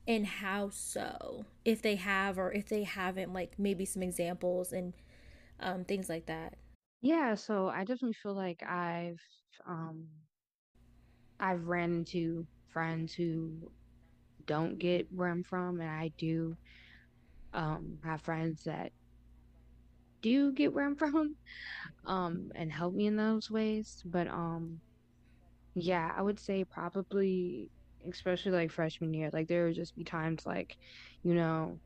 And 0.09 0.25
how 0.25 0.69
so? 0.69 1.45
If 1.65 1.81
they 1.81 1.95
have 1.95 2.37
or 2.37 2.53
if 2.53 2.69
they 2.69 2.83
haven't 2.83 3.33
like 3.33 3.53
maybe 3.57 3.85
some 3.85 4.03
examples 4.03 4.71
and 4.71 4.93
um 5.59 5.85
things 5.85 6.07
like 6.09 6.27
that 6.27 6.53
yeah 7.01 7.35
so 7.35 7.67
i 7.67 7.79
definitely 7.83 8.13
feel 8.13 8.35
like 8.35 8.61
i've 8.63 9.21
um 9.65 10.07
i've 11.39 11.65
ran 11.67 11.91
into 11.93 12.47
friends 12.67 13.13
who 13.13 13.71
don't 14.45 14.77
get 14.79 15.07
where 15.11 15.29
i'm 15.29 15.43
from 15.43 15.79
and 15.81 15.89
i 15.89 16.09
do 16.17 16.57
um 17.53 17.99
have 18.03 18.21
friends 18.21 18.63
that 18.65 18.91
do 20.21 20.51
get 20.53 20.73
where 20.73 20.85
i'm 20.85 20.95
from 20.97 21.35
um 22.05 22.51
and 22.55 22.71
help 22.71 22.93
me 22.93 23.07
in 23.07 23.15
those 23.17 23.49
ways 23.49 24.01
but 24.05 24.27
um 24.27 24.81
Yeah, 25.75 26.11
I 26.17 26.21
would 26.23 26.39
say 26.39 26.65
probably, 26.65 27.71
especially 28.09 28.51
like 28.53 28.71
freshman 28.71 29.13
year, 29.13 29.29
like 29.33 29.47
there 29.47 29.65
would 29.65 29.75
just 29.75 29.95
be 29.95 30.03
times 30.05 30.45
like, 30.45 30.75
you 31.23 31.35
know, 31.35 31.79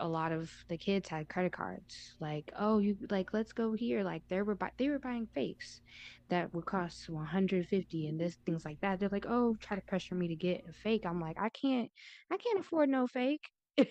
a 0.00 0.08
lot 0.08 0.32
of 0.32 0.50
the 0.68 0.76
kids 0.78 1.08
had 1.08 1.28
credit 1.28 1.52
cards. 1.52 2.16
Like, 2.20 2.52
oh, 2.58 2.78
you 2.78 2.96
like 3.10 3.32
let's 3.32 3.52
go 3.52 3.72
here. 3.74 4.02
Like 4.04 4.22
they 4.28 4.42
were 4.42 4.54
buy 4.54 4.70
they 4.78 4.88
were 4.88 4.98
buying 4.98 5.26
fakes 5.34 5.80
that 6.28 6.52
would 6.54 6.66
cost 6.66 7.08
150 7.08 8.06
and 8.08 8.20
this 8.20 8.36
things 8.46 8.64
like 8.64 8.80
that. 8.80 9.00
They're 9.00 9.08
like, 9.10 9.26
oh, 9.28 9.56
try 9.60 9.76
to 9.76 9.82
pressure 9.82 10.14
me 10.14 10.28
to 10.28 10.36
get 10.36 10.64
a 10.68 10.72
fake. 10.72 11.04
I'm 11.06 11.20
like, 11.20 11.36
I 11.40 11.48
can't, 11.50 11.90
I 12.30 12.36
can't 12.38 12.60
afford 12.60 12.88
no 12.88 13.06
fake. 13.06 13.48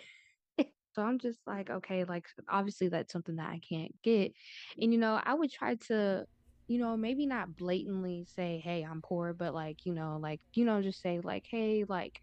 So 0.94 1.04
I'm 1.04 1.20
just 1.20 1.40
like, 1.46 1.70
okay, 1.70 2.06
like 2.06 2.26
obviously 2.50 2.88
that's 2.90 3.14
something 3.14 3.36
that 3.36 3.50
I 3.50 3.60
can't 3.60 3.94
get. 4.02 4.34
And 4.82 4.92
you 4.92 5.00
know, 5.00 5.22
I 5.24 5.34
would 5.36 5.52
try 5.52 5.76
to, 5.88 6.26
you 6.68 6.80
know, 6.80 6.98
maybe 6.98 7.28
not 7.28 7.56
blatantly 7.56 8.26
say, 8.26 8.60
hey, 8.64 8.84
I'm 8.84 9.02
poor, 9.04 9.34
but 9.34 9.54
like, 9.54 9.86
you 9.86 9.94
know, 9.94 10.18
like, 10.20 10.42
you 10.56 10.66
know, 10.66 10.82
just 10.82 11.02
say 11.02 11.20
like, 11.24 11.46
hey, 11.50 11.86
like, 11.88 12.20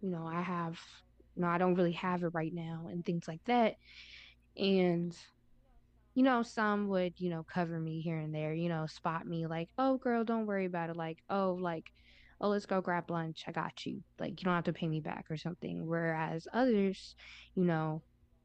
you 0.00 0.10
know, 0.10 0.26
I 0.26 0.42
have, 0.42 0.78
you 1.36 1.42
know, 1.42 1.48
I 1.48 1.58
don't 1.58 1.74
really 1.74 1.92
have 1.92 2.22
it 2.22 2.34
right 2.34 2.52
now 2.52 2.88
and 2.90 3.04
things 3.04 3.26
like 3.28 3.44
that. 3.44 3.76
And, 4.56 5.16
you 6.14 6.22
know, 6.22 6.42
some 6.42 6.88
would, 6.88 7.14
you 7.18 7.30
know, 7.30 7.44
cover 7.44 7.78
me 7.78 8.00
here 8.00 8.18
and 8.18 8.34
there, 8.34 8.52
you 8.52 8.68
know, 8.68 8.86
spot 8.86 9.26
me 9.26 9.46
like, 9.46 9.68
oh, 9.78 9.96
girl, 9.98 10.24
don't 10.24 10.46
worry 10.46 10.66
about 10.66 10.90
it. 10.90 10.96
Like, 10.96 11.18
oh, 11.30 11.56
like, 11.60 11.90
oh, 12.40 12.48
let's 12.48 12.66
go 12.66 12.80
grab 12.80 13.10
lunch. 13.10 13.44
I 13.46 13.52
got 13.52 13.86
you. 13.86 14.02
Like, 14.18 14.40
you 14.40 14.44
don't 14.44 14.54
have 14.54 14.64
to 14.64 14.72
pay 14.72 14.88
me 14.88 15.00
back 15.00 15.26
or 15.30 15.36
something. 15.36 15.86
Whereas 15.86 16.46
others, 16.52 17.14
you 17.54 17.64
know, 17.64 18.02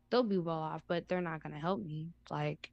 they'll 0.09 0.23
be 0.23 0.37
well 0.37 0.59
off, 0.59 0.83
but 0.87 1.07
they're 1.07 1.21
not 1.21 1.43
gonna 1.43 1.59
help 1.59 1.83
me. 1.83 2.07
Like, 2.29 2.71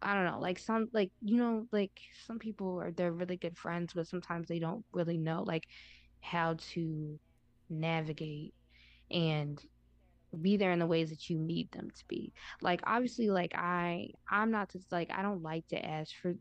I 0.00 0.14
don't 0.14 0.26
know, 0.26 0.38
like 0.38 0.58
some 0.58 0.88
like 0.92 1.10
you 1.22 1.38
know, 1.38 1.66
like 1.72 1.98
some 2.26 2.38
people 2.38 2.80
are 2.80 2.92
they're 2.92 3.12
really 3.12 3.36
good 3.36 3.56
friends, 3.56 3.92
but 3.94 4.06
sometimes 4.06 4.46
they 4.48 4.58
don't 4.58 4.84
really 4.92 5.18
know 5.18 5.42
like 5.42 5.66
how 6.20 6.56
to 6.72 7.18
navigate 7.70 8.54
and 9.10 9.60
be 10.40 10.56
there 10.56 10.72
in 10.72 10.78
the 10.78 10.86
ways 10.86 11.10
that 11.10 11.30
you 11.30 11.38
need 11.38 11.70
them 11.72 11.90
to 11.90 12.04
be. 12.08 12.32
Like 12.60 12.80
obviously 12.84 13.30
like 13.30 13.52
I 13.54 14.10
I'm 14.30 14.50
not 14.50 14.70
just 14.70 14.90
like 14.92 15.10
I 15.10 15.22
don't 15.22 15.42
like 15.42 15.66
to 15.68 15.84
ask 15.84 16.12
for 16.20 16.34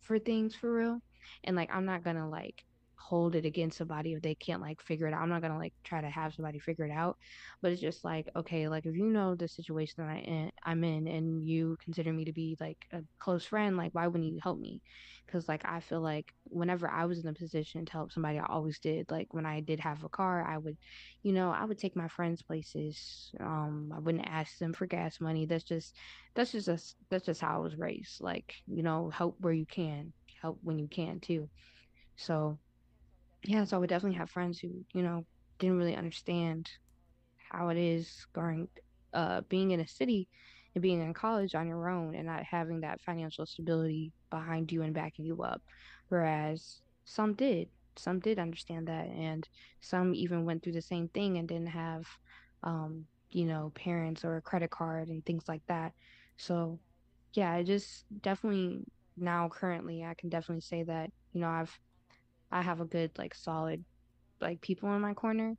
for 0.00 0.18
things 0.18 0.54
for 0.54 0.72
real. 0.72 1.00
And 1.44 1.56
like 1.56 1.70
I'm 1.72 1.86
not 1.86 2.04
gonna 2.04 2.28
like 2.28 2.64
hold 3.00 3.34
it 3.34 3.44
against 3.46 3.78
somebody 3.78 4.12
if 4.12 4.22
they 4.22 4.34
can't 4.34 4.60
like 4.62 4.80
figure 4.82 5.06
it 5.06 5.14
out. 5.14 5.22
I'm 5.22 5.28
not 5.28 5.42
gonna 5.42 5.58
like 5.58 5.74
try 5.84 6.00
to 6.00 6.10
have 6.10 6.34
somebody 6.34 6.58
figure 6.58 6.84
it 6.84 6.92
out. 6.92 7.16
But 7.62 7.72
it's 7.72 7.80
just 7.80 8.04
like, 8.04 8.28
okay, 8.36 8.68
like 8.68 8.86
if 8.86 8.96
you 8.96 9.06
know 9.06 9.34
the 9.34 9.48
situation 9.48 9.94
that 9.98 10.10
I 10.10 10.18
in, 10.18 10.50
I'm 10.64 10.84
in 10.84 11.08
and 11.08 11.42
you 11.42 11.76
consider 11.82 12.12
me 12.12 12.24
to 12.26 12.32
be 12.32 12.56
like 12.60 12.78
a 12.92 13.00
close 13.18 13.44
friend, 13.44 13.76
like 13.76 13.92
why 13.92 14.06
wouldn't 14.06 14.30
you 14.32 14.40
help 14.42 14.58
me? 14.60 14.80
Because 15.26 15.48
like 15.48 15.62
I 15.64 15.80
feel 15.80 16.00
like 16.00 16.32
whenever 16.44 16.88
I 16.88 17.06
was 17.06 17.20
in 17.20 17.28
a 17.28 17.34
position 17.34 17.84
to 17.86 17.92
help 17.92 18.12
somebody, 18.12 18.38
I 18.38 18.46
always 18.46 18.78
did. 18.78 19.10
Like 19.10 19.32
when 19.32 19.46
I 19.46 19.60
did 19.60 19.80
have 19.80 20.04
a 20.04 20.08
car, 20.08 20.44
I 20.46 20.58
would 20.58 20.76
you 21.22 21.32
know, 21.32 21.50
I 21.50 21.64
would 21.64 21.78
take 21.78 21.96
my 21.96 22.08
friends 22.08 22.42
places. 22.42 23.30
Um, 23.40 23.92
I 23.94 23.98
wouldn't 24.00 24.28
ask 24.28 24.58
them 24.58 24.72
for 24.72 24.86
gas 24.86 25.20
money. 25.20 25.46
That's 25.46 25.64
just 25.64 25.96
that's 26.34 26.52
just 26.52 26.68
us 26.68 26.94
that's 27.10 27.26
just 27.26 27.40
how 27.40 27.56
I 27.56 27.58
was 27.58 27.76
raised. 27.76 28.20
Like, 28.20 28.54
you 28.66 28.82
know, 28.82 29.10
help 29.10 29.36
where 29.40 29.52
you 29.52 29.66
can, 29.66 30.12
help 30.40 30.58
when 30.62 30.78
you 30.78 30.88
can 30.88 31.20
too. 31.20 31.48
So 32.16 32.58
yeah, 33.44 33.64
so 33.64 33.76
I 33.76 33.80
would 33.80 33.88
definitely 33.90 34.18
have 34.18 34.30
friends 34.30 34.58
who, 34.60 34.84
you 34.94 35.02
know, 35.02 35.24
didn't 35.58 35.78
really 35.78 35.96
understand 35.96 36.68
how 37.50 37.68
it 37.68 37.76
is 37.78 38.26
going 38.34 38.68
uh 39.12 39.40
being 39.48 39.72
in 39.72 39.80
a 39.80 39.86
city 39.88 40.28
and 40.74 40.82
being 40.82 41.00
in 41.00 41.12
college 41.14 41.54
on 41.54 41.66
your 41.66 41.88
own 41.88 42.14
and 42.14 42.26
not 42.26 42.44
having 42.44 42.80
that 42.80 43.00
financial 43.00 43.44
stability 43.46 44.12
behind 44.30 44.70
you 44.70 44.82
and 44.82 44.94
backing 44.94 45.24
you 45.24 45.42
up. 45.42 45.62
Whereas 46.08 46.80
some 47.04 47.34
did. 47.34 47.68
Some 47.98 48.20
did 48.20 48.38
understand 48.38 48.88
that 48.88 49.06
and 49.06 49.48
some 49.80 50.14
even 50.14 50.44
went 50.44 50.62
through 50.62 50.74
the 50.74 50.82
same 50.82 51.08
thing 51.08 51.38
and 51.38 51.48
didn't 51.48 51.68
have 51.68 52.04
um, 52.62 53.06
you 53.30 53.46
know, 53.46 53.72
parents 53.74 54.24
or 54.24 54.36
a 54.36 54.42
credit 54.42 54.70
card 54.70 55.08
and 55.08 55.24
things 55.24 55.44
like 55.48 55.62
that. 55.68 55.92
So 56.36 56.80
yeah, 57.34 57.52
I 57.52 57.62
just 57.62 58.04
definitely 58.22 58.80
now 59.16 59.48
currently 59.48 60.04
I 60.04 60.14
can 60.18 60.28
definitely 60.30 60.62
say 60.62 60.84
that, 60.84 61.10
you 61.32 61.40
know, 61.40 61.48
I've 61.48 61.76
I 62.52 62.62
have 62.62 62.80
a 62.80 62.84
good 62.84 63.12
like 63.18 63.34
solid 63.34 63.84
like 64.40 64.60
people 64.60 64.94
in 64.94 65.00
my 65.00 65.14
corner. 65.14 65.56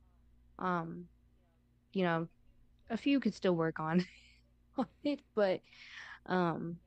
Um, 0.58 1.06
you 1.92 2.04
know, 2.04 2.28
a 2.90 2.96
few 2.96 3.20
could 3.20 3.34
still 3.34 3.56
work 3.56 3.80
on 3.80 4.04
on 4.78 4.86
it, 5.04 5.20
but 5.34 5.60
um 6.26 6.78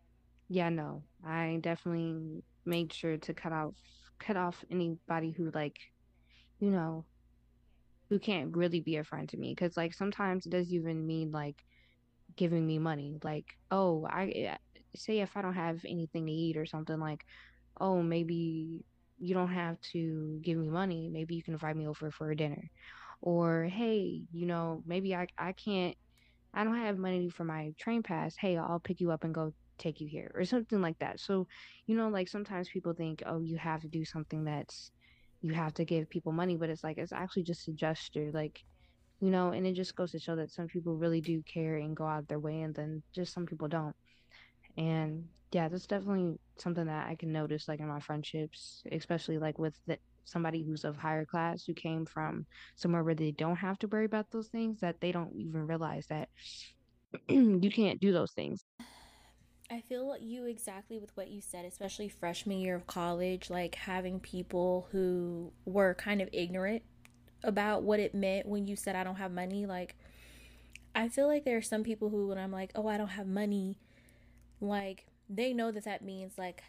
yeah, 0.50 0.70
no. 0.70 1.04
I 1.26 1.60
definitely 1.62 2.44
made 2.66 2.94
sure 2.94 3.18
to 3.18 3.34
cut 3.34 3.54
off 3.54 3.76
cut 4.20 4.38
off 4.38 4.64
anybody 4.72 5.32
who 5.32 5.52
like, 5.54 5.80
you 6.60 6.72
know, 6.72 7.06
who 8.10 8.20
can't 8.20 8.56
really 8.56 8.80
be 8.80 8.98
a 8.98 9.04
friend 9.04 9.28
to 9.30 9.38
me 9.38 9.52
because 9.54 9.78
like 9.78 9.94
sometimes 9.94 10.46
it 10.46 10.52
doesn't 10.52 10.74
even 10.74 11.06
mean 11.08 11.32
like 11.32 11.64
giving 12.36 12.66
me 12.66 12.80
money. 12.80 13.20
Like, 13.24 13.48
oh, 13.72 14.08
I 14.10 14.28
eh, 14.30 14.58
say 14.96 15.20
if 15.20 15.36
I 15.38 15.42
don't 15.42 15.54
have 15.56 15.86
anything 15.86 16.26
to 16.28 16.32
eat 16.32 16.58
or 16.58 16.66
something 16.66 17.00
like, 17.00 17.26
oh, 17.80 18.02
maybe 18.02 18.86
you 19.20 19.34
don't 19.34 19.54
have 19.54 19.80
to 19.94 20.40
give 20.42 20.58
me 20.58 20.70
money. 20.70 21.10
Maybe 21.12 21.36
you 21.36 21.44
can 21.44 21.54
invite 21.54 21.76
me 21.76 21.88
over 21.88 22.12
for 22.12 22.32
a 22.32 22.36
dinner. 22.36 22.70
Or, 23.22 23.64
hey, 23.64 24.22
you 24.32 24.46
know, 24.46 24.84
maybe 24.86 25.16
I, 25.16 25.28
I 25.38 25.54
can't, 25.54 25.96
I 26.54 26.64
don't 26.64 26.78
have 26.78 26.98
money 26.98 27.30
for 27.30 27.44
my 27.44 27.74
train 27.80 28.04
pass. 28.04 28.36
Hey, 28.38 28.58
I'll 28.58 28.80
pick 28.80 29.00
you 29.00 29.12
up 29.12 29.24
and 29.24 29.34
go 29.34 29.54
take 29.78 30.00
you 30.00 30.08
here 30.08 30.32
or 30.36 30.46
something 30.46 30.82
like 30.82 31.00
that. 31.00 31.20
So, 31.20 31.48
you 31.88 31.96
know, 31.96 32.10
like 32.10 32.28
sometimes 32.28 32.70
people 32.70 32.94
think, 32.94 33.24
oh, 33.26 33.42
you 33.42 33.58
have 33.58 33.82
to 33.82 33.88
do 33.88 34.06
something 34.06 34.44
that's, 34.46 34.92
you 35.42 35.54
have 35.54 35.74
to 35.76 35.86
give 35.86 36.10
people 36.10 36.32
money, 36.32 36.56
but 36.56 36.70
it's 36.70 36.84
like, 36.84 36.98
it's 36.98 37.12
actually 37.12 37.44
just 37.44 37.68
a 37.68 37.74
gesture. 37.74 38.32
Like, 38.34 38.64
you 39.22 39.30
know, 39.30 39.52
and 39.52 39.66
it 39.66 39.74
just 39.74 39.96
goes 39.96 40.12
to 40.12 40.20
show 40.20 40.36
that 40.36 40.52
some 40.52 40.68
people 40.68 40.96
really 40.96 41.22
do 41.22 41.42
care 41.44 41.78
and 41.78 41.96
go 41.96 42.06
out 42.06 42.28
their 42.28 42.40
way, 42.40 42.62
and 42.62 42.76
then 42.76 43.02
just 43.14 43.34
some 43.34 43.46
people 43.46 43.68
don't. 43.68 43.96
And 44.78 45.26
yeah, 45.52 45.68
that's 45.68 45.88
definitely 45.88 46.38
something 46.58 46.86
that 46.86 47.08
I 47.08 47.16
can 47.16 47.32
notice, 47.32 47.68
like 47.68 47.80
in 47.80 47.88
my 47.88 48.00
friendships, 48.00 48.84
especially 48.92 49.38
like 49.38 49.58
with 49.58 49.80
the, 49.88 49.98
somebody 50.26 50.64
who's 50.64 50.84
of 50.84 50.98
higher 50.98 51.26
class 51.26 51.64
who 51.66 51.74
came 51.74 52.06
from 52.06 52.46
somewhere 52.76 53.04
where 53.04 53.16
they 53.16 53.32
don't 53.32 53.56
have 53.56 53.80
to 53.80 53.88
worry 53.88 54.06
about 54.06 54.32
those 54.32 54.48
things, 54.48 54.80
that 54.82 55.00
they 55.00 55.12
don't 55.12 55.34
even 55.36 55.66
realize 55.66 56.08
that 56.08 56.30
you 57.30 57.72
can't 57.72 58.02
do 58.02 58.12
those 58.12 58.32
things. 58.34 58.66
I 59.72 59.82
feel 59.82 60.16
you 60.20 60.46
exactly 60.46 61.00
with 61.00 61.16
what 61.16 61.30
you 61.30 61.42
said, 61.42 61.66
especially 61.66 62.08
freshman 62.10 62.60
year 62.60 62.76
of 62.76 62.86
college, 62.86 63.50
like 63.50 63.76
having 63.76 64.20
people 64.20 64.88
who 64.92 65.52
were 65.66 65.96
kind 65.96 66.22
of 66.22 66.30
ignorant 66.34 66.84
about 67.44 67.84
what 67.84 68.00
it 68.00 68.14
meant 68.14 68.48
when 68.48 68.68
you 68.68 68.76
said 68.76 68.96
I 68.96 69.04
don't 69.04 69.16
have 69.16 69.32
money. 69.32 69.66
Like, 69.66 69.96
I 70.94 71.10
feel 71.10 71.28
like 71.28 71.46
there 71.46 71.58
are 71.58 71.64
some 71.64 71.84
people 71.84 72.10
who, 72.10 72.28
when 72.28 72.38
I'm 72.38 72.52
like, 72.52 72.72
oh, 72.76 72.88
I 72.88 72.98
don't 72.98 73.10
have 73.10 73.28
money, 73.28 73.80
like, 74.62 75.06
they 75.30 75.54
know 75.54 75.72
that 75.72 75.86
that 75.86 76.04
means, 76.04 76.38
like, 76.38 76.64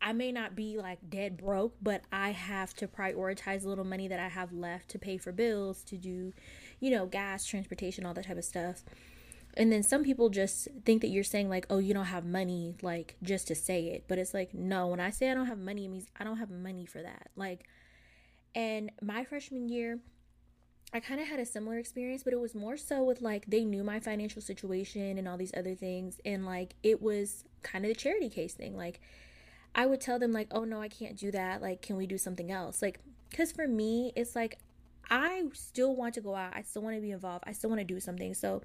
I 0.00 0.12
may 0.12 0.32
not 0.32 0.56
be 0.56 0.78
like 0.78 0.98
dead 1.08 1.36
broke, 1.36 1.76
but 1.80 2.02
I 2.10 2.30
have 2.30 2.74
to 2.74 2.88
prioritize 2.88 3.64
a 3.64 3.68
little 3.68 3.84
money 3.84 4.08
that 4.08 4.18
I 4.18 4.28
have 4.28 4.52
left 4.52 4.88
to 4.90 4.98
pay 4.98 5.16
for 5.16 5.30
bills, 5.30 5.84
to 5.84 5.96
do, 5.96 6.32
you 6.80 6.90
know, 6.90 7.06
gas, 7.06 7.46
transportation, 7.46 8.04
all 8.04 8.14
that 8.14 8.26
type 8.26 8.36
of 8.36 8.44
stuff. 8.44 8.82
And 9.56 9.70
then 9.70 9.82
some 9.82 10.02
people 10.02 10.28
just 10.28 10.66
think 10.84 11.02
that 11.02 11.08
you're 11.08 11.22
saying, 11.22 11.48
like, 11.48 11.66
oh, 11.70 11.78
you 11.78 11.94
don't 11.94 12.06
have 12.06 12.24
money, 12.24 12.74
like, 12.82 13.16
just 13.22 13.46
to 13.48 13.54
say 13.54 13.84
it. 13.88 14.04
But 14.08 14.18
it's 14.18 14.34
like, 14.34 14.54
no, 14.54 14.88
when 14.88 14.98
I 14.98 15.10
say 15.10 15.30
I 15.30 15.34
don't 15.34 15.46
have 15.46 15.58
money, 15.58 15.84
it 15.84 15.88
means 15.88 16.06
I 16.18 16.24
don't 16.24 16.38
have 16.38 16.50
money 16.50 16.86
for 16.86 17.02
that. 17.02 17.28
Like, 17.36 17.66
and 18.54 18.90
my 19.02 19.24
freshman 19.24 19.68
year, 19.68 20.00
I 20.94 21.00
kind 21.00 21.20
of 21.20 21.26
had 21.26 21.40
a 21.40 21.46
similar 21.46 21.78
experience, 21.78 22.22
but 22.22 22.32
it 22.32 22.40
was 22.40 22.54
more 22.54 22.76
so 22.76 23.02
with 23.02 23.22
like 23.22 23.46
they 23.46 23.64
knew 23.64 23.82
my 23.82 23.98
financial 23.98 24.42
situation 24.42 25.16
and 25.16 25.26
all 25.26 25.38
these 25.38 25.54
other 25.56 25.74
things. 25.74 26.20
And 26.24 26.44
like 26.44 26.74
it 26.82 27.00
was 27.00 27.44
kind 27.62 27.84
of 27.84 27.88
the 27.88 27.94
charity 27.94 28.28
case 28.28 28.54
thing. 28.54 28.76
Like 28.76 29.00
I 29.74 29.86
would 29.86 30.00
tell 30.00 30.18
them, 30.18 30.32
like, 30.32 30.48
oh 30.50 30.64
no, 30.64 30.80
I 30.82 30.88
can't 30.88 31.16
do 31.16 31.30
that. 31.30 31.62
Like, 31.62 31.80
can 31.80 31.96
we 31.96 32.06
do 32.06 32.18
something 32.18 32.50
else? 32.50 32.82
Like, 32.82 33.00
because 33.30 33.52
for 33.52 33.66
me, 33.66 34.12
it's 34.14 34.36
like 34.36 34.58
I 35.10 35.44
still 35.54 35.96
want 35.96 36.14
to 36.14 36.20
go 36.20 36.34
out. 36.34 36.52
I 36.54 36.62
still 36.62 36.82
want 36.82 36.96
to 36.96 37.02
be 37.02 37.10
involved. 37.10 37.44
I 37.46 37.52
still 37.52 37.70
want 37.70 37.80
to 37.80 37.86
do 37.86 38.00
something. 38.00 38.34
So 38.34 38.62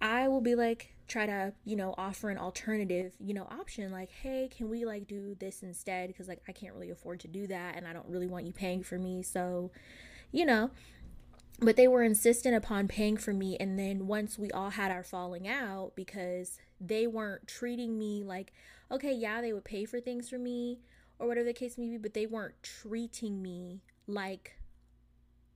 I 0.00 0.28
will 0.28 0.40
be 0.40 0.54
like, 0.54 0.94
try 1.08 1.26
to, 1.26 1.52
you 1.64 1.76
know, 1.76 1.94
offer 1.98 2.30
an 2.30 2.38
alternative, 2.38 3.14
you 3.20 3.34
know, 3.34 3.46
option 3.50 3.92
like, 3.92 4.10
hey, 4.10 4.48
can 4.56 4.68
we 4.68 4.84
like 4.84 5.06
do 5.06 5.36
this 5.38 5.62
instead? 5.62 6.08
Because 6.08 6.28
like 6.28 6.42
I 6.48 6.52
can't 6.52 6.74
really 6.74 6.90
afford 6.90 7.20
to 7.20 7.28
do 7.28 7.46
that 7.48 7.76
and 7.76 7.86
I 7.86 7.92
don't 7.92 8.08
really 8.08 8.26
want 8.26 8.46
you 8.46 8.52
paying 8.52 8.82
for 8.82 8.98
me. 8.98 9.22
So, 9.22 9.70
you 10.32 10.44
know, 10.46 10.70
but 11.62 11.76
they 11.76 11.88
were 11.88 12.02
insistent 12.02 12.56
upon 12.56 12.88
paying 12.88 13.16
for 13.16 13.32
me. 13.32 13.56
And 13.58 13.78
then 13.78 14.06
once 14.06 14.38
we 14.38 14.50
all 14.50 14.70
had 14.70 14.90
our 14.90 15.04
falling 15.04 15.46
out, 15.48 15.92
because 15.94 16.58
they 16.80 17.06
weren't 17.06 17.46
treating 17.46 17.98
me 17.98 18.24
like, 18.24 18.52
okay, 18.90 19.12
yeah, 19.12 19.40
they 19.40 19.52
would 19.52 19.64
pay 19.64 19.84
for 19.84 20.00
things 20.00 20.28
for 20.28 20.38
me 20.38 20.80
or 21.18 21.28
whatever 21.28 21.46
the 21.46 21.52
case 21.52 21.78
may 21.78 21.88
be, 21.88 21.98
but 21.98 22.14
they 22.14 22.26
weren't 22.26 22.60
treating 22.62 23.40
me 23.40 23.80
like 24.06 24.56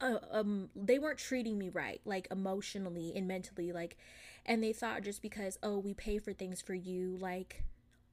uh, 0.00 0.18
um 0.30 0.68
they 0.76 0.98
weren't 0.98 1.18
treating 1.18 1.58
me 1.58 1.70
right 1.70 2.00
like 2.04 2.28
emotionally 2.30 3.12
and 3.16 3.26
mentally 3.26 3.72
like 3.72 3.96
and 4.44 4.62
they 4.62 4.72
thought 4.72 5.02
just 5.02 5.22
because 5.22 5.58
oh 5.62 5.78
we 5.78 5.94
pay 5.94 6.18
for 6.18 6.32
things 6.32 6.60
for 6.60 6.74
you 6.74 7.16
like 7.18 7.64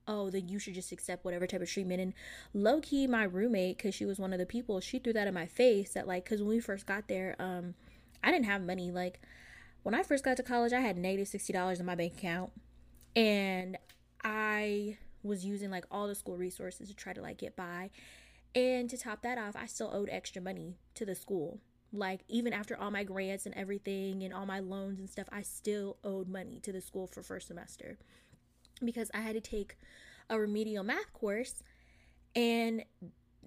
oh 0.07 0.29
then 0.29 0.47
you 0.47 0.59
should 0.59 0.73
just 0.73 0.91
accept 0.91 1.25
whatever 1.25 1.45
type 1.45 1.61
of 1.61 1.69
treatment 1.69 1.99
and 1.99 2.13
low 2.53 2.79
key 2.79 3.05
my 3.05 3.23
roommate 3.23 3.77
because 3.77 3.93
she 3.93 4.05
was 4.05 4.17
one 4.17 4.31
of 4.31 4.39
the 4.39 4.45
people 4.45 4.79
she 4.79 4.97
threw 4.97 5.11
that 5.13 5.27
in 5.27 5.33
my 5.33 5.45
face 5.45 5.91
that 5.93 6.07
like 6.07 6.23
because 6.23 6.39
when 6.39 6.49
we 6.49 6.59
first 6.59 6.85
got 6.85 7.07
there 7.07 7.35
um 7.37 7.73
i 8.23 8.31
didn't 8.31 8.45
have 8.45 8.61
money. 8.61 8.91
Like 8.91 9.19
when 9.83 9.95
i 9.95 10.03
first 10.03 10.23
got 10.23 10.37
to 10.37 10.43
college 10.43 10.73
i 10.73 10.79
had 10.79 10.97
negative 10.97 11.27
$60 11.27 11.79
in 11.79 11.85
my 11.85 11.95
bank 11.95 12.13
account. 12.13 12.51
And 13.15 13.77
i 14.23 14.97
was 15.21 15.45
using 15.45 15.69
like 15.71 15.85
all 15.91 16.07
the 16.07 16.15
school 16.15 16.37
resources 16.37 16.89
to 16.89 16.95
try 16.95 17.13
to 17.13 17.21
like 17.21 17.37
get 17.37 17.55
by. 17.55 17.89
And 18.55 18.89
to 18.89 18.97
top 18.97 19.21
that 19.23 19.37
off 19.37 19.55
i 19.55 19.65
still 19.65 19.91
owed 19.93 20.09
extra 20.11 20.41
money 20.41 20.77
to 20.95 21.05
the 21.05 21.15
school. 21.15 21.59
Like 21.91 22.21
even 22.27 22.53
after 22.53 22.75
all 22.75 22.89
my 22.89 23.03
grants 23.03 23.45
and 23.45 23.53
everything 23.55 24.23
and 24.23 24.33
all 24.33 24.47
my 24.47 24.59
loans 24.59 24.99
and 24.99 25.07
stuff, 25.07 25.27
I 25.31 25.43
still 25.43 25.97
owed 26.03 26.27
money 26.27 26.59
to 26.63 26.71
the 26.71 26.81
school 26.81 27.05
for 27.05 27.21
first 27.21 27.47
semester. 27.47 27.99
Because 28.83 29.11
I 29.13 29.21
had 29.21 29.35
to 29.35 29.41
take 29.41 29.77
a 30.27 30.39
remedial 30.39 30.83
math 30.83 31.13
course 31.13 31.61
and 32.35 32.83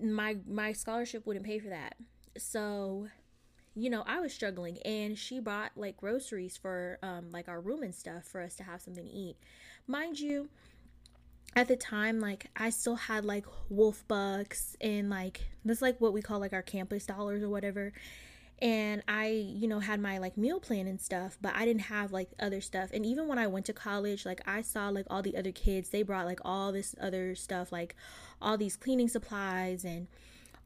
my 0.00 0.36
my 0.46 0.72
scholarship 0.72 1.26
wouldn't 1.26 1.44
pay 1.44 1.58
for 1.58 1.68
that. 1.68 1.96
So, 2.36 3.08
you 3.76 3.90
know, 3.90 4.02
I 4.06 4.20
was 4.20 4.32
struggling 4.32 4.78
and 4.84 5.18
she 5.18 5.38
bought 5.38 5.72
like 5.76 5.98
groceries 5.98 6.56
for 6.56 6.98
um 7.02 7.30
like 7.30 7.48
our 7.48 7.60
room 7.60 7.82
and 7.82 7.94
stuff 7.94 8.24
for 8.24 8.40
us 8.40 8.56
to 8.56 8.62
have 8.64 8.80
something 8.80 9.04
to 9.04 9.10
eat. 9.10 9.36
Mind 9.86 10.18
you, 10.18 10.48
at 11.54 11.68
the 11.68 11.76
time 11.76 12.20
like 12.20 12.50
i 12.56 12.68
still 12.68 12.96
had 12.96 13.24
like 13.24 13.46
wolf 13.70 14.04
bucks 14.08 14.76
and 14.82 15.08
like 15.08 15.40
that's 15.64 15.80
like 15.80 15.98
what 16.02 16.12
we 16.12 16.20
call 16.20 16.38
like 16.38 16.52
our 16.52 16.60
campus 16.60 17.06
dollars 17.06 17.42
or 17.42 17.48
whatever 17.48 17.94
and 18.60 19.02
I, 19.06 19.26
you 19.26 19.68
know, 19.68 19.80
had 19.80 20.00
my 20.00 20.18
like 20.18 20.38
meal 20.38 20.60
plan 20.60 20.86
and 20.86 21.00
stuff, 21.00 21.36
but 21.42 21.54
I 21.54 21.66
didn't 21.66 21.82
have 21.82 22.12
like 22.12 22.30
other 22.40 22.60
stuff. 22.60 22.90
And 22.92 23.04
even 23.04 23.28
when 23.28 23.38
I 23.38 23.46
went 23.46 23.66
to 23.66 23.74
college, 23.74 24.24
like 24.24 24.40
I 24.46 24.62
saw 24.62 24.88
like 24.88 25.06
all 25.10 25.20
the 25.20 25.36
other 25.36 25.52
kids, 25.52 25.90
they 25.90 26.02
brought 26.02 26.24
like 26.24 26.40
all 26.44 26.72
this 26.72 26.94
other 27.00 27.34
stuff, 27.34 27.70
like 27.70 27.94
all 28.40 28.56
these 28.56 28.76
cleaning 28.76 29.08
supplies 29.08 29.84
and 29.84 30.06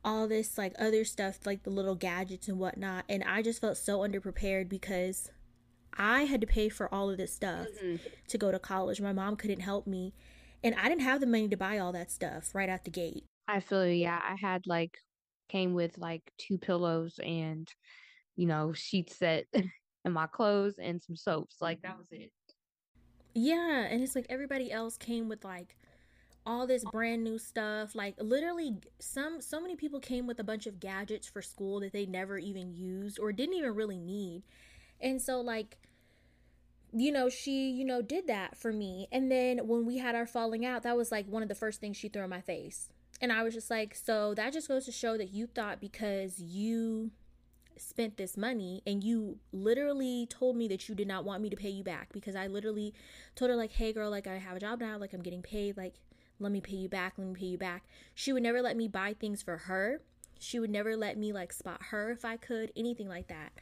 all 0.05 0.29
this 0.29 0.57
like 0.59 0.75
other 0.79 1.05
stuff, 1.05 1.41
like 1.45 1.63
the 1.63 1.71
little 1.71 1.95
gadgets 1.95 2.49
and 2.49 2.59
whatnot. 2.59 3.05
And 3.09 3.23
I 3.25 3.43
just 3.43 3.61
felt 3.61 3.77
so 3.77 4.01
underprepared 4.01 4.69
because 4.69 5.31
I 5.97 6.23
had 6.23 6.41
to 6.41 6.47
pay 6.47 6.69
for 6.69 6.93
all 6.93 7.11
of 7.11 7.17
this 7.17 7.35
stuff 7.35 7.67
mm-hmm. 7.83 7.97
to 8.29 8.39
go 8.39 8.51
to 8.51 8.59
college. 8.59 9.01
My 9.01 9.13
mom 9.13 9.37
couldn't 9.37 9.61
help 9.61 9.87
me. 9.87 10.15
And 10.63 10.75
I 10.75 10.89
didn't 10.89 11.03
have 11.03 11.21
the 11.21 11.27
money 11.27 11.49
to 11.49 11.57
buy 11.57 11.79
all 11.79 11.93
that 11.93 12.11
stuff 12.11 12.55
right 12.55 12.69
out 12.69 12.85
the 12.85 12.91
gate. 12.91 13.25
I 13.49 13.61
feel 13.61 13.87
yeah. 13.87 14.21
I 14.23 14.37
had 14.41 14.63
like 14.67 14.97
came 15.51 15.75
with 15.75 15.99
like 15.99 16.23
two 16.39 16.59
pillows 16.59 17.19
and 17.23 17.69
you 18.37 18.47
know 18.47 18.73
sheet 18.73 19.13
set 19.13 19.47
and 20.05 20.15
my 20.15 20.27
clothes 20.27 20.75
and 20.81 21.03
some 21.03 21.17
soaps 21.17 21.57
like 21.61 21.83
that 21.83 21.99
was 21.99 22.07
it 22.11 22.31
yeah 23.35 23.87
and 23.91 24.03
it's 24.03 24.15
like 24.15 24.27
everybody 24.31 24.71
else 24.71 24.97
came 24.97 25.29
with 25.29 25.45
like 25.45 25.77
all 26.47 26.67
this 26.67 26.85
brand 26.85 27.25
new 27.25 27.39
stuff. 27.39 27.95
Like 27.95 28.15
literally 28.19 28.77
some 28.99 29.41
so 29.41 29.61
many 29.61 29.77
people 29.77 30.01
came 30.01 30.27
with 30.27 30.39
a 30.39 30.45
bunch 30.45 30.67
of 30.67 30.81
gadgets 30.81 31.29
for 31.29 31.43
school 31.43 31.81
that 31.81 31.93
they 31.93 32.07
never 32.07 32.39
even 32.39 32.75
used 32.75 33.19
or 33.19 33.33
didn't 33.33 33.55
even 33.55 33.75
really 33.75 33.99
need. 33.99 34.43
And 35.01 35.21
so 35.21 35.41
like 35.41 35.79
you 36.93 37.13
know 37.13 37.29
she 37.29 37.71
you 37.71 37.85
know 37.85 38.03
did 38.03 38.27
that 38.27 38.57
for 38.57 38.73
me. 38.73 39.09
And 39.13 39.31
then 39.31 39.67
when 39.67 39.87
we 39.87 39.99
had 39.99 40.15
our 40.15 40.27
falling 40.27 40.65
out 40.65 40.83
that 40.83 40.97
was 40.97 41.13
like 41.13 41.27
one 41.27 41.43
of 41.43 41.49
the 41.49 41.55
first 41.55 41.81
things 41.81 41.97
she 41.97 42.09
threw 42.09 42.25
in 42.25 42.31
my 42.31 42.41
face. 42.41 42.89
And 43.23 43.31
I 43.31 43.43
was 43.43 43.53
just 43.53 43.71
like, 43.71 43.95
so 43.95 44.33
that 44.35 44.53
just 44.53 44.67
goes 44.67 44.87
to 44.87 44.93
show 44.93 45.19
that 45.19 45.31
you 45.31 45.47
thought 45.47 45.79
because 45.79 46.41
you 46.41 47.11
spent 47.77 48.17
this 48.17 48.37
money 48.37 48.83
and 48.87 49.05
you 49.05 49.39
literally 49.53 50.27
told 50.31 50.57
me 50.57 50.69
that 50.69 50.89
you 50.89 50.95
did 50.95 51.07
not 51.07 51.25
want 51.25 51.43
me 51.43 51.51
to 51.51 51.57
pay 51.57 51.69
you 51.69 51.85
back 51.85 52.13
because 52.13 52.35
I 52.35 52.47
literally 52.47 52.95
told 53.35 53.51
her 53.51 53.57
like, 53.57 53.73
"Hey 53.73 53.93
girl, 53.93 54.11
like 54.11 54.27
I 54.27 54.37
have 54.37 54.57
a 54.57 54.61
job 54.61 54.81
now, 54.81 54.99
like 54.99 55.13
I'm 55.13 55.23
getting 55.23 55.43
paid, 55.43 55.77
like 55.77 55.95
let 56.41 56.53
me 56.53 56.61
pay 56.61 56.77
you 56.77 56.89
back, 56.89 57.15
let 57.17 57.27
me 57.27 57.35
pay 57.35 57.47
you 57.47 57.59
back." 57.59 57.85
She 58.15 58.33
would 58.33 58.43
never 58.43 58.63
let 58.63 58.77
me 58.77 58.89
buy 58.89 59.15
things 59.15 59.43
for 59.43 59.57
her. 59.59 60.03
She 60.39 60.59
would 60.59 60.71
never 60.71 60.97
let 60.97 61.19
me 61.19 61.33
like 61.33 61.53
spot 61.53 61.83
her 61.91 62.11
if 62.11 62.25
I 62.25 62.37
could, 62.37 62.73
anything 62.77 63.09
like 63.09 63.29
that. 63.29 63.53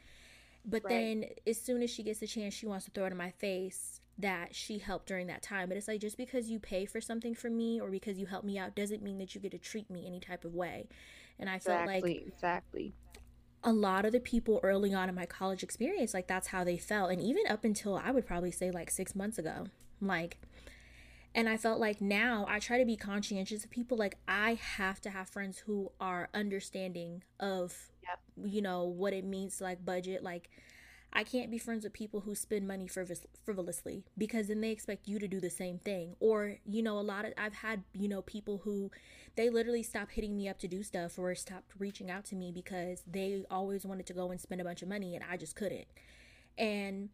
But 0.65 0.83
right. 0.83 0.89
then 0.89 1.25
as 1.47 1.59
soon 1.59 1.81
as 1.81 1.89
she 1.89 2.03
gets 2.03 2.19
the 2.19 2.27
chance, 2.27 2.53
she 2.53 2.65
wants 2.67 2.85
to 2.85 2.91
throw 2.91 3.05
it 3.05 3.11
in 3.11 3.17
my 3.17 3.31
face 3.31 4.01
that 4.17 4.53
she 4.53 4.79
helped 4.79 5.07
during 5.07 5.27
that 5.27 5.41
time. 5.41 5.69
But 5.69 5.77
it's 5.77 5.87
like 5.87 6.01
just 6.01 6.17
because 6.17 6.49
you 6.49 6.59
pay 6.59 6.85
for 6.85 7.01
something 7.01 7.33
for 7.33 7.49
me 7.49 7.79
or 7.79 7.89
because 7.89 8.17
you 8.19 8.25
help 8.25 8.43
me 8.43 8.57
out 8.57 8.75
doesn't 8.75 9.01
mean 9.01 9.17
that 9.19 9.33
you 9.33 9.41
get 9.41 9.51
to 9.51 9.57
treat 9.57 9.89
me 9.89 10.05
any 10.05 10.19
type 10.19 10.45
of 10.45 10.53
way. 10.53 10.87
And 11.39 11.49
I 11.49 11.55
exactly, 11.55 12.01
felt 12.01 12.03
like 12.03 12.27
exactly 12.27 12.93
a 13.63 13.73
lot 13.73 14.05
of 14.05 14.11
the 14.11 14.19
people 14.19 14.59
early 14.63 14.93
on 14.93 15.09
in 15.09 15.15
my 15.15 15.25
college 15.25 15.63
experience, 15.63 16.13
like 16.13 16.27
that's 16.27 16.47
how 16.49 16.63
they 16.63 16.77
felt. 16.77 17.11
And 17.11 17.21
even 17.21 17.47
up 17.47 17.63
until 17.63 17.97
I 17.97 18.11
would 18.11 18.25
probably 18.25 18.51
say 18.51 18.71
like 18.71 18.89
six 18.89 19.15
months 19.15 19.37
ago, 19.37 19.65
like, 20.01 20.37
and 21.35 21.47
I 21.47 21.57
felt 21.57 21.79
like 21.79 22.01
now 22.01 22.45
I 22.49 22.59
try 22.59 22.79
to 22.79 22.85
be 22.85 22.95
conscientious 22.95 23.63
of 23.63 23.69
people. 23.69 23.97
Like, 23.97 24.17
I 24.27 24.55
have 24.55 24.99
to 25.01 25.09
have 25.09 25.29
friends 25.29 25.59
who 25.59 25.91
are 25.99 26.29
understanding 26.33 27.23
of, 27.39 27.91
yep. 28.03 28.19
you 28.51 28.61
know, 28.61 28.83
what 28.85 29.13
it 29.13 29.23
means 29.23 29.57
to 29.57 29.65
like 29.65 29.85
budget. 29.85 30.23
Like, 30.23 30.49
I 31.11 31.23
can't 31.23 31.49
be 31.49 31.57
friends 31.57 31.83
with 31.83 31.93
people 31.93 32.21
who 32.21 32.35
spend 32.35 32.67
money 32.67 32.87
frivol- 32.87 33.25
frivolously 33.43 34.03
because 34.17 34.47
then 34.47 34.61
they 34.61 34.71
expect 34.71 35.07
you 35.07 35.17
to 35.19 35.27
do 35.27 35.39
the 35.39 35.49
same 35.49 35.79
thing. 35.79 36.15
Or, 36.19 36.57
you 36.65 36.81
know, 36.81 36.99
a 36.99 37.01
lot 37.01 37.25
of 37.25 37.33
I've 37.37 37.55
had, 37.55 37.83
you 37.93 38.07
know, 38.07 38.21
people 38.21 38.61
who 38.63 38.91
they 39.35 39.49
literally 39.49 39.83
stopped 39.83 40.11
hitting 40.11 40.35
me 40.35 40.47
up 40.47 40.59
to 40.59 40.67
do 40.67 40.83
stuff 40.83 41.17
or 41.17 41.33
stopped 41.35 41.71
reaching 41.79 42.11
out 42.11 42.25
to 42.25 42.35
me 42.35 42.51
because 42.51 43.03
they 43.07 43.43
always 43.49 43.85
wanted 43.85 44.05
to 44.07 44.13
go 44.13 44.29
and 44.31 44.39
spend 44.39 44.61
a 44.61 44.63
bunch 44.63 44.81
of 44.81 44.87
money 44.87 45.15
and 45.15 45.23
I 45.29 45.37
just 45.37 45.55
couldn't. 45.55 45.87
And 46.57 47.09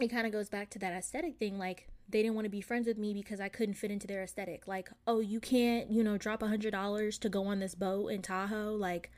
it 0.00 0.08
kind 0.08 0.26
of 0.26 0.32
goes 0.32 0.48
back 0.48 0.70
to 0.70 0.78
that 0.80 0.92
aesthetic 0.92 1.38
thing 1.38 1.56
like 1.58 1.88
they 2.08 2.22
didn't 2.22 2.34
want 2.34 2.44
to 2.44 2.50
be 2.50 2.60
friends 2.60 2.86
with 2.86 2.98
me 2.98 3.14
because 3.14 3.40
I 3.40 3.48
couldn't 3.48 3.74
fit 3.74 3.90
into 3.90 4.06
their 4.06 4.22
aesthetic. 4.22 4.68
Like, 4.68 4.90
oh, 5.06 5.20
you 5.20 5.40
can't, 5.40 5.90
you 5.90 6.04
know, 6.04 6.18
drop 6.18 6.42
a 6.42 6.48
hundred 6.48 6.72
dollars 6.72 7.18
to 7.18 7.28
go 7.28 7.46
on 7.46 7.60
this 7.60 7.74
boat 7.74 8.08
in 8.08 8.22
Tahoe. 8.22 8.74
Like, 8.74 9.10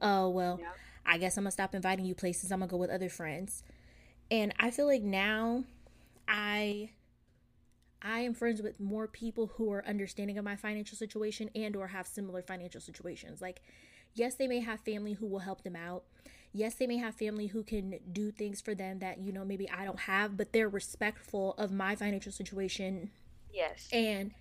oh 0.00 0.28
well, 0.30 0.58
yeah. 0.60 0.68
I 1.04 1.18
guess 1.18 1.36
I'm 1.36 1.44
gonna 1.44 1.50
stop 1.52 1.74
inviting 1.74 2.04
you 2.04 2.14
places. 2.14 2.50
I'm 2.50 2.60
gonna 2.60 2.70
go 2.70 2.76
with 2.76 2.90
other 2.90 3.08
friends. 3.08 3.62
And 4.30 4.54
I 4.58 4.70
feel 4.70 4.86
like 4.86 5.02
now 5.02 5.64
I 6.26 6.90
I 8.00 8.20
am 8.20 8.34
friends 8.34 8.62
with 8.62 8.80
more 8.80 9.06
people 9.06 9.52
who 9.56 9.70
are 9.72 9.86
understanding 9.86 10.38
of 10.38 10.44
my 10.44 10.56
financial 10.56 10.96
situation 10.96 11.50
and 11.54 11.76
or 11.76 11.88
have 11.88 12.06
similar 12.06 12.42
financial 12.42 12.80
situations. 12.80 13.42
Like 13.42 13.60
yes, 14.14 14.34
they 14.34 14.46
may 14.46 14.60
have 14.60 14.80
family 14.80 15.14
who 15.14 15.26
will 15.26 15.40
help 15.40 15.62
them 15.62 15.76
out. 15.76 16.04
Yes, 16.52 16.74
they 16.74 16.86
may 16.86 16.98
have 16.98 17.14
family 17.14 17.46
who 17.46 17.62
can 17.62 17.98
do 18.12 18.30
things 18.30 18.60
for 18.60 18.74
them 18.74 18.98
that 18.98 19.18
you 19.18 19.32
know 19.32 19.44
maybe 19.44 19.68
I 19.70 19.84
don't 19.84 20.00
have, 20.00 20.36
but 20.36 20.52
they're 20.52 20.68
respectful 20.68 21.54
of 21.56 21.72
my 21.72 21.96
financial 21.96 22.32
situation. 22.32 23.10
Yes. 23.52 23.88
And 23.92 24.32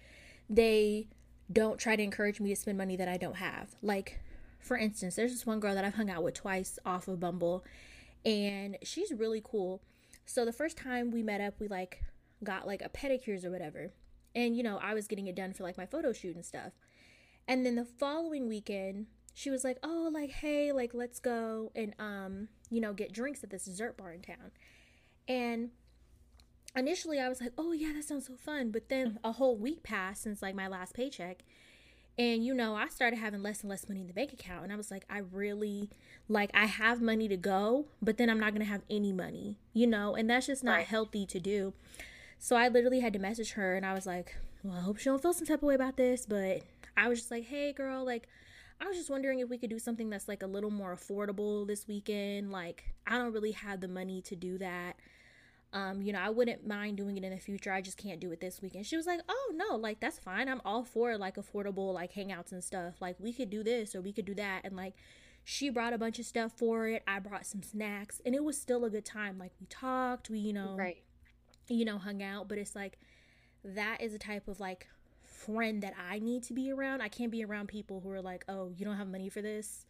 they 0.50 1.08
don't 1.52 1.80
try 1.80 1.96
to 1.96 2.04
encourage 2.04 2.40
me 2.40 2.50
to 2.50 2.56
spend 2.56 2.78
money 2.78 2.96
that 2.96 3.08
I 3.08 3.18
don't 3.18 3.38
have. 3.38 3.76
Like 3.82 4.20
for 4.60 4.78
instance, 4.78 5.16
there's 5.16 5.32
this 5.32 5.46
one 5.46 5.60
girl 5.60 5.74
that 5.74 5.84
I've 5.84 5.96
hung 5.96 6.10
out 6.10 6.24
with 6.24 6.36
twice 6.36 6.78
off 6.86 7.08
of 7.08 7.20
Bumble, 7.20 7.64
and 8.26 8.78
she's 8.84 9.12
really 9.12 9.42
cool. 9.44 9.82
So 10.26 10.46
the 10.46 10.54
first 10.54 10.78
time 10.78 11.12
we 11.12 11.24
met 11.24 11.42
up, 11.42 11.56
we 11.60 11.68
like 11.68 12.04
got 12.44 12.68
like 12.68 12.82
a 12.82 12.90
pedicures 12.90 13.44
or 13.44 13.52
whatever. 13.52 13.92
And 14.36 14.56
you 14.56 14.64
know, 14.64 14.80
I 14.82 14.94
was 14.94 15.08
getting 15.08 15.28
it 15.28 15.36
done 15.36 15.54
for 15.54 15.64
like 15.64 15.78
my 15.78 15.86
photo 15.86 16.14
shoot 16.14 16.36
and 16.36 16.46
stuff. 16.46 16.74
And 17.48 17.66
then 17.66 17.76
the 17.76 17.86
following 17.86 18.48
weekend, 18.48 19.08
she 19.34 19.50
was 19.50 19.64
like, 19.64 19.78
"Oh, 19.84 20.10
like 20.12 20.32
hey, 20.32 20.72
like 20.72 20.94
let's 20.94 21.20
go 21.20 21.72
and 21.76 21.94
um, 22.00 22.48
you 22.70 22.82
know, 22.82 22.94
get 22.94 23.12
drinks 23.12 23.44
at 23.44 23.50
this 23.50 23.66
dessert 23.66 23.98
bar 23.98 24.12
in 24.12 24.22
town." 24.22 24.52
And 25.28 25.70
initially 26.76 27.20
I 27.20 27.30
was 27.30 27.42
like, 27.42 27.54
"Oh, 27.58 27.72
yeah, 27.72 27.94
that 27.94 28.04
sounds 28.04 28.28
so 28.28 28.36
fun." 28.36 28.72
But 28.72 28.90
then 28.90 29.20
a 29.24 29.34
whole 29.34 29.58
week 29.58 29.84
passed 29.84 30.24
since 30.24 30.42
like 30.42 30.56
my 30.56 30.68
last 30.68 30.94
paycheck, 30.94 31.44
and 32.18 32.46
you 32.46 32.54
know, 32.54 32.76
I 32.76 32.88
started 32.90 33.18
having 33.18 33.42
less 33.42 33.62
and 33.62 33.70
less 33.70 33.88
money 33.88 34.02
in 34.02 34.08
the 34.08 34.14
bank 34.14 34.34
account. 34.34 34.64
And 34.64 34.74
I 34.74 34.76
was 34.76 34.92
like, 34.92 35.06
I 35.10 35.20
really, 35.20 35.90
like, 36.28 36.52
I 36.54 36.66
have 36.66 37.02
money 37.02 37.28
to 37.28 37.38
go, 37.38 37.86
but 38.02 38.18
then 38.18 38.30
I'm 38.30 38.40
not 38.40 38.52
going 38.52 38.66
to 38.66 38.72
have 38.72 38.84
any 38.90 39.14
money, 39.14 39.58
you 39.74 39.88
know? 39.88 40.16
And 40.16 40.30
that's 40.30 40.48
just 40.48 40.64
not 40.64 40.74
right. 40.74 40.86
healthy 40.86 41.26
to 41.26 41.40
do. 41.40 41.74
So 42.38 42.56
I 42.56 42.68
literally 42.68 43.00
had 43.00 43.14
to 43.14 43.20
message 43.20 43.54
her 43.54 43.76
and 43.76 43.86
I 43.86 43.94
was 43.94 44.06
like, 44.06 44.36
well, 44.64 44.78
I 44.78 44.82
hope 44.82 44.98
she 44.98 45.06
don't 45.06 45.22
feel 45.22 45.34
some 45.34 45.48
type 45.48 45.60
of 45.60 45.64
way 45.64 45.76
about 45.76 45.98
this. 45.98 46.26
But 46.26 46.62
I 46.98 47.08
was 47.08 47.20
just 47.20 47.32
like, 47.32 47.46
hey, 47.46 47.72
girl, 47.72 48.06
like, 48.06 48.28
I 48.82 48.88
was 48.88 48.98
just 48.98 49.12
wondering 49.12 49.40
if 49.40 49.50
we 49.50 49.60
could 49.60 49.70
do 49.70 49.78
something 49.78 50.10
that's 50.10 50.28
like 50.28 50.42
a 50.42 50.48
little 50.48 50.72
more 50.72 50.96
affordable 50.96 51.68
this 51.68 51.88
weekend. 51.88 52.52
Like, 52.52 52.96
I 53.06 53.20
don't 53.20 53.32
really 53.32 53.52
have 53.52 53.80
the 53.80 53.88
money 53.88 54.22
to 54.24 54.36
do 54.36 54.58
that. 54.58 54.96
Um, 55.72 56.02
you 56.02 56.12
know, 56.12 56.20
I 56.20 56.30
wouldn't 56.30 56.68
mind 56.68 56.98
doing 56.98 57.16
it 57.16 57.24
in 57.24 57.32
the 57.32 57.40
future. 57.40 57.72
I 57.72 57.82
just 57.82 57.98
can't 57.98 58.20
do 58.20 58.32
it 58.32 58.42
this 58.42 58.62
weekend. 58.62 58.86
She 58.86 58.98
was 58.98 59.06
like, 59.06 59.22
"Oh 59.30 59.54
no, 59.56 59.78
like 59.78 60.02
that's 60.02 60.20
fine. 60.20 60.50
I'm 60.50 60.62
all 60.66 60.84
for 60.84 61.18
like 61.18 61.36
affordable 61.38 61.94
like 61.94 62.14
hangouts 62.14 62.52
and 62.52 62.62
stuff. 62.62 62.96
Like 63.00 63.16
we 63.20 63.32
could 63.32 63.50
do 63.50 63.64
this 63.64 63.96
or 63.96 64.02
we 64.02 64.12
could 64.12 64.26
do 64.26 64.36
that." 64.36 64.62
And 64.66 64.76
like 64.76 64.96
she 65.46 65.70
brought 65.70 65.94
a 65.94 65.98
bunch 65.98 66.20
of 66.20 66.26
stuff 66.26 66.52
for 66.58 66.88
it. 66.88 67.04
I 67.08 67.20
brought 67.20 67.46
some 67.46 67.64
snacks, 67.64 68.20
and 68.26 68.36
it 68.36 68.44
was 68.44 68.60
still 68.60 68.84
a 68.84 68.90
good 68.90 69.06
time. 69.06 69.38
Like 69.38 69.54
we 69.62 69.68
talked, 69.68 70.30
we 70.30 70.40
you 70.40 70.52
know, 70.52 70.76
right, 70.78 71.02
you 71.70 71.86
know, 71.86 71.98
hung 71.98 72.22
out. 72.22 72.50
But 72.50 72.58
it's 72.58 72.76
like 72.76 73.00
that 73.64 74.02
is 74.02 74.14
a 74.14 74.20
type 74.20 74.50
of 74.50 74.60
like 74.60 74.88
friend 75.46 75.84
that 75.84 75.94
I 76.10 76.20
need 76.20 76.44
to 76.44 76.54
be 76.54 76.72
around. 76.72 77.02
I 77.02 77.08
can't 77.10 77.32
be 77.32 77.44
around 77.44 77.68
people 77.68 78.02
who 78.02 78.12
are 78.12 78.22
like, 78.22 78.46
"Oh, 78.48 78.70
you 78.70 78.86
don't 78.86 78.98
have 78.98 79.08
money 79.08 79.30
for 79.30 79.42
this." 79.42 79.86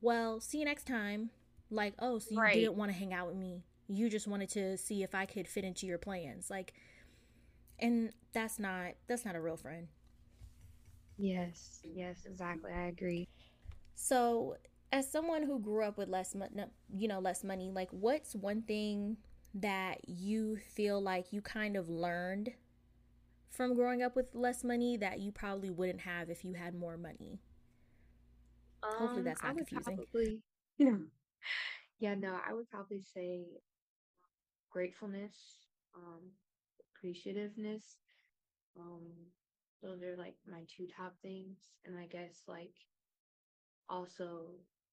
Well, 0.00 0.40
see 0.40 0.58
you 0.58 0.64
next 0.64 0.86
time. 0.86 1.30
Like, 1.70 1.94
oh, 1.98 2.18
so 2.18 2.34
you 2.34 2.40
right. 2.40 2.54
didn't 2.54 2.74
want 2.76 2.92
to 2.92 2.98
hang 2.98 3.12
out 3.12 3.26
with 3.28 3.36
me 3.36 3.64
you 3.88 4.08
just 4.08 4.26
wanted 4.26 4.48
to 4.48 4.76
see 4.78 5.02
if 5.02 5.14
I 5.14 5.26
could 5.26 5.46
fit 5.48 5.64
into 5.64 5.86
your 5.86 5.98
plans. 5.98 6.50
Like 6.50 6.72
and 7.78 8.12
that's 8.32 8.58
not 8.58 8.94
that's 9.06 9.24
not 9.24 9.34
a 9.34 9.40
real 9.40 9.56
friend. 9.56 9.88
Yes. 11.16 11.80
Yes, 11.84 12.24
exactly. 12.26 12.72
I 12.72 12.86
agree. 12.86 13.28
So, 13.94 14.56
as 14.92 15.10
someone 15.10 15.42
who 15.42 15.58
grew 15.58 15.84
up 15.84 15.96
with 15.98 16.08
less 16.08 16.34
money, 16.34 16.52
you 16.92 17.08
know, 17.08 17.20
less 17.20 17.44
money, 17.44 17.70
like 17.70 17.90
what's 17.90 18.34
one 18.34 18.62
thing 18.62 19.16
that 19.54 20.08
you 20.08 20.56
feel 20.74 21.00
like 21.00 21.32
you 21.32 21.40
kind 21.40 21.76
of 21.76 21.88
learned 21.88 22.52
from 23.54 23.74
growing 23.74 24.02
up 24.02 24.16
with 24.16 24.34
less 24.34 24.64
money 24.64 24.96
that 24.96 25.20
you 25.20 25.32
probably 25.32 25.70
wouldn't 25.70 26.00
have 26.00 26.30
if 26.30 26.44
you 26.44 26.54
had 26.54 26.74
more 26.74 26.96
money? 26.96 27.40
Um, 28.82 28.92
Hopefully 28.98 29.22
that's 29.22 29.42
not 29.42 29.56
confusing. 29.56 29.96
Probably, 29.96 30.42
you 30.78 30.86
know, 30.90 31.00
yeah, 31.98 32.14
no, 32.14 32.38
I 32.46 32.52
would 32.52 32.68
probably 32.70 33.00
say 33.02 33.46
gratefulness, 34.70 35.34
um, 35.94 36.20
appreciativeness. 36.82 37.96
Um, 38.78 39.02
those 39.82 40.02
are 40.02 40.16
like 40.16 40.34
my 40.50 40.62
two 40.76 40.86
top 40.96 41.14
things. 41.22 41.58
And 41.84 41.96
I 41.98 42.06
guess 42.06 42.42
like 42.48 42.74
also 43.88 44.46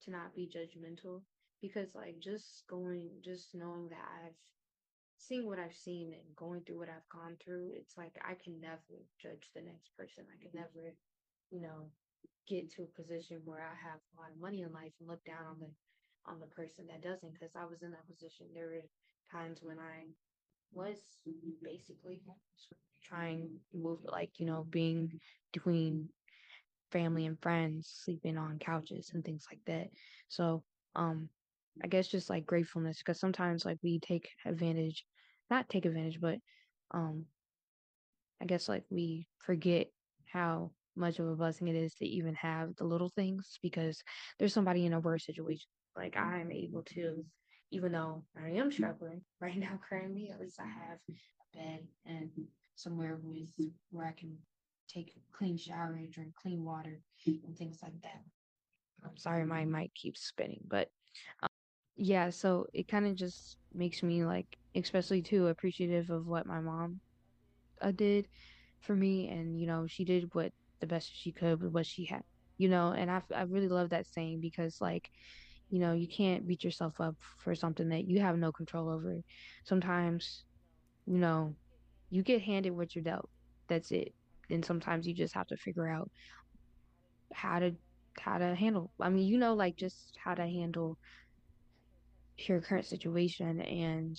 to 0.03 0.11
not 0.11 0.35
be 0.35 0.49
judgmental 0.49 1.21
because 1.61 1.95
like 1.95 2.19
just 2.19 2.63
going, 2.69 3.09
just 3.23 3.53
knowing 3.53 3.89
that 3.89 4.07
I've 4.25 4.35
seen 5.21 5.45
what 5.45 5.59
I've 5.59 5.75
seen 5.75 6.13
and 6.13 6.35
going 6.35 6.61
through 6.61 6.79
what 6.79 6.89
I've 6.89 7.09
gone 7.09 7.37
through, 7.43 7.71
it's 7.75 7.97
like 7.97 8.15
I 8.23 8.35
can 8.35 8.59
never 8.61 9.05
judge 9.21 9.51
the 9.55 9.61
next 9.61 9.95
person. 9.97 10.25
I 10.33 10.41
can 10.41 10.51
never, 10.53 10.95
you 11.51 11.61
know, 11.61 11.91
get 12.47 12.69
to 12.71 12.83
a 12.83 13.01
position 13.01 13.41
where 13.45 13.61
I 13.61 13.75
have 13.75 13.99
a 14.17 14.21
lot 14.21 14.31
of 14.31 14.41
money 14.41 14.61
in 14.61 14.73
life 14.73 14.93
and 14.99 15.09
look 15.09 15.23
down 15.25 15.45
on 15.49 15.59
the 15.59 15.71
on 16.25 16.39
the 16.39 16.47
person 16.47 16.87
that 16.87 17.01
doesn't 17.03 17.33
because 17.33 17.55
I 17.55 17.65
was 17.65 17.81
in 17.83 17.91
that 17.91 18.07
position. 18.07 18.47
There 18.53 18.67
were 18.67 18.83
times 19.31 19.59
when 19.63 19.79
I 19.79 20.07
was 20.73 20.97
basically 21.63 22.21
trying 23.03 23.49
to 23.71 23.77
move, 23.77 23.99
like, 24.05 24.31
you 24.39 24.45
know, 24.45 24.63
being 24.69 25.19
between 25.53 26.09
family 26.91 27.25
and 27.25 27.39
friends, 27.41 27.87
sleeping 28.03 28.37
on 28.37 28.59
couches 28.59 29.11
and 29.13 29.23
things 29.23 29.45
like 29.51 29.61
that. 29.65 29.89
So, 30.29 30.63
um, 30.95 31.29
I 31.83 31.87
guess 31.87 32.07
just 32.07 32.29
like 32.29 32.45
gratefulness 32.45 32.99
because 32.99 33.19
sometimes 33.19 33.65
like 33.65 33.79
we 33.83 33.99
take 33.99 34.29
advantage, 34.45 35.05
not 35.51 35.69
take 35.69 35.85
advantage, 35.85 36.19
but 36.19 36.39
um, 36.91 37.25
I 38.41 38.45
guess 38.45 38.67
like 38.67 38.85
we 38.89 39.27
forget 39.39 39.87
how 40.31 40.71
much 40.95 41.19
of 41.19 41.27
a 41.27 41.35
blessing 41.35 41.67
it 41.67 41.75
is 41.75 41.93
to 41.95 42.05
even 42.05 42.33
have 42.35 42.75
the 42.77 42.85
little 42.85 43.09
things 43.09 43.59
because 43.61 44.01
there's 44.39 44.53
somebody 44.53 44.85
in 44.85 44.93
a 44.93 44.99
worse 44.99 45.25
situation. 45.25 45.67
Like 45.95 46.17
I'm 46.17 46.51
able 46.51 46.83
to 46.95 47.23
even 47.71 47.93
though 47.93 48.23
I 48.37 48.49
am 48.49 48.71
struggling 48.71 49.21
right 49.39 49.57
now 49.57 49.79
currently, 49.89 50.29
at 50.29 50.39
least 50.39 50.59
I 50.59 50.67
have 50.67 50.97
a 51.09 51.57
bed 51.57 51.87
and 52.05 52.29
somewhere 52.75 53.17
with 53.23 53.49
where 53.91 54.07
I 54.07 54.11
can 54.11 54.37
take 54.89 55.13
a 55.15 55.37
clean 55.37 55.57
shower 55.57 55.95
and 55.97 56.11
drink 56.11 56.33
clean 56.41 56.63
water 56.65 56.99
and 57.25 57.57
things 57.57 57.79
like 57.81 57.99
that. 58.03 58.21
I'm 59.03 59.17
sorry, 59.17 59.45
my 59.45 59.65
mic 59.65 59.93
keeps 59.95 60.21
spinning, 60.21 60.61
but 60.67 60.89
yeah, 62.01 62.29
so 62.31 62.65
it 62.73 62.87
kind 62.87 63.05
of 63.07 63.15
just 63.15 63.57
makes 63.73 64.03
me 64.03 64.25
like, 64.25 64.47
especially 64.75 65.21
too 65.21 65.47
appreciative 65.47 66.09
of 66.09 66.25
what 66.25 66.47
my 66.47 66.59
mom 66.59 67.01
uh, 67.81 67.91
did 67.91 68.27
for 68.81 68.95
me, 68.95 69.29
and 69.29 69.59
you 69.59 69.67
know, 69.67 69.85
she 69.87 70.05
did 70.05 70.33
what 70.33 70.51
the 70.81 70.87
best 70.87 71.11
she 71.13 71.31
could 71.31 71.61
with 71.61 71.73
what 71.73 71.85
she 71.85 72.05
had, 72.05 72.23
you 72.57 72.69
know, 72.69 72.91
and 72.93 73.11
I 73.11 73.21
I 73.35 73.43
really 73.43 73.69
love 73.69 73.91
that 73.91 74.07
saying 74.07 74.41
because 74.41 74.81
like 74.81 75.09
you 75.69 75.79
know, 75.79 75.93
you 75.93 76.07
can't 76.07 76.47
beat 76.47 76.63
yourself 76.63 76.99
up 77.01 77.15
for 77.43 77.55
something 77.55 77.89
that 77.89 78.05
you 78.07 78.21
have 78.21 78.37
no 78.37 78.51
control 78.51 78.89
over. 78.89 79.17
Sometimes, 79.65 80.45
you 81.07 81.17
know, 81.19 81.55
you 82.11 82.23
get 82.23 82.41
handed 82.41 82.71
what 82.71 82.95
you're 82.95 83.03
dealt. 83.03 83.29
That's 83.69 83.91
it. 83.91 84.13
And 84.51 84.65
sometimes 84.65 85.07
you 85.07 85.15
just 85.15 85.35
have 85.35 85.47
to 85.47 85.57
figure 85.57 85.87
out 85.89 86.11
how 87.33 87.59
to 87.59 87.75
how 88.19 88.37
to 88.37 88.55
handle. 88.55 88.91
I 88.99 89.09
mean, 89.09 89.27
you 89.27 89.37
know, 89.37 89.53
like 89.53 89.75
just 89.77 90.17
how 90.23 90.35
to 90.35 90.43
handle 90.43 90.97
your 92.49 92.61
current 92.61 92.85
situation 92.85 93.61
and 93.61 94.17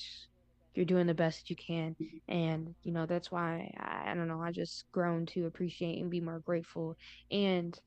you're 0.75 0.87
doing 0.87 1.07
the 1.07 1.15
best 1.15 1.51
you 1.51 1.57
can 1.57 1.95
and 2.29 2.75
you 2.83 2.93
know 2.93 3.05
that's 3.05 3.31
why 3.31 3.71
I, 3.79 4.11
I 4.11 4.15
don't 4.15 4.29
know 4.29 4.41
i 4.41 4.51
just 4.51 4.85
grown 4.91 5.27
to 5.27 5.47
appreciate 5.47 6.01
and 6.01 6.11
be 6.11 6.21
more 6.21 6.41
grateful 6.41 6.97
and 7.31 7.79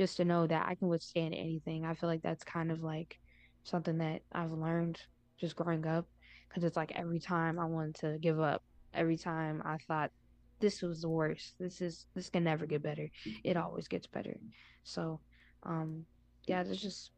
just 0.00 0.16
to 0.16 0.24
know 0.24 0.46
that 0.46 0.66
I 0.66 0.76
can 0.76 0.88
withstand 0.88 1.34
anything. 1.34 1.84
I 1.84 1.92
feel 1.92 2.08
like 2.08 2.22
that's 2.22 2.42
kind 2.42 2.72
of 2.72 2.82
like 2.82 3.18
something 3.64 3.98
that 3.98 4.22
I've 4.32 4.50
learned 4.50 4.98
just 5.38 5.56
growing 5.56 5.86
up 5.86 6.06
because 6.48 6.64
it's 6.64 6.76
like 6.76 6.92
every 6.94 7.20
time 7.20 7.58
I 7.58 7.66
wanted 7.66 7.96
to 7.96 8.18
give 8.18 8.40
up, 8.40 8.62
every 8.94 9.18
time 9.18 9.60
I 9.62 9.76
thought 9.86 10.10
this 10.58 10.80
was 10.80 11.02
the 11.02 11.10
worst, 11.10 11.54
this 11.60 11.82
is 11.82 12.06
this 12.14 12.30
can 12.30 12.44
never 12.44 12.64
get 12.64 12.82
better. 12.82 13.10
It 13.44 13.58
always 13.58 13.88
gets 13.88 14.06
better. 14.06 14.38
So, 14.84 15.20
um, 15.64 16.06
yeah, 16.46 16.62
that's 16.62 16.80
just 16.80 17.10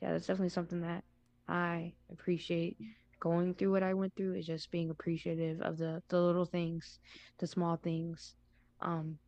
yeah, 0.00 0.12
that's 0.12 0.26
definitely 0.26 0.48
something 0.48 0.80
that 0.80 1.04
I 1.50 1.92
appreciate 2.12 2.76
going 3.18 3.54
through 3.54 3.72
what 3.72 3.82
I 3.82 3.92
went 3.92 4.14
through 4.16 4.34
is 4.34 4.46
just 4.46 4.70
being 4.70 4.90
appreciative 4.90 5.60
of 5.60 5.78
the 5.78 6.02
the 6.08 6.20
little 6.20 6.46
things, 6.46 7.00
the 7.38 7.46
small 7.46 7.76
things. 7.76 8.34
Um 8.80 9.18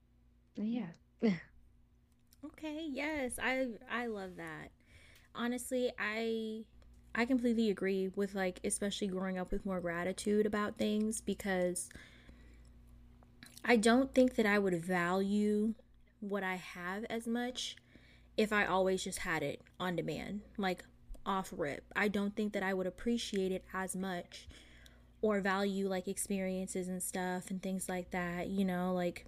yeah. 0.55 0.87
okay, 2.45 2.87
yes. 2.89 3.39
I 3.43 3.67
I 3.91 4.07
love 4.07 4.37
that. 4.37 4.71
Honestly, 5.35 5.93
I 5.99 6.65
I 7.15 7.25
completely 7.27 7.71
agree 7.71 8.09
with 8.15 8.35
like 8.35 8.61
especially 8.65 9.09
growing 9.09 9.37
up 9.39 9.51
with 9.51 9.67
more 9.67 9.81
gratitude 9.81 10.47
about 10.47 10.79
things 10.79 11.21
because 11.21 11.91
I 13.65 13.77
don't 13.77 14.15
think 14.15 14.37
that 14.37 14.47
I 14.47 14.59
would 14.59 14.85
value 14.85 15.75
what 16.21 16.43
I 16.45 16.55
have 16.57 17.05
as 17.11 17.27
much 17.27 17.77
if 18.37 18.53
I 18.53 18.65
always 18.65 19.05
just 19.05 19.21
had 19.21 19.43
it 19.43 19.61
on 19.79 19.97
demand, 19.97 20.41
like 20.57 20.85
off 21.25 21.53
rip. 21.57 21.85
I 21.95 22.09
don't 22.09 22.35
think 22.35 22.53
that 22.53 22.63
I 22.63 22.75
would 22.75 22.87
appreciate 22.87 23.53
it 23.53 23.65
as 23.73 23.97
much 23.97 24.49
or 25.21 25.41
value 25.41 25.89
like 25.89 26.09
experiences 26.09 26.89
and 26.89 27.03
stuff 27.03 27.51
and 27.51 27.63
things 27.63 27.89
like 27.89 28.11
that. 28.11 28.49
You 28.49 28.65
know, 28.65 28.93
like 28.93 29.27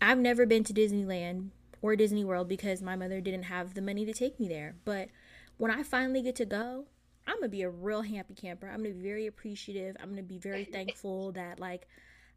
I've 0.00 0.18
never 0.18 0.46
been 0.46 0.64
to 0.64 0.72
Disneyland 0.72 1.48
or 1.82 1.96
Disney 1.96 2.24
World 2.24 2.48
because 2.48 2.82
my 2.82 2.96
mother 2.96 3.20
didn't 3.20 3.44
have 3.44 3.74
the 3.74 3.82
money 3.82 4.04
to 4.04 4.12
take 4.12 4.38
me 4.38 4.48
there. 4.48 4.76
But 4.84 5.08
when 5.56 5.70
I 5.70 5.82
finally 5.82 6.22
get 6.22 6.36
to 6.36 6.44
go, 6.44 6.84
I'm 7.26 7.36
gonna 7.36 7.48
be 7.48 7.62
a 7.62 7.70
real 7.70 8.02
happy 8.02 8.34
camper. 8.34 8.68
I'm 8.68 8.82
gonna 8.82 8.94
be 8.94 9.02
very 9.02 9.26
appreciative. 9.26 9.96
I'm 10.00 10.10
gonna 10.10 10.22
be 10.22 10.38
very 10.38 10.64
thankful 10.72 11.32
that 11.32 11.58
like 11.58 11.88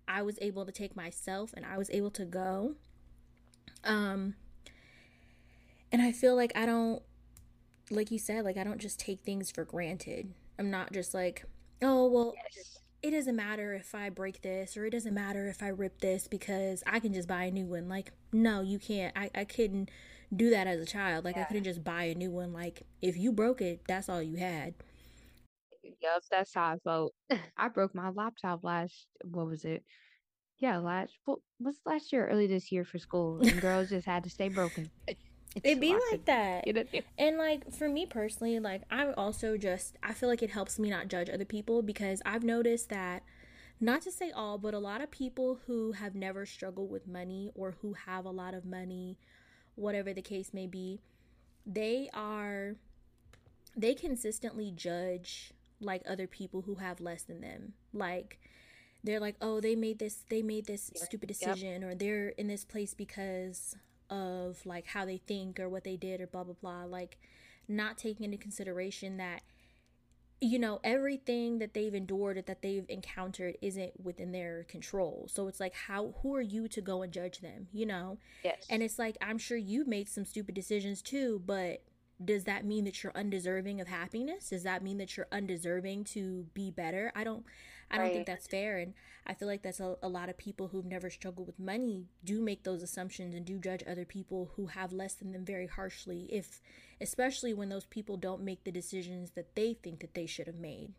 I 0.07 0.21
was 0.21 0.39
able 0.41 0.65
to 0.65 0.71
take 0.71 0.95
myself 0.95 1.53
and 1.55 1.65
I 1.65 1.77
was 1.77 1.89
able 1.89 2.11
to 2.11 2.25
go. 2.25 2.75
Um 3.83 4.35
and 5.91 6.01
I 6.01 6.11
feel 6.11 6.35
like 6.35 6.51
I 6.55 6.65
don't 6.65 7.01
like 7.89 8.11
you 8.11 8.19
said, 8.19 8.45
like 8.45 8.57
I 8.57 8.63
don't 8.63 8.81
just 8.81 8.99
take 8.99 9.21
things 9.21 9.51
for 9.51 9.65
granted. 9.65 10.33
I'm 10.59 10.69
not 10.71 10.91
just 10.93 11.13
like, 11.13 11.45
oh 11.81 12.07
well 12.07 12.33
yes. 12.35 12.79
it 13.03 13.11
doesn't 13.11 13.35
matter 13.35 13.73
if 13.73 13.93
I 13.93 14.09
break 14.09 14.41
this 14.41 14.75
or 14.75 14.85
it 14.85 14.91
doesn't 14.91 15.13
matter 15.13 15.47
if 15.47 15.61
I 15.61 15.67
rip 15.67 15.99
this 15.99 16.27
because 16.27 16.83
I 16.87 16.99
can 16.99 17.13
just 17.13 17.27
buy 17.27 17.43
a 17.43 17.51
new 17.51 17.65
one. 17.65 17.87
Like, 17.87 18.11
no, 18.31 18.61
you 18.61 18.79
can't. 18.79 19.15
I, 19.17 19.29
I 19.35 19.45
couldn't 19.45 19.89
do 20.35 20.49
that 20.49 20.67
as 20.67 20.81
a 20.81 20.85
child. 20.85 21.25
Like 21.25 21.35
yeah. 21.35 21.43
I 21.43 21.45
couldn't 21.45 21.63
just 21.63 21.83
buy 21.83 22.03
a 22.03 22.15
new 22.15 22.31
one. 22.31 22.53
Like 22.53 22.83
if 23.01 23.17
you 23.17 23.31
broke 23.31 23.61
it, 23.61 23.81
that's 23.87 24.09
all 24.09 24.21
you 24.21 24.37
had. 24.37 24.73
Yep, 25.83 26.23
that's 26.29 26.53
how 26.53 26.73
I 26.73 26.77
felt. 26.83 27.13
I 27.57 27.69
broke 27.69 27.95
my 27.95 28.09
laptop 28.09 28.63
last 28.63 29.07
what 29.23 29.47
was 29.47 29.65
it? 29.65 29.83
Yeah, 30.59 30.77
last 30.77 31.13
what 31.25 31.39
was 31.59 31.75
last 31.85 32.11
year, 32.11 32.27
early 32.27 32.47
this 32.47 32.71
year 32.71 32.83
for 32.83 32.97
school, 32.97 33.39
and 33.41 33.61
girls 33.61 33.89
just 33.89 34.07
had 34.07 34.23
to 34.23 34.29
stay 34.29 34.49
broken. 34.49 34.89
It'd 35.63 35.81
be 35.81 35.97
like 36.11 36.25
that. 36.25 36.65
And 37.17 37.37
like 37.37 37.71
for 37.73 37.89
me 37.89 38.05
personally, 38.05 38.59
like 38.59 38.83
I 38.91 39.11
also 39.11 39.57
just 39.57 39.95
I 40.03 40.13
feel 40.13 40.29
like 40.29 40.43
it 40.43 40.51
helps 40.51 40.77
me 40.79 40.89
not 40.89 41.07
judge 41.07 41.29
other 41.29 41.45
people 41.45 41.81
because 41.81 42.21
I've 42.25 42.43
noticed 42.43 42.89
that 42.89 43.23
not 43.79 44.01
to 44.03 44.11
say 44.11 44.31
all, 44.31 44.57
but 44.57 44.73
a 44.73 44.79
lot 44.79 45.01
of 45.01 45.11
people 45.11 45.59
who 45.67 45.91
have 45.91 46.15
never 46.15 46.45
struggled 46.45 46.89
with 46.89 47.07
money 47.07 47.51
or 47.53 47.75
who 47.81 47.93
have 47.93 48.25
a 48.25 48.31
lot 48.31 48.53
of 48.53 48.65
money, 48.65 49.17
whatever 49.75 50.13
the 50.13 50.21
case 50.21 50.53
may 50.53 50.65
be, 50.65 50.99
they 51.65 52.09
are 52.13 52.75
they 53.75 53.93
consistently 53.93 54.71
judge 54.75 55.51
like 55.79 56.01
other 56.07 56.25
people 56.25 56.61
who 56.61 56.75
have 56.75 56.99
less 56.99 57.23
than 57.23 57.41
them. 57.41 57.73
Like 57.93 58.39
they're 59.03 59.19
like, 59.19 59.35
"Oh, 59.41 59.61
they 59.61 59.75
made 59.75 59.99
this 59.99 60.23
they 60.29 60.41
made 60.41 60.65
this 60.65 60.91
stupid 60.95 61.27
decision 61.27 61.81
yep. 61.81 61.91
or 61.91 61.95
they're 61.95 62.29
in 62.29 62.47
this 62.47 62.65
place 62.65 62.93
because 62.93 63.75
of 64.09 64.65
like 64.65 64.87
how 64.87 65.05
they 65.05 65.17
think 65.17 65.59
or 65.59 65.69
what 65.69 65.83
they 65.83 65.97
did 65.97 66.21
or 66.21 66.27
blah 66.27 66.43
blah 66.43 66.55
blah. 66.61 66.83
Like 66.83 67.17
not 67.67 67.97
taking 67.97 68.23
into 68.23 68.37
consideration 68.37 69.17
that 69.17 69.43
you 70.39 70.59
know 70.59 70.79
everything 70.83 71.59
that 71.59 71.73
they've 71.73 71.95
endured 71.95 72.43
that 72.45 72.61
they've 72.61 72.85
encountered 72.89 73.57
isn't 73.61 73.93
within 74.01 74.31
their 74.31 74.65
control. 74.65 75.27
So 75.31 75.47
it's 75.47 75.59
like 75.59 75.73
how 75.73 76.13
who 76.21 76.35
are 76.35 76.41
you 76.41 76.67
to 76.69 76.81
go 76.81 77.01
and 77.01 77.11
judge 77.11 77.39
them 77.39 77.67
you 77.71 77.85
know? 77.85 78.17
Yes. 78.43 78.65
And 78.69 78.83
it's 78.83 78.99
like 78.99 79.17
i'm 79.21 79.37
sure 79.37 79.57
you've 79.57 79.87
made 79.87 80.07
some 80.07 80.25
stupid 80.25 80.55
decisions 80.55 81.01
too 81.01 81.41
but 81.45 81.81
does 82.23 82.45
that 82.45 82.65
mean 82.65 82.85
that 82.85 83.03
you're 83.03 83.15
undeserving 83.15 83.79
of 83.79 83.87
happiness? 83.87 84.49
Does 84.49 84.63
that 84.63 84.83
mean 84.83 84.97
that 84.97 85.15
you're 85.15 85.27
undeserving 85.31 86.05
to 86.05 86.47
be 86.53 86.71
better? 86.71 87.11
I 87.15 87.23
don't 87.23 87.45
I 87.89 87.97
don't 87.97 88.11
think 88.11 88.27
that's 88.27 88.47
fair. 88.47 88.77
And 88.77 88.93
I 89.25 89.33
feel 89.33 89.47
like 89.47 89.61
that's 89.61 89.79
a, 89.79 89.95
a 90.01 90.09
lot 90.09 90.29
of 90.29 90.37
people 90.37 90.67
who've 90.67 90.85
never 90.85 91.09
struggled 91.09 91.47
with 91.47 91.59
money 91.59 92.07
do 92.23 92.41
make 92.41 92.63
those 92.63 92.83
assumptions 92.83 93.33
and 93.33 93.45
do 93.45 93.59
judge 93.59 93.83
other 93.87 94.05
people 94.05 94.51
who 94.55 94.67
have 94.67 94.91
less 94.91 95.13
than 95.13 95.31
them 95.31 95.45
very 95.45 95.67
harshly, 95.67 96.27
if 96.31 96.61
especially 96.99 97.53
when 97.53 97.69
those 97.69 97.85
people 97.85 98.17
don't 98.17 98.43
make 98.43 98.63
the 98.63 98.71
decisions 98.71 99.31
that 99.31 99.55
they 99.55 99.73
think 99.73 99.99
that 99.99 100.13
they 100.13 100.25
should 100.25 100.47
have 100.47 100.57
made. 100.57 100.93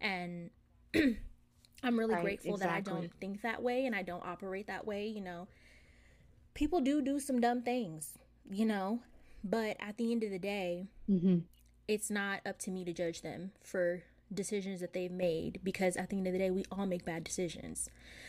And 0.00 0.50
I'm 1.82 1.98
really 1.98 2.14
right, 2.14 2.22
grateful 2.22 2.54
exactly. 2.54 2.82
that 2.82 2.90
I 2.90 3.00
don't 3.00 3.12
think 3.20 3.42
that 3.42 3.62
way 3.62 3.86
and 3.86 3.94
I 3.94 4.02
don't 4.02 4.24
operate 4.24 4.66
that 4.66 4.86
way, 4.86 5.06
you 5.06 5.20
know. 5.20 5.48
People 6.54 6.80
do 6.80 7.00
do 7.00 7.18
some 7.18 7.40
dumb 7.40 7.62
things, 7.62 8.18
you 8.50 8.66
know, 8.66 9.00
but 9.42 9.76
at 9.80 9.96
the 9.96 10.12
end 10.12 10.22
of 10.22 10.30
the 10.30 10.38
day, 10.38 10.86
mm-hmm. 11.08 11.38
it's 11.88 12.10
not 12.10 12.40
up 12.44 12.58
to 12.60 12.70
me 12.70 12.84
to 12.84 12.92
judge 12.92 13.22
them 13.22 13.52
for 13.62 14.02
decisions 14.34 14.80
that 14.80 14.92
they've 14.92 15.10
made 15.10 15.60
because 15.62 15.96
at 15.96 16.10
the 16.10 16.16
end 16.16 16.26
of 16.26 16.32
the 16.32 16.38
day 16.38 16.50
we 16.50 16.64
all 16.70 16.86
make 16.86 17.04
bad 17.04 17.24
decisions. 17.24 17.88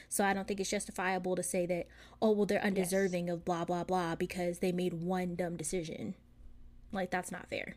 So 0.10 0.24
i 0.24 0.34
don't 0.34 0.47
think 0.47 0.60
it's 0.60 0.70
justifiable 0.70 1.36
to 1.36 1.43
say 1.43 1.66
that 1.66 1.88
oh 2.22 2.32
well 2.32 2.45
they're 2.45 2.64
undeserving 2.64 3.28
yes. 3.28 3.34
of 3.34 3.45
blah 3.45 3.66
blah 3.66 3.84
blah 3.84 4.16
because 4.16 4.60
they 4.60 4.72
made 4.72 4.93
one 4.93 5.36
dumb 5.36 5.58
decision. 5.58 6.16
Like 6.91 7.12
that's 7.12 7.32
not 7.32 7.49
fair. 7.49 7.76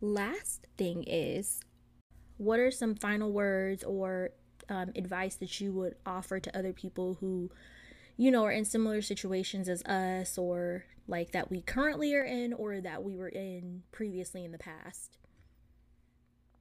Last 0.00 0.66
thing 0.76 1.04
is 1.06 1.60
what 2.36 2.58
are 2.58 2.70
some 2.70 2.94
final 2.94 3.32
words 3.32 3.84
or 3.84 4.30
um, 4.68 4.92
advice 4.96 5.36
that 5.36 5.60
you 5.60 5.72
would 5.72 5.94
offer 6.04 6.40
to 6.40 6.56
other 6.56 6.72
people 6.72 7.18
who 7.20 7.50
you 8.16 8.30
know 8.30 8.44
are 8.44 8.52
in 8.52 8.64
similar 8.64 9.02
situations 9.02 9.68
as 9.68 9.82
us 9.84 10.38
or 10.38 10.84
like 11.06 11.32
that 11.32 11.50
we 11.50 11.60
currently 11.60 12.14
are 12.14 12.24
in 12.24 12.52
or 12.52 12.80
that 12.80 13.02
we 13.02 13.16
were 13.16 13.28
in 13.28 13.82
previously 13.92 14.44
in 14.44 14.52
the 14.52 14.58
past 14.58 15.18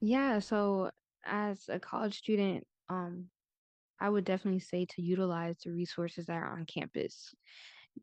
yeah, 0.04 0.40
so 0.40 0.92
as 1.26 1.70
a 1.70 1.80
college 1.80 2.18
student, 2.18 2.66
um, 2.90 3.30
I 4.02 4.10
would 4.10 4.26
definitely 4.26 4.60
say 4.60 4.86
to 4.86 5.02
utilize 5.02 5.60
the 5.60 5.72
resources 5.72 6.26
that 6.26 6.36
are 6.36 6.52
on 6.52 6.66
campus. 6.66 7.34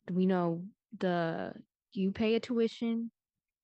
We 0.09 0.25
know 0.25 0.63
the 0.97 1.53
you 1.93 2.11
pay 2.11 2.33
a 2.35 2.39
tuition, 2.39 3.11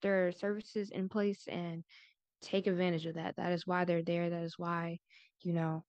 there 0.02 0.28
are 0.28 0.32
services 0.32 0.90
in 0.90 1.08
place 1.08 1.48
and 1.48 1.82
take 2.40 2.68
advantage 2.68 3.06
of 3.06 3.16
that. 3.16 3.34
That 3.36 3.50
is 3.52 3.66
why 3.66 3.84
they're 3.84 4.04
there. 4.04 4.30
That 4.30 4.44
is 4.44 4.56
why, 4.56 5.00
you 5.42 5.52
know, 5.52 5.84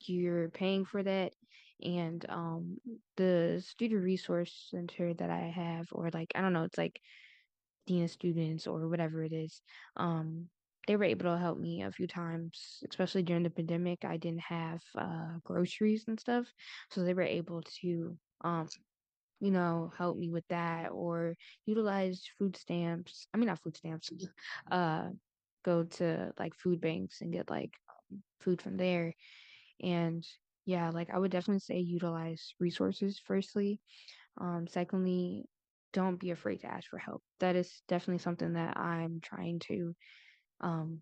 you're 0.00 0.50
paying 0.50 0.84
for 0.84 1.02
that. 1.02 1.32
And 1.82 2.24
um 2.28 2.76
the 3.16 3.62
student 3.66 4.04
resource 4.04 4.68
center 4.70 5.14
that 5.14 5.30
I 5.30 5.50
have, 5.54 5.88
or 5.92 6.10
like 6.12 6.32
I 6.34 6.42
don't 6.42 6.52
know, 6.52 6.64
it's 6.64 6.78
like 6.78 7.00
dean 7.86 8.04
of 8.04 8.10
students 8.10 8.66
or 8.66 8.88
whatever 8.88 9.24
it 9.24 9.32
is. 9.32 9.62
Um, 9.96 10.48
they 10.86 10.96
were 10.96 11.04
able 11.04 11.24
to 11.26 11.38
help 11.38 11.58
me 11.58 11.82
a 11.82 11.92
few 11.92 12.06
times, 12.06 12.82
especially 12.88 13.22
during 13.22 13.44
the 13.44 13.50
pandemic. 13.50 14.04
I 14.04 14.16
didn't 14.16 14.42
have 14.42 14.82
uh, 14.96 15.38
groceries 15.44 16.04
and 16.08 16.18
stuff, 16.18 16.46
so 16.90 17.02
they 17.02 17.14
were 17.14 17.22
able 17.22 17.62
to, 17.82 18.18
um, 18.42 18.68
you 19.40 19.50
know, 19.50 19.92
help 19.96 20.16
me 20.18 20.30
with 20.30 20.46
that 20.48 20.90
or 20.92 21.36
utilize 21.66 22.24
food 22.38 22.56
stamps. 22.56 23.26
I 23.34 23.38
mean, 23.38 23.46
not 23.48 23.62
food 23.62 23.76
stamps. 23.76 24.10
Uh, 24.70 25.10
go 25.64 25.84
to 25.84 26.32
like 26.38 26.54
food 26.54 26.80
banks 26.80 27.20
and 27.20 27.32
get 27.32 27.50
like 27.50 27.72
um, 27.88 28.22
food 28.40 28.60
from 28.62 28.76
there, 28.76 29.14
and 29.82 30.26
yeah, 30.64 30.90
like 30.90 31.10
I 31.10 31.18
would 31.18 31.30
definitely 31.30 31.60
say 31.60 31.78
utilize 31.78 32.54
resources 32.60 33.20
firstly. 33.24 33.80
Um, 34.40 34.66
secondly, 34.68 35.44
don't 35.92 36.18
be 36.18 36.30
afraid 36.30 36.60
to 36.60 36.66
ask 36.72 36.88
for 36.90 36.98
help. 36.98 37.22
That 37.40 37.56
is 37.56 37.82
definitely 37.88 38.18
something 38.20 38.54
that 38.54 38.76
I'm 38.78 39.20
trying 39.20 39.58
to 39.60 39.94
um, 40.62 41.00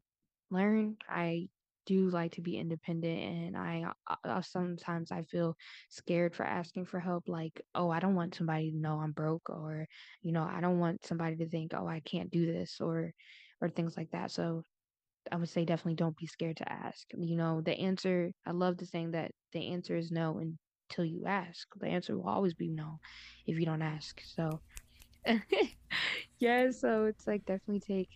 learn. 0.50 0.96
I 1.08 1.48
do 1.86 2.08
like 2.10 2.32
to 2.32 2.40
be 2.40 2.56
independent 2.58 3.18
and 3.20 3.56
I 3.56 3.84
uh, 4.08 4.14
uh, 4.24 4.42
sometimes 4.42 5.10
I 5.10 5.22
feel 5.22 5.56
scared 5.88 6.34
for 6.34 6.44
asking 6.44 6.84
for 6.86 7.00
help 7.00 7.24
like 7.28 7.60
oh 7.74 7.90
I 7.90 8.00
don't 8.00 8.14
want 8.14 8.34
somebody 8.34 8.70
to 8.70 8.76
know 8.76 9.00
I'm 9.00 9.12
broke 9.12 9.48
or 9.50 9.86
you 10.22 10.32
know 10.32 10.42
I 10.44 10.60
don't 10.60 10.78
want 10.78 11.04
somebody 11.04 11.36
to 11.36 11.48
think 11.48 11.72
oh 11.74 11.88
I 11.88 12.00
can't 12.00 12.30
do 12.30 12.46
this 12.46 12.80
or 12.80 13.12
or 13.60 13.68
things 13.68 13.96
like 13.96 14.10
that 14.12 14.30
so 14.30 14.62
I 15.32 15.36
would 15.36 15.48
say 15.48 15.64
definitely 15.64 15.94
don't 15.96 16.16
be 16.16 16.26
scared 16.26 16.58
to 16.58 16.70
ask 16.72 17.06
you 17.16 17.36
know 17.36 17.60
the 17.60 17.76
answer 17.78 18.30
I 18.46 18.52
love 18.52 18.76
the 18.76 18.86
saying 18.86 19.12
that 19.12 19.32
the 19.52 19.72
answer 19.72 19.96
is 19.96 20.10
no 20.10 20.38
until 20.38 21.04
you 21.04 21.24
ask 21.26 21.66
the 21.80 21.88
answer 21.88 22.16
will 22.16 22.28
always 22.28 22.54
be 22.54 22.68
no 22.68 23.00
if 23.46 23.58
you 23.58 23.66
don't 23.66 23.82
ask 23.82 24.20
so 24.24 24.60
yeah 26.38 26.70
so 26.70 27.06
it's 27.06 27.26
like 27.26 27.44
definitely 27.46 27.80
take 27.80 28.10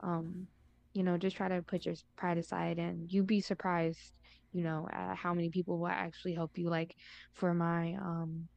um 0.00 0.46
you 0.94 1.02
know, 1.02 1.16
just 1.16 1.36
try 1.36 1.48
to 1.48 1.62
put 1.62 1.86
your 1.86 1.94
pride 2.16 2.38
aside 2.38 2.78
and 2.78 3.10
you'd 3.10 3.26
be 3.26 3.40
surprised, 3.40 4.12
you 4.52 4.62
know, 4.64 4.88
how 5.14 5.34
many 5.34 5.50
people 5.50 5.78
will 5.78 5.88
actually 5.88 6.34
help 6.34 6.58
you. 6.58 6.68
Like 6.68 6.94
for 7.32 7.54
my, 7.54 7.94
um, 7.94 8.48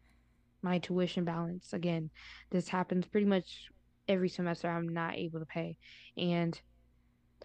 my 0.61 0.79
tuition 0.79 1.23
balance, 1.25 1.73
again, 1.73 2.09
this 2.51 2.67
happens 2.67 3.05
pretty 3.07 3.27
much 3.27 3.69
every 4.07 4.29
semester 4.29 4.69
I'm 4.69 4.89
not 4.89 5.15
able 5.15 5.39
to 5.39 5.45
pay. 5.45 5.77
And 6.17 6.59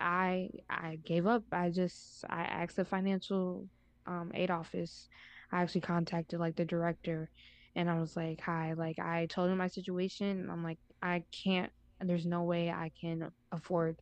I 0.00 0.50
I 0.68 0.98
gave 1.04 1.26
up. 1.26 1.44
I 1.52 1.70
just 1.70 2.24
I 2.28 2.42
asked 2.42 2.76
the 2.76 2.84
financial 2.84 3.68
um 4.06 4.32
aid 4.34 4.50
office. 4.50 5.08
I 5.52 5.62
actually 5.62 5.82
contacted 5.82 6.40
like 6.40 6.56
the 6.56 6.64
director 6.64 7.30
and 7.76 7.90
I 7.90 8.00
was 8.00 8.16
like, 8.16 8.40
"Hi, 8.42 8.72
like 8.74 8.98
I 8.98 9.26
told 9.26 9.50
him 9.50 9.58
my 9.58 9.68
situation. 9.68 10.48
I'm 10.50 10.64
like, 10.64 10.78
I 11.02 11.24
can't 11.44 11.72
there's 12.00 12.26
no 12.26 12.44
way 12.44 12.70
I 12.70 12.90
can 12.98 13.30
afford 13.52 14.00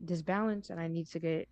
this 0.00 0.22
balance 0.22 0.70
and 0.70 0.80
I 0.80 0.88
need 0.88 1.08
to 1.08 1.20
get 1.20 1.48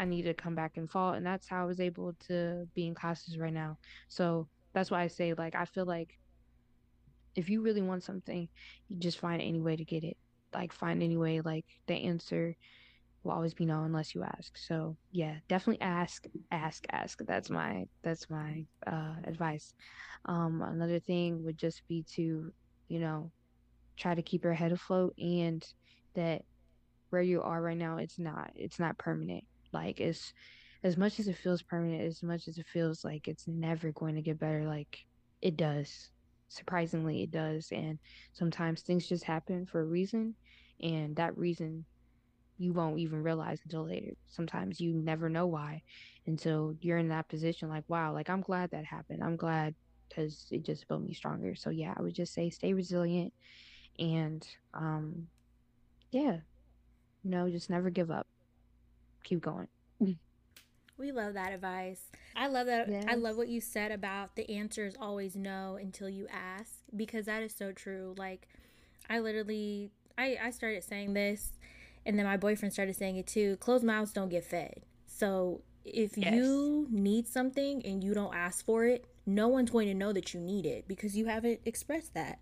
I 0.00 0.04
need 0.04 0.22
to 0.22 0.34
come 0.34 0.54
back 0.54 0.76
in 0.76 0.86
fall 0.86 1.14
and 1.14 1.26
that's 1.26 1.48
how 1.48 1.62
I 1.62 1.66
was 1.66 1.80
able 1.80 2.14
to 2.28 2.66
be 2.74 2.86
in 2.86 2.94
classes 2.94 3.38
right 3.38 3.52
now. 3.52 3.78
So 4.08 4.48
that's 4.74 4.90
why 4.90 5.02
I 5.02 5.08
say 5.08 5.34
like 5.34 5.54
I 5.54 5.64
feel 5.64 5.86
like 5.86 6.10
if 7.34 7.48
you 7.48 7.62
really 7.62 7.82
want 7.82 8.04
something, 8.04 8.48
you 8.88 8.98
just 8.98 9.18
find 9.18 9.40
any 9.40 9.60
way 9.60 9.76
to 9.76 9.84
get 9.84 10.04
it. 10.04 10.16
Like 10.54 10.72
find 10.72 11.02
any 11.02 11.16
way 11.16 11.40
like 11.40 11.66
the 11.86 11.94
answer 11.94 12.56
will 13.22 13.32
always 13.32 13.54
be 13.54 13.66
no 13.66 13.82
unless 13.84 14.14
you 14.14 14.22
ask. 14.22 14.56
So 14.56 14.96
yeah, 15.10 15.36
definitely 15.48 15.82
ask, 15.82 16.24
ask, 16.50 16.84
ask. 16.90 17.20
That's 17.26 17.50
my 17.50 17.84
that's 18.02 18.28
my 18.30 18.64
uh 18.86 19.14
advice. 19.24 19.74
Um 20.24 20.62
another 20.62 21.00
thing 21.00 21.44
would 21.44 21.58
just 21.58 21.82
be 21.88 22.04
to, 22.14 22.52
you 22.88 22.98
know, 23.00 23.32
try 23.98 24.14
to 24.14 24.22
keep 24.22 24.44
your 24.44 24.54
head 24.54 24.72
afloat 24.72 25.14
and 25.18 25.64
that 26.14 26.42
where 27.10 27.22
you 27.22 27.42
are 27.42 27.60
right 27.60 27.76
now 27.76 27.96
it's 27.98 28.18
not 28.18 28.50
it's 28.54 28.78
not 28.78 28.98
permanent. 28.98 29.44
Like 29.72 30.00
it's 30.00 30.32
as 30.82 30.96
much 30.96 31.18
as 31.18 31.28
it 31.28 31.36
feels 31.36 31.62
permanent 31.62 32.02
as 32.02 32.22
much 32.22 32.48
as 32.48 32.58
it 32.58 32.66
feels 32.66 33.04
like 33.04 33.28
it's 33.28 33.46
never 33.48 33.92
going 33.92 34.14
to 34.14 34.22
get 34.22 34.38
better 34.38 34.64
like 34.66 34.98
it 35.42 35.56
does. 35.56 36.10
Surprisingly 36.48 37.22
it 37.22 37.30
does 37.30 37.68
and 37.72 37.98
sometimes 38.32 38.82
things 38.82 39.06
just 39.08 39.24
happen 39.24 39.66
for 39.66 39.80
a 39.80 39.84
reason 39.86 40.34
and 40.80 41.16
that 41.16 41.36
reason 41.36 41.84
you 42.58 42.72
won't 42.72 42.98
even 42.98 43.22
realize 43.22 43.60
until 43.64 43.86
later. 43.86 44.12
Sometimes 44.26 44.80
you 44.80 44.94
never 44.94 45.28
know 45.28 45.46
why 45.46 45.82
until 46.26 46.74
you're 46.80 46.98
in 46.98 47.08
that 47.08 47.28
position 47.28 47.68
like 47.68 47.84
wow 47.88 48.12
like 48.12 48.28
i'm 48.30 48.40
glad 48.40 48.70
that 48.70 48.84
happened. 48.84 49.22
I'm 49.22 49.36
glad 49.36 49.74
because 50.08 50.46
it 50.50 50.64
just 50.64 50.88
built 50.88 51.02
me 51.02 51.14
stronger. 51.14 51.54
So 51.54 51.70
yeah 51.70 51.94
i 51.96 52.02
would 52.02 52.14
just 52.14 52.34
say 52.34 52.50
stay 52.50 52.72
resilient 52.74 53.32
and 53.98 54.46
um 54.74 55.28
yeah 56.12 56.38
you 57.22 57.30
know 57.30 57.48
just 57.48 57.70
never 57.70 57.90
give 57.90 58.10
up 58.10 58.26
keep 59.24 59.40
going 59.40 59.68
we 60.98 61.12
love 61.12 61.34
that 61.34 61.52
advice 61.52 62.02
i 62.36 62.46
love 62.46 62.66
that 62.66 62.88
yes. 62.88 63.04
i 63.08 63.14
love 63.14 63.36
what 63.36 63.48
you 63.48 63.60
said 63.60 63.92
about 63.92 64.34
the 64.36 64.48
answer 64.50 64.86
is 64.86 64.94
always 65.00 65.36
no 65.36 65.78
until 65.80 66.08
you 66.08 66.26
ask 66.32 66.72
because 66.96 67.26
that 67.26 67.42
is 67.42 67.54
so 67.54 67.72
true 67.72 68.14
like 68.18 68.48
i 69.08 69.18
literally 69.18 69.90
i 70.16 70.36
i 70.42 70.50
started 70.50 70.82
saying 70.82 71.14
this 71.14 71.52
and 72.04 72.18
then 72.18 72.26
my 72.26 72.36
boyfriend 72.36 72.72
started 72.72 72.96
saying 72.96 73.16
it 73.16 73.26
too 73.26 73.56
closed 73.56 73.84
mouths 73.84 74.12
don't 74.12 74.28
get 74.28 74.44
fed 74.44 74.80
so 75.06 75.60
if 75.84 76.18
yes. 76.18 76.34
you 76.34 76.86
need 76.90 77.26
something 77.26 77.84
and 77.84 78.02
you 78.02 78.12
don't 78.12 78.34
ask 78.34 78.64
for 78.64 78.84
it 78.84 79.04
no 79.24 79.46
one's 79.46 79.70
going 79.70 79.86
to 79.86 79.94
know 79.94 80.12
that 80.12 80.34
you 80.34 80.40
need 80.40 80.66
it 80.66 80.88
because 80.88 81.16
you 81.16 81.26
haven't 81.26 81.60
expressed 81.64 82.14
that 82.14 82.38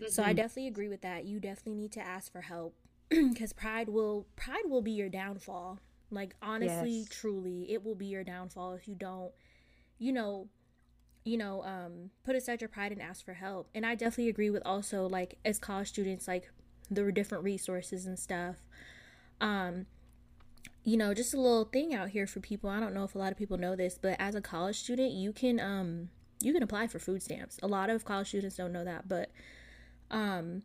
Mm-hmm. 0.00 0.10
So 0.10 0.22
I 0.22 0.26
mm-hmm. 0.26 0.36
definitely 0.36 0.68
agree 0.68 0.88
with 0.88 1.02
that. 1.02 1.24
You 1.24 1.40
definitely 1.40 1.80
need 1.80 1.92
to 1.92 2.00
ask 2.00 2.30
for 2.30 2.40
help 2.40 2.74
because 3.32 3.52
pride 3.52 3.88
will 3.88 4.26
pride 4.36 4.64
will 4.66 4.82
be 4.82 4.92
your 4.92 5.08
downfall. 5.08 5.78
Like 6.10 6.34
honestly, 6.42 7.00
yes. 7.00 7.08
truly, 7.08 7.70
it 7.70 7.84
will 7.84 7.94
be 7.94 8.06
your 8.06 8.24
downfall 8.24 8.74
if 8.74 8.88
you 8.88 8.94
don't, 8.94 9.32
you 9.98 10.12
know, 10.12 10.48
you 11.24 11.36
know, 11.36 11.62
um, 11.64 12.10
put 12.24 12.34
aside 12.34 12.60
your 12.60 12.68
pride 12.68 12.92
and 12.92 13.02
ask 13.02 13.24
for 13.24 13.34
help. 13.34 13.68
And 13.74 13.84
I 13.84 13.94
definitely 13.94 14.30
agree 14.30 14.50
with 14.50 14.62
also 14.64 15.06
like 15.06 15.38
as 15.44 15.58
college 15.58 15.88
students, 15.88 16.26
like 16.26 16.50
there 16.90 17.04
were 17.04 17.12
different 17.12 17.44
resources 17.44 18.06
and 18.06 18.18
stuff. 18.18 18.56
Um, 19.40 19.86
you 20.84 20.96
know, 20.96 21.12
just 21.12 21.34
a 21.34 21.40
little 21.40 21.64
thing 21.64 21.94
out 21.94 22.10
here 22.10 22.26
for 22.26 22.40
people. 22.40 22.70
I 22.70 22.80
don't 22.80 22.94
know 22.94 23.04
if 23.04 23.14
a 23.14 23.18
lot 23.18 23.30
of 23.30 23.38
people 23.38 23.58
know 23.58 23.76
this, 23.76 23.98
but 24.00 24.16
as 24.18 24.34
a 24.34 24.40
college 24.40 24.78
student, 24.78 25.12
you 25.12 25.32
can 25.32 25.60
um 25.60 26.08
you 26.40 26.52
can 26.52 26.62
apply 26.62 26.86
for 26.86 26.98
food 26.98 27.22
stamps. 27.22 27.58
A 27.62 27.66
lot 27.66 27.90
of 27.90 28.04
college 28.04 28.28
students 28.28 28.56
don't 28.56 28.72
know 28.72 28.84
that, 28.84 29.08
but 29.08 29.30
um 30.10 30.62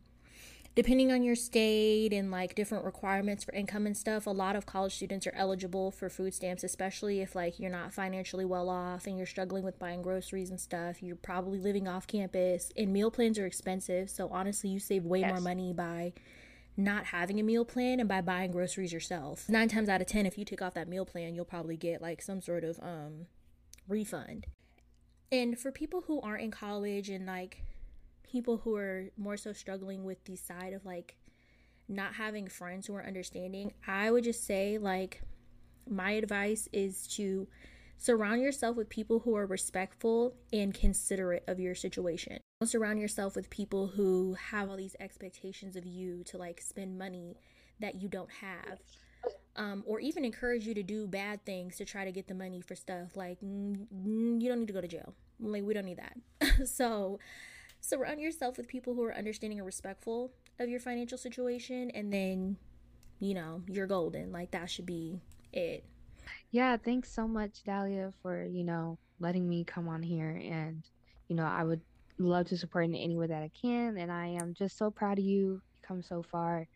depending 0.74 1.12
on 1.12 1.22
your 1.22 1.36
state 1.36 2.12
and 2.12 2.30
like 2.30 2.54
different 2.54 2.84
requirements 2.84 3.44
for 3.44 3.52
income 3.52 3.86
and 3.86 3.96
stuff, 3.96 4.26
a 4.26 4.30
lot 4.30 4.56
of 4.56 4.66
college 4.66 4.94
students 4.94 5.26
are 5.26 5.34
eligible 5.34 5.90
for 5.90 6.08
food 6.08 6.34
stamps, 6.34 6.64
especially 6.64 7.20
if 7.20 7.34
like 7.34 7.60
you're 7.60 7.70
not 7.70 7.92
financially 7.92 8.44
well 8.44 8.68
off 8.68 9.06
and 9.06 9.16
you're 9.16 9.26
struggling 9.26 9.62
with 9.64 9.78
buying 9.78 10.02
groceries 10.02 10.50
and 10.50 10.60
stuff. 10.60 11.02
You're 11.02 11.16
probably 11.16 11.58
living 11.58 11.86
off 11.86 12.06
campus 12.06 12.72
and 12.76 12.92
meal 12.92 13.10
plans 13.10 13.38
are 13.38 13.46
expensive. 13.46 14.10
So 14.10 14.28
honestly, 14.30 14.70
you 14.70 14.80
save 14.80 15.04
way 15.04 15.20
yes. 15.20 15.30
more 15.30 15.40
money 15.40 15.72
by 15.72 16.12
not 16.76 17.06
having 17.06 17.38
a 17.38 17.44
meal 17.44 17.64
plan 17.64 18.00
and 18.00 18.08
by 18.08 18.20
buying 18.20 18.50
groceries 18.50 18.92
yourself. 18.92 19.48
9 19.48 19.68
times 19.68 19.88
out 19.88 20.00
of 20.00 20.08
10 20.08 20.26
if 20.26 20.36
you 20.36 20.44
take 20.44 20.60
off 20.60 20.74
that 20.74 20.88
meal 20.88 21.06
plan, 21.06 21.36
you'll 21.36 21.44
probably 21.44 21.76
get 21.76 22.02
like 22.02 22.20
some 22.20 22.40
sort 22.40 22.64
of 22.64 22.80
um 22.82 23.26
refund. 23.86 24.46
And 25.30 25.58
for 25.58 25.70
people 25.70 26.02
who 26.06 26.20
aren't 26.20 26.42
in 26.42 26.50
college 26.50 27.08
and 27.08 27.26
like 27.26 27.62
people 28.34 28.56
who 28.64 28.74
are 28.74 29.10
more 29.16 29.36
so 29.36 29.52
struggling 29.52 30.02
with 30.02 30.24
the 30.24 30.34
side 30.34 30.72
of 30.72 30.84
like 30.84 31.14
not 31.86 32.14
having 32.14 32.48
friends 32.48 32.84
who 32.84 32.94
are 32.96 33.06
understanding, 33.06 33.72
I 33.86 34.10
would 34.10 34.24
just 34.24 34.44
say 34.44 34.76
like 34.76 35.22
my 35.88 36.10
advice 36.10 36.68
is 36.72 37.06
to 37.14 37.46
surround 37.96 38.42
yourself 38.42 38.76
with 38.76 38.88
people 38.88 39.20
who 39.20 39.36
are 39.36 39.46
respectful 39.46 40.34
and 40.52 40.74
considerate 40.74 41.44
of 41.46 41.60
your 41.60 41.76
situation. 41.76 42.40
Don't 42.60 42.66
surround 42.66 42.98
yourself 42.98 43.36
with 43.36 43.50
people 43.50 43.86
who 43.86 44.34
have 44.50 44.68
all 44.68 44.76
these 44.76 44.96
expectations 44.98 45.76
of 45.76 45.86
you 45.86 46.24
to 46.24 46.36
like 46.36 46.60
spend 46.60 46.98
money 46.98 47.36
that 47.78 48.02
you 48.02 48.08
don't 48.08 48.32
have. 48.32 48.80
Um, 49.54 49.84
or 49.86 50.00
even 50.00 50.24
encourage 50.24 50.66
you 50.66 50.74
to 50.74 50.82
do 50.82 51.06
bad 51.06 51.46
things 51.46 51.76
to 51.76 51.84
try 51.84 52.04
to 52.04 52.10
get 52.10 52.26
the 52.26 52.34
money 52.34 52.60
for 52.60 52.74
stuff 52.74 53.14
like 53.14 53.38
mm, 53.40 53.86
mm 53.94 54.42
you 54.42 54.48
don't 54.48 54.58
need 54.58 54.66
to 54.66 54.72
go 54.72 54.80
to 54.80 54.88
jail 54.88 55.14
like 55.40 55.62
we 55.62 55.72
don't 55.72 55.84
need 55.84 55.98
that 55.98 56.66
so 56.68 57.20
surround 57.84 58.18
yourself 58.18 58.56
with 58.56 58.66
people 58.66 58.94
who 58.94 59.04
are 59.04 59.14
understanding 59.14 59.58
and 59.58 59.66
respectful 59.66 60.32
of 60.58 60.68
your 60.70 60.80
financial 60.80 61.18
situation 61.18 61.90
and 61.90 62.12
then 62.12 62.56
you 63.20 63.34
know 63.34 63.62
you're 63.68 63.86
golden. 63.86 64.32
Like 64.32 64.50
that 64.52 64.70
should 64.70 64.86
be 64.86 65.20
it. 65.52 65.84
Yeah 66.50 66.76
thanks 66.78 67.12
so 67.12 67.28
much 67.28 67.62
dahlia 67.64 68.12
for 68.22 68.44
you 68.44 68.64
know 68.64 68.98
letting 69.20 69.48
me 69.48 69.64
come 69.64 69.88
on 69.88 70.02
here. 70.02 70.30
And 70.30 70.82
you 71.28 71.36
know 71.36 71.44
i 71.44 71.62
would 71.62 71.80
love 72.18 72.46
to 72.48 72.56
support 72.56 72.84
in 72.84 72.94
any 72.94 73.16
way 73.16 73.26
that 73.26 73.42
i 73.42 73.50
can. 73.60 73.98
And 73.98 74.10
i 74.10 74.28
am 74.28 74.54
just 74.54 74.78
so 74.78 74.90
proud 74.90 75.18
of 75.18 75.24
you. 75.24 75.60
You 75.74 75.82
come 75.82 76.02
so 76.02 76.22
far. 76.22 76.66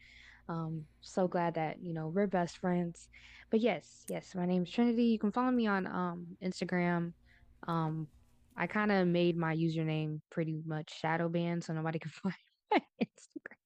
Um 0.48 0.84
so 1.00 1.26
glad 1.26 1.54
that 1.54 1.82
you 1.82 1.94
know 1.94 2.08
we're 2.08 2.26
best 2.26 2.58
friends. 2.58 3.08
But 3.50 3.60
yes 3.60 4.04
yes 4.10 4.34
my 4.34 4.44
name's 4.44 4.70
trinity. 4.70 5.04
You 5.04 5.18
can 5.18 5.32
follow 5.32 5.50
me 5.50 5.66
on 5.66 5.86
um 5.86 6.26
instagram 6.42 7.12
um 7.66 8.08
I 8.58 8.66
kind 8.66 8.90
of 8.90 9.06
made 9.06 9.36
my 9.36 9.54
username 9.54 10.20
pretty 10.30 10.60
much 10.66 10.98
shadow 10.98 11.28
banned 11.28 11.62
so 11.62 11.72
nobody 11.72 12.00
can 12.00 12.10
find 12.22 12.34
my 12.72 12.80
Instagram. 13.00 13.56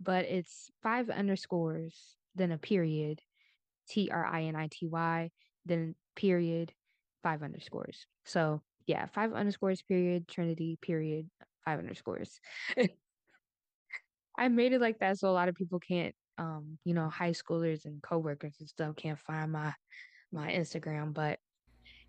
But 0.00 0.24
it's 0.24 0.70
five 0.82 1.08
underscores, 1.08 2.16
then 2.34 2.50
a 2.50 2.58
period, 2.58 3.20
T 3.88 4.10
R 4.12 4.26
I 4.26 4.42
N 4.42 4.56
I 4.56 4.68
T 4.70 4.88
Y, 4.88 5.30
then 5.64 5.94
period, 6.16 6.72
five 7.22 7.44
underscores. 7.44 8.06
So 8.24 8.60
yeah, 8.86 9.06
five 9.06 9.32
underscores, 9.32 9.82
period, 9.82 10.26
Trinity, 10.26 10.78
period, 10.82 11.30
five 11.64 11.78
underscores. 11.78 12.40
I 14.38 14.48
made 14.48 14.72
it 14.72 14.80
like 14.80 14.98
that 14.98 15.18
so 15.18 15.28
a 15.28 15.30
lot 15.30 15.48
of 15.48 15.54
people 15.54 15.78
can't, 15.78 16.14
um, 16.38 16.78
you 16.84 16.94
know, 16.94 17.08
high 17.08 17.30
schoolers 17.30 17.84
and 17.84 18.02
coworkers 18.02 18.56
and 18.58 18.68
stuff 18.68 18.96
can't 18.96 19.18
find 19.18 19.52
my 19.52 19.72
my 20.32 20.50
Instagram. 20.50 21.14
But 21.14 21.38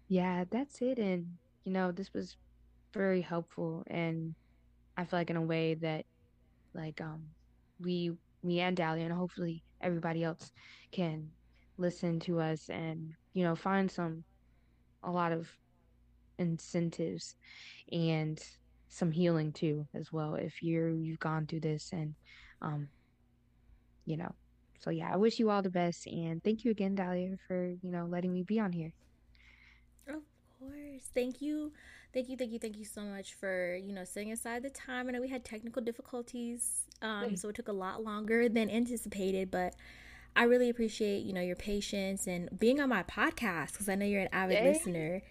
yeah, 0.08 0.46
that's 0.50 0.82
it. 0.82 0.98
And 0.98 1.38
you 1.66 1.72
know, 1.72 1.92
this 1.92 2.14
was 2.14 2.38
very 2.94 3.22
helpful 3.22 3.84
and 3.88 4.36
I 4.98 5.06
feel 5.06 5.20
like 5.20 5.30
in 5.30 5.38
a 5.38 5.42
way 5.42 5.76
that 5.76 6.06
like 6.74 7.02
um 7.02 7.24
we 7.80 8.12
me 8.44 8.60
and 8.62 8.76
Dahlia 8.78 9.06
and 9.06 9.14
hopefully 9.14 9.64
everybody 9.82 10.24
else 10.24 10.52
can 10.92 11.30
listen 11.78 12.20
to 12.22 12.40
us 12.40 12.70
and 12.70 13.14
you 13.34 13.44
know 13.44 13.56
find 13.56 13.90
some 13.90 14.24
a 15.04 15.12
lot 15.12 15.32
of 15.32 15.50
incentives 16.38 17.36
and 17.92 18.42
some 18.90 19.12
healing 19.12 19.52
too 19.52 19.88
as 19.96 20.12
well 20.12 20.36
if 20.36 20.62
you're 20.62 20.90
you've 20.90 21.20
gone 21.20 21.48
through 21.48 21.62
this 21.62 21.92
and 21.94 22.16
um 22.62 22.90
you 24.06 24.18
know. 24.18 24.34
So 24.80 24.90
yeah 24.90 25.10
i 25.14 25.18
wish 25.18 25.40
you 25.40 25.50
all 25.50 25.62
the 25.62 25.70
best 25.70 26.08
and 26.08 26.44
thank 26.44 26.66
you 26.66 26.72
again 26.72 26.96
dahlia 26.96 27.38
for 27.48 27.68
you 27.82 27.92
know 27.92 28.06
letting 28.06 28.34
me 28.34 28.44
be 28.44 28.60
on 28.60 28.74
here 28.74 28.94
course. 30.68 31.10
Thank 31.14 31.42
you. 31.42 31.72
Thank 32.14 32.30
you, 32.30 32.38
thank 32.38 32.52
you, 32.52 32.60
thank 32.60 32.78
you 32.78 32.86
so 32.86 33.02
much 33.02 33.34
for, 33.34 33.76
you 33.76 33.92
know, 33.92 34.04
setting 34.04 34.32
aside 34.32 34.62
the 34.62 34.70
time. 34.70 35.08
I 35.08 35.12
know 35.12 35.22
we 35.22 35.30
had 35.30 35.44
technical 35.44 35.82
difficulties, 35.82 36.84
um, 37.02 37.36
so 37.36 37.50
it 37.50 37.56
took 37.56 37.68
a 37.68 37.74
lot 37.74 38.04
longer 38.04 38.48
than 38.48 38.70
anticipated, 38.70 39.50
but 39.50 39.76
I 40.36 40.44
really 40.44 40.70
appreciate, 40.70 41.24
you 41.24 41.34
know, 41.34 41.42
your 41.42 41.56
patience 41.56 42.28
and 42.28 42.50
being 42.60 42.80
on 42.80 42.90
my 42.90 43.02
podcast 43.04 43.72
because 43.72 43.90
I 43.90 43.96
know 43.96 44.06
you're 44.06 44.22
an 44.22 44.30
avid 44.32 44.60
Yay. 44.60 44.68
listener. 44.74 45.22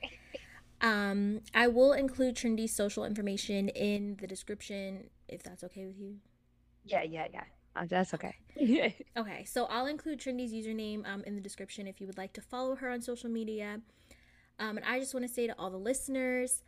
Um, 0.81 1.43
I 1.55 1.69
will 1.69 1.93
include 1.93 2.35
Trinity's 2.35 2.75
social 2.75 3.05
information 3.05 3.69
in 3.69 4.17
the 4.21 4.27
description 4.27 5.11
if 5.29 5.43
that's 5.45 5.63
okay 5.65 5.87
with 5.87 5.99
you. 5.99 6.17
Yeah, 6.85 7.03
yeah, 7.03 7.27
yeah. 7.33 7.45
Uh, 7.75 7.87
that's 7.89 8.13
okay. 8.15 8.35
Okay, 9.17 9.45
so 9.47 9.65
I'll 9.67 9.87
include 9.87 10.21
Trindy's 10.21 10.53
username 10.53 11.09
um, 11.09 11.23
in 11.25 11.37
the 11.37 11.41
description 11.41 11.87
if 11.87 12.01
you 12.01 12.07
would 12.07 12.19
like 12.19 12.33
to 12.35 12.41
follow 12.41 12.75
her 12.77 12.91
on 12.91 13.01
social 13.01 13.31
media. 13.31 13.81
Um, 14.63 14.77
and 14.77 14.87
I 14.87 15.01
just 15.01 15.13
want 15.13 15.27
to 15.27 15.33
say 15.33 15.49
to 15.49 15.55
all 15.59 15.71
the 15.71 15.77
listeners, 15.77 16.63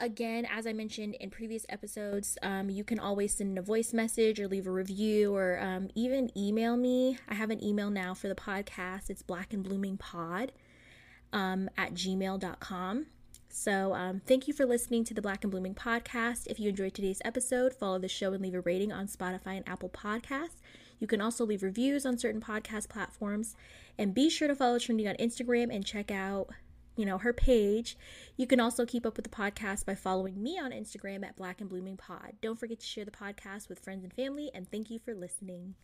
again, 0.00 0.46
as 0.46 0.66
I 0.66 0.74
mentioned 0.74 1.14
in 1.14 1.30
previous 1.30 1.64
episodes, 1.70 2.36
um, 2.42 2.68
you 2.68 2.84
can 2.84 2.98
always 3.00 3.34
send 3.34 3.58
a 3.58 3.62
voice 3.62 3.94
message 3.94 4.38
or 4.38 4.46
leave 4.46 4.66
a 4.66 4.70
review 4.70 5.34
or 5.34 5.58
um, 5.58 5.88
even 5.94 6.30
email 6.36 6.76
me. 6.76 7.16
I 7.26 7.34
have 7.34 7.48
an 7.50 7.64
email 7.64 7.88
now 7.88 8.12
for 8.12 8.28
the 8.28 8.34
podcast. 8.34 9.08
It's 9.08 9.22
black 9.22 9.54
and 9.54 9.64
blooming 9.64 9.96
pod 9.96 10.52
um, 11.32 11.70
at 11.78 11.94
gmail.com. 11.94 13.06
So, 13.50 13.94
um, 13.94 14.20
thank 14.26 14.46
you 14.46 14.52
for 14.52 14.66
listening 14.66 15.04
to 15.04 15.14
the 15.14 15.22
Black 15.22 15.42
and 15.42 15.50
Blooming 15.50 15.74
podcast. 15.74 16.46
If 16.48 16.60
you 16.60 16.68
enjoyed 16.68 16.92
today's 16.92 17.22
episode, 17.24 17.72
follow 17.72 17.98
the 17.98 18.06
show 18.06 18.34
and 18.34 18.42
leave 18.42 18.54
a 18.54 18.60
rating 18.60 18.92
on 18.92 19.06
Spotify 19.06 19.56
and 19.56 19.66
Apple 19.66 19.88
Podcasts. 19.88 20.60
You 21.00 21.06
can 21.06 21.22
also 21.22 21.46
leave 21.46 21.62
reviews 21.62 22.04
on 22.04 22.18
certain 22.18 22.42
podcast 22.42 22.90
platforms. 22.90 23.56
And 23.96 24.14
be 24.14 24.28
sure 24.28 24.48
to 24.48 24.54
follow 24.54 24.78
Trinity 24.78 25.08
on 25.08 25.16
Instagram 25.16 25.74
and 25.74 25.84
check 25.84 26.10
out, 26.10 26.50
you 26.98 27.06
know, 27.06 27.18
her 27.18 27.32
page. 27.32 27.96
You 28.36 28.46
can 28.46 28.60
also 28.60 28.84
keep 28.84 29.06
up 29.06 29.16
with 29.16 29.24
the 29.24 29.30
podcast 29.30 29.86
by 29.86 29.94
following 29.94 30.42
me 30.42 30.58
on 30.58 30.72
Instagram 30.72 31.24
at 31.24 31.36
Black 31.36 31.60
and 31.60 31.70
Blooming 31.70 31.96
Pod. 31.96 32.34
Don't 32.42 32.58
forget 32.58 32.80
to 32.80 32.86
share 32.86 33.04
the 33.04 33.10
podcast 33.10 33.68
with 33.68 33.78
friends 33.78 34.04
and 34.04 34.12
family, 34.12 34.50
and 34.52 34.68
thank 34.70 34.90
you 34.90 34.98
for 34.98 35.14
listening. 35.14 35.76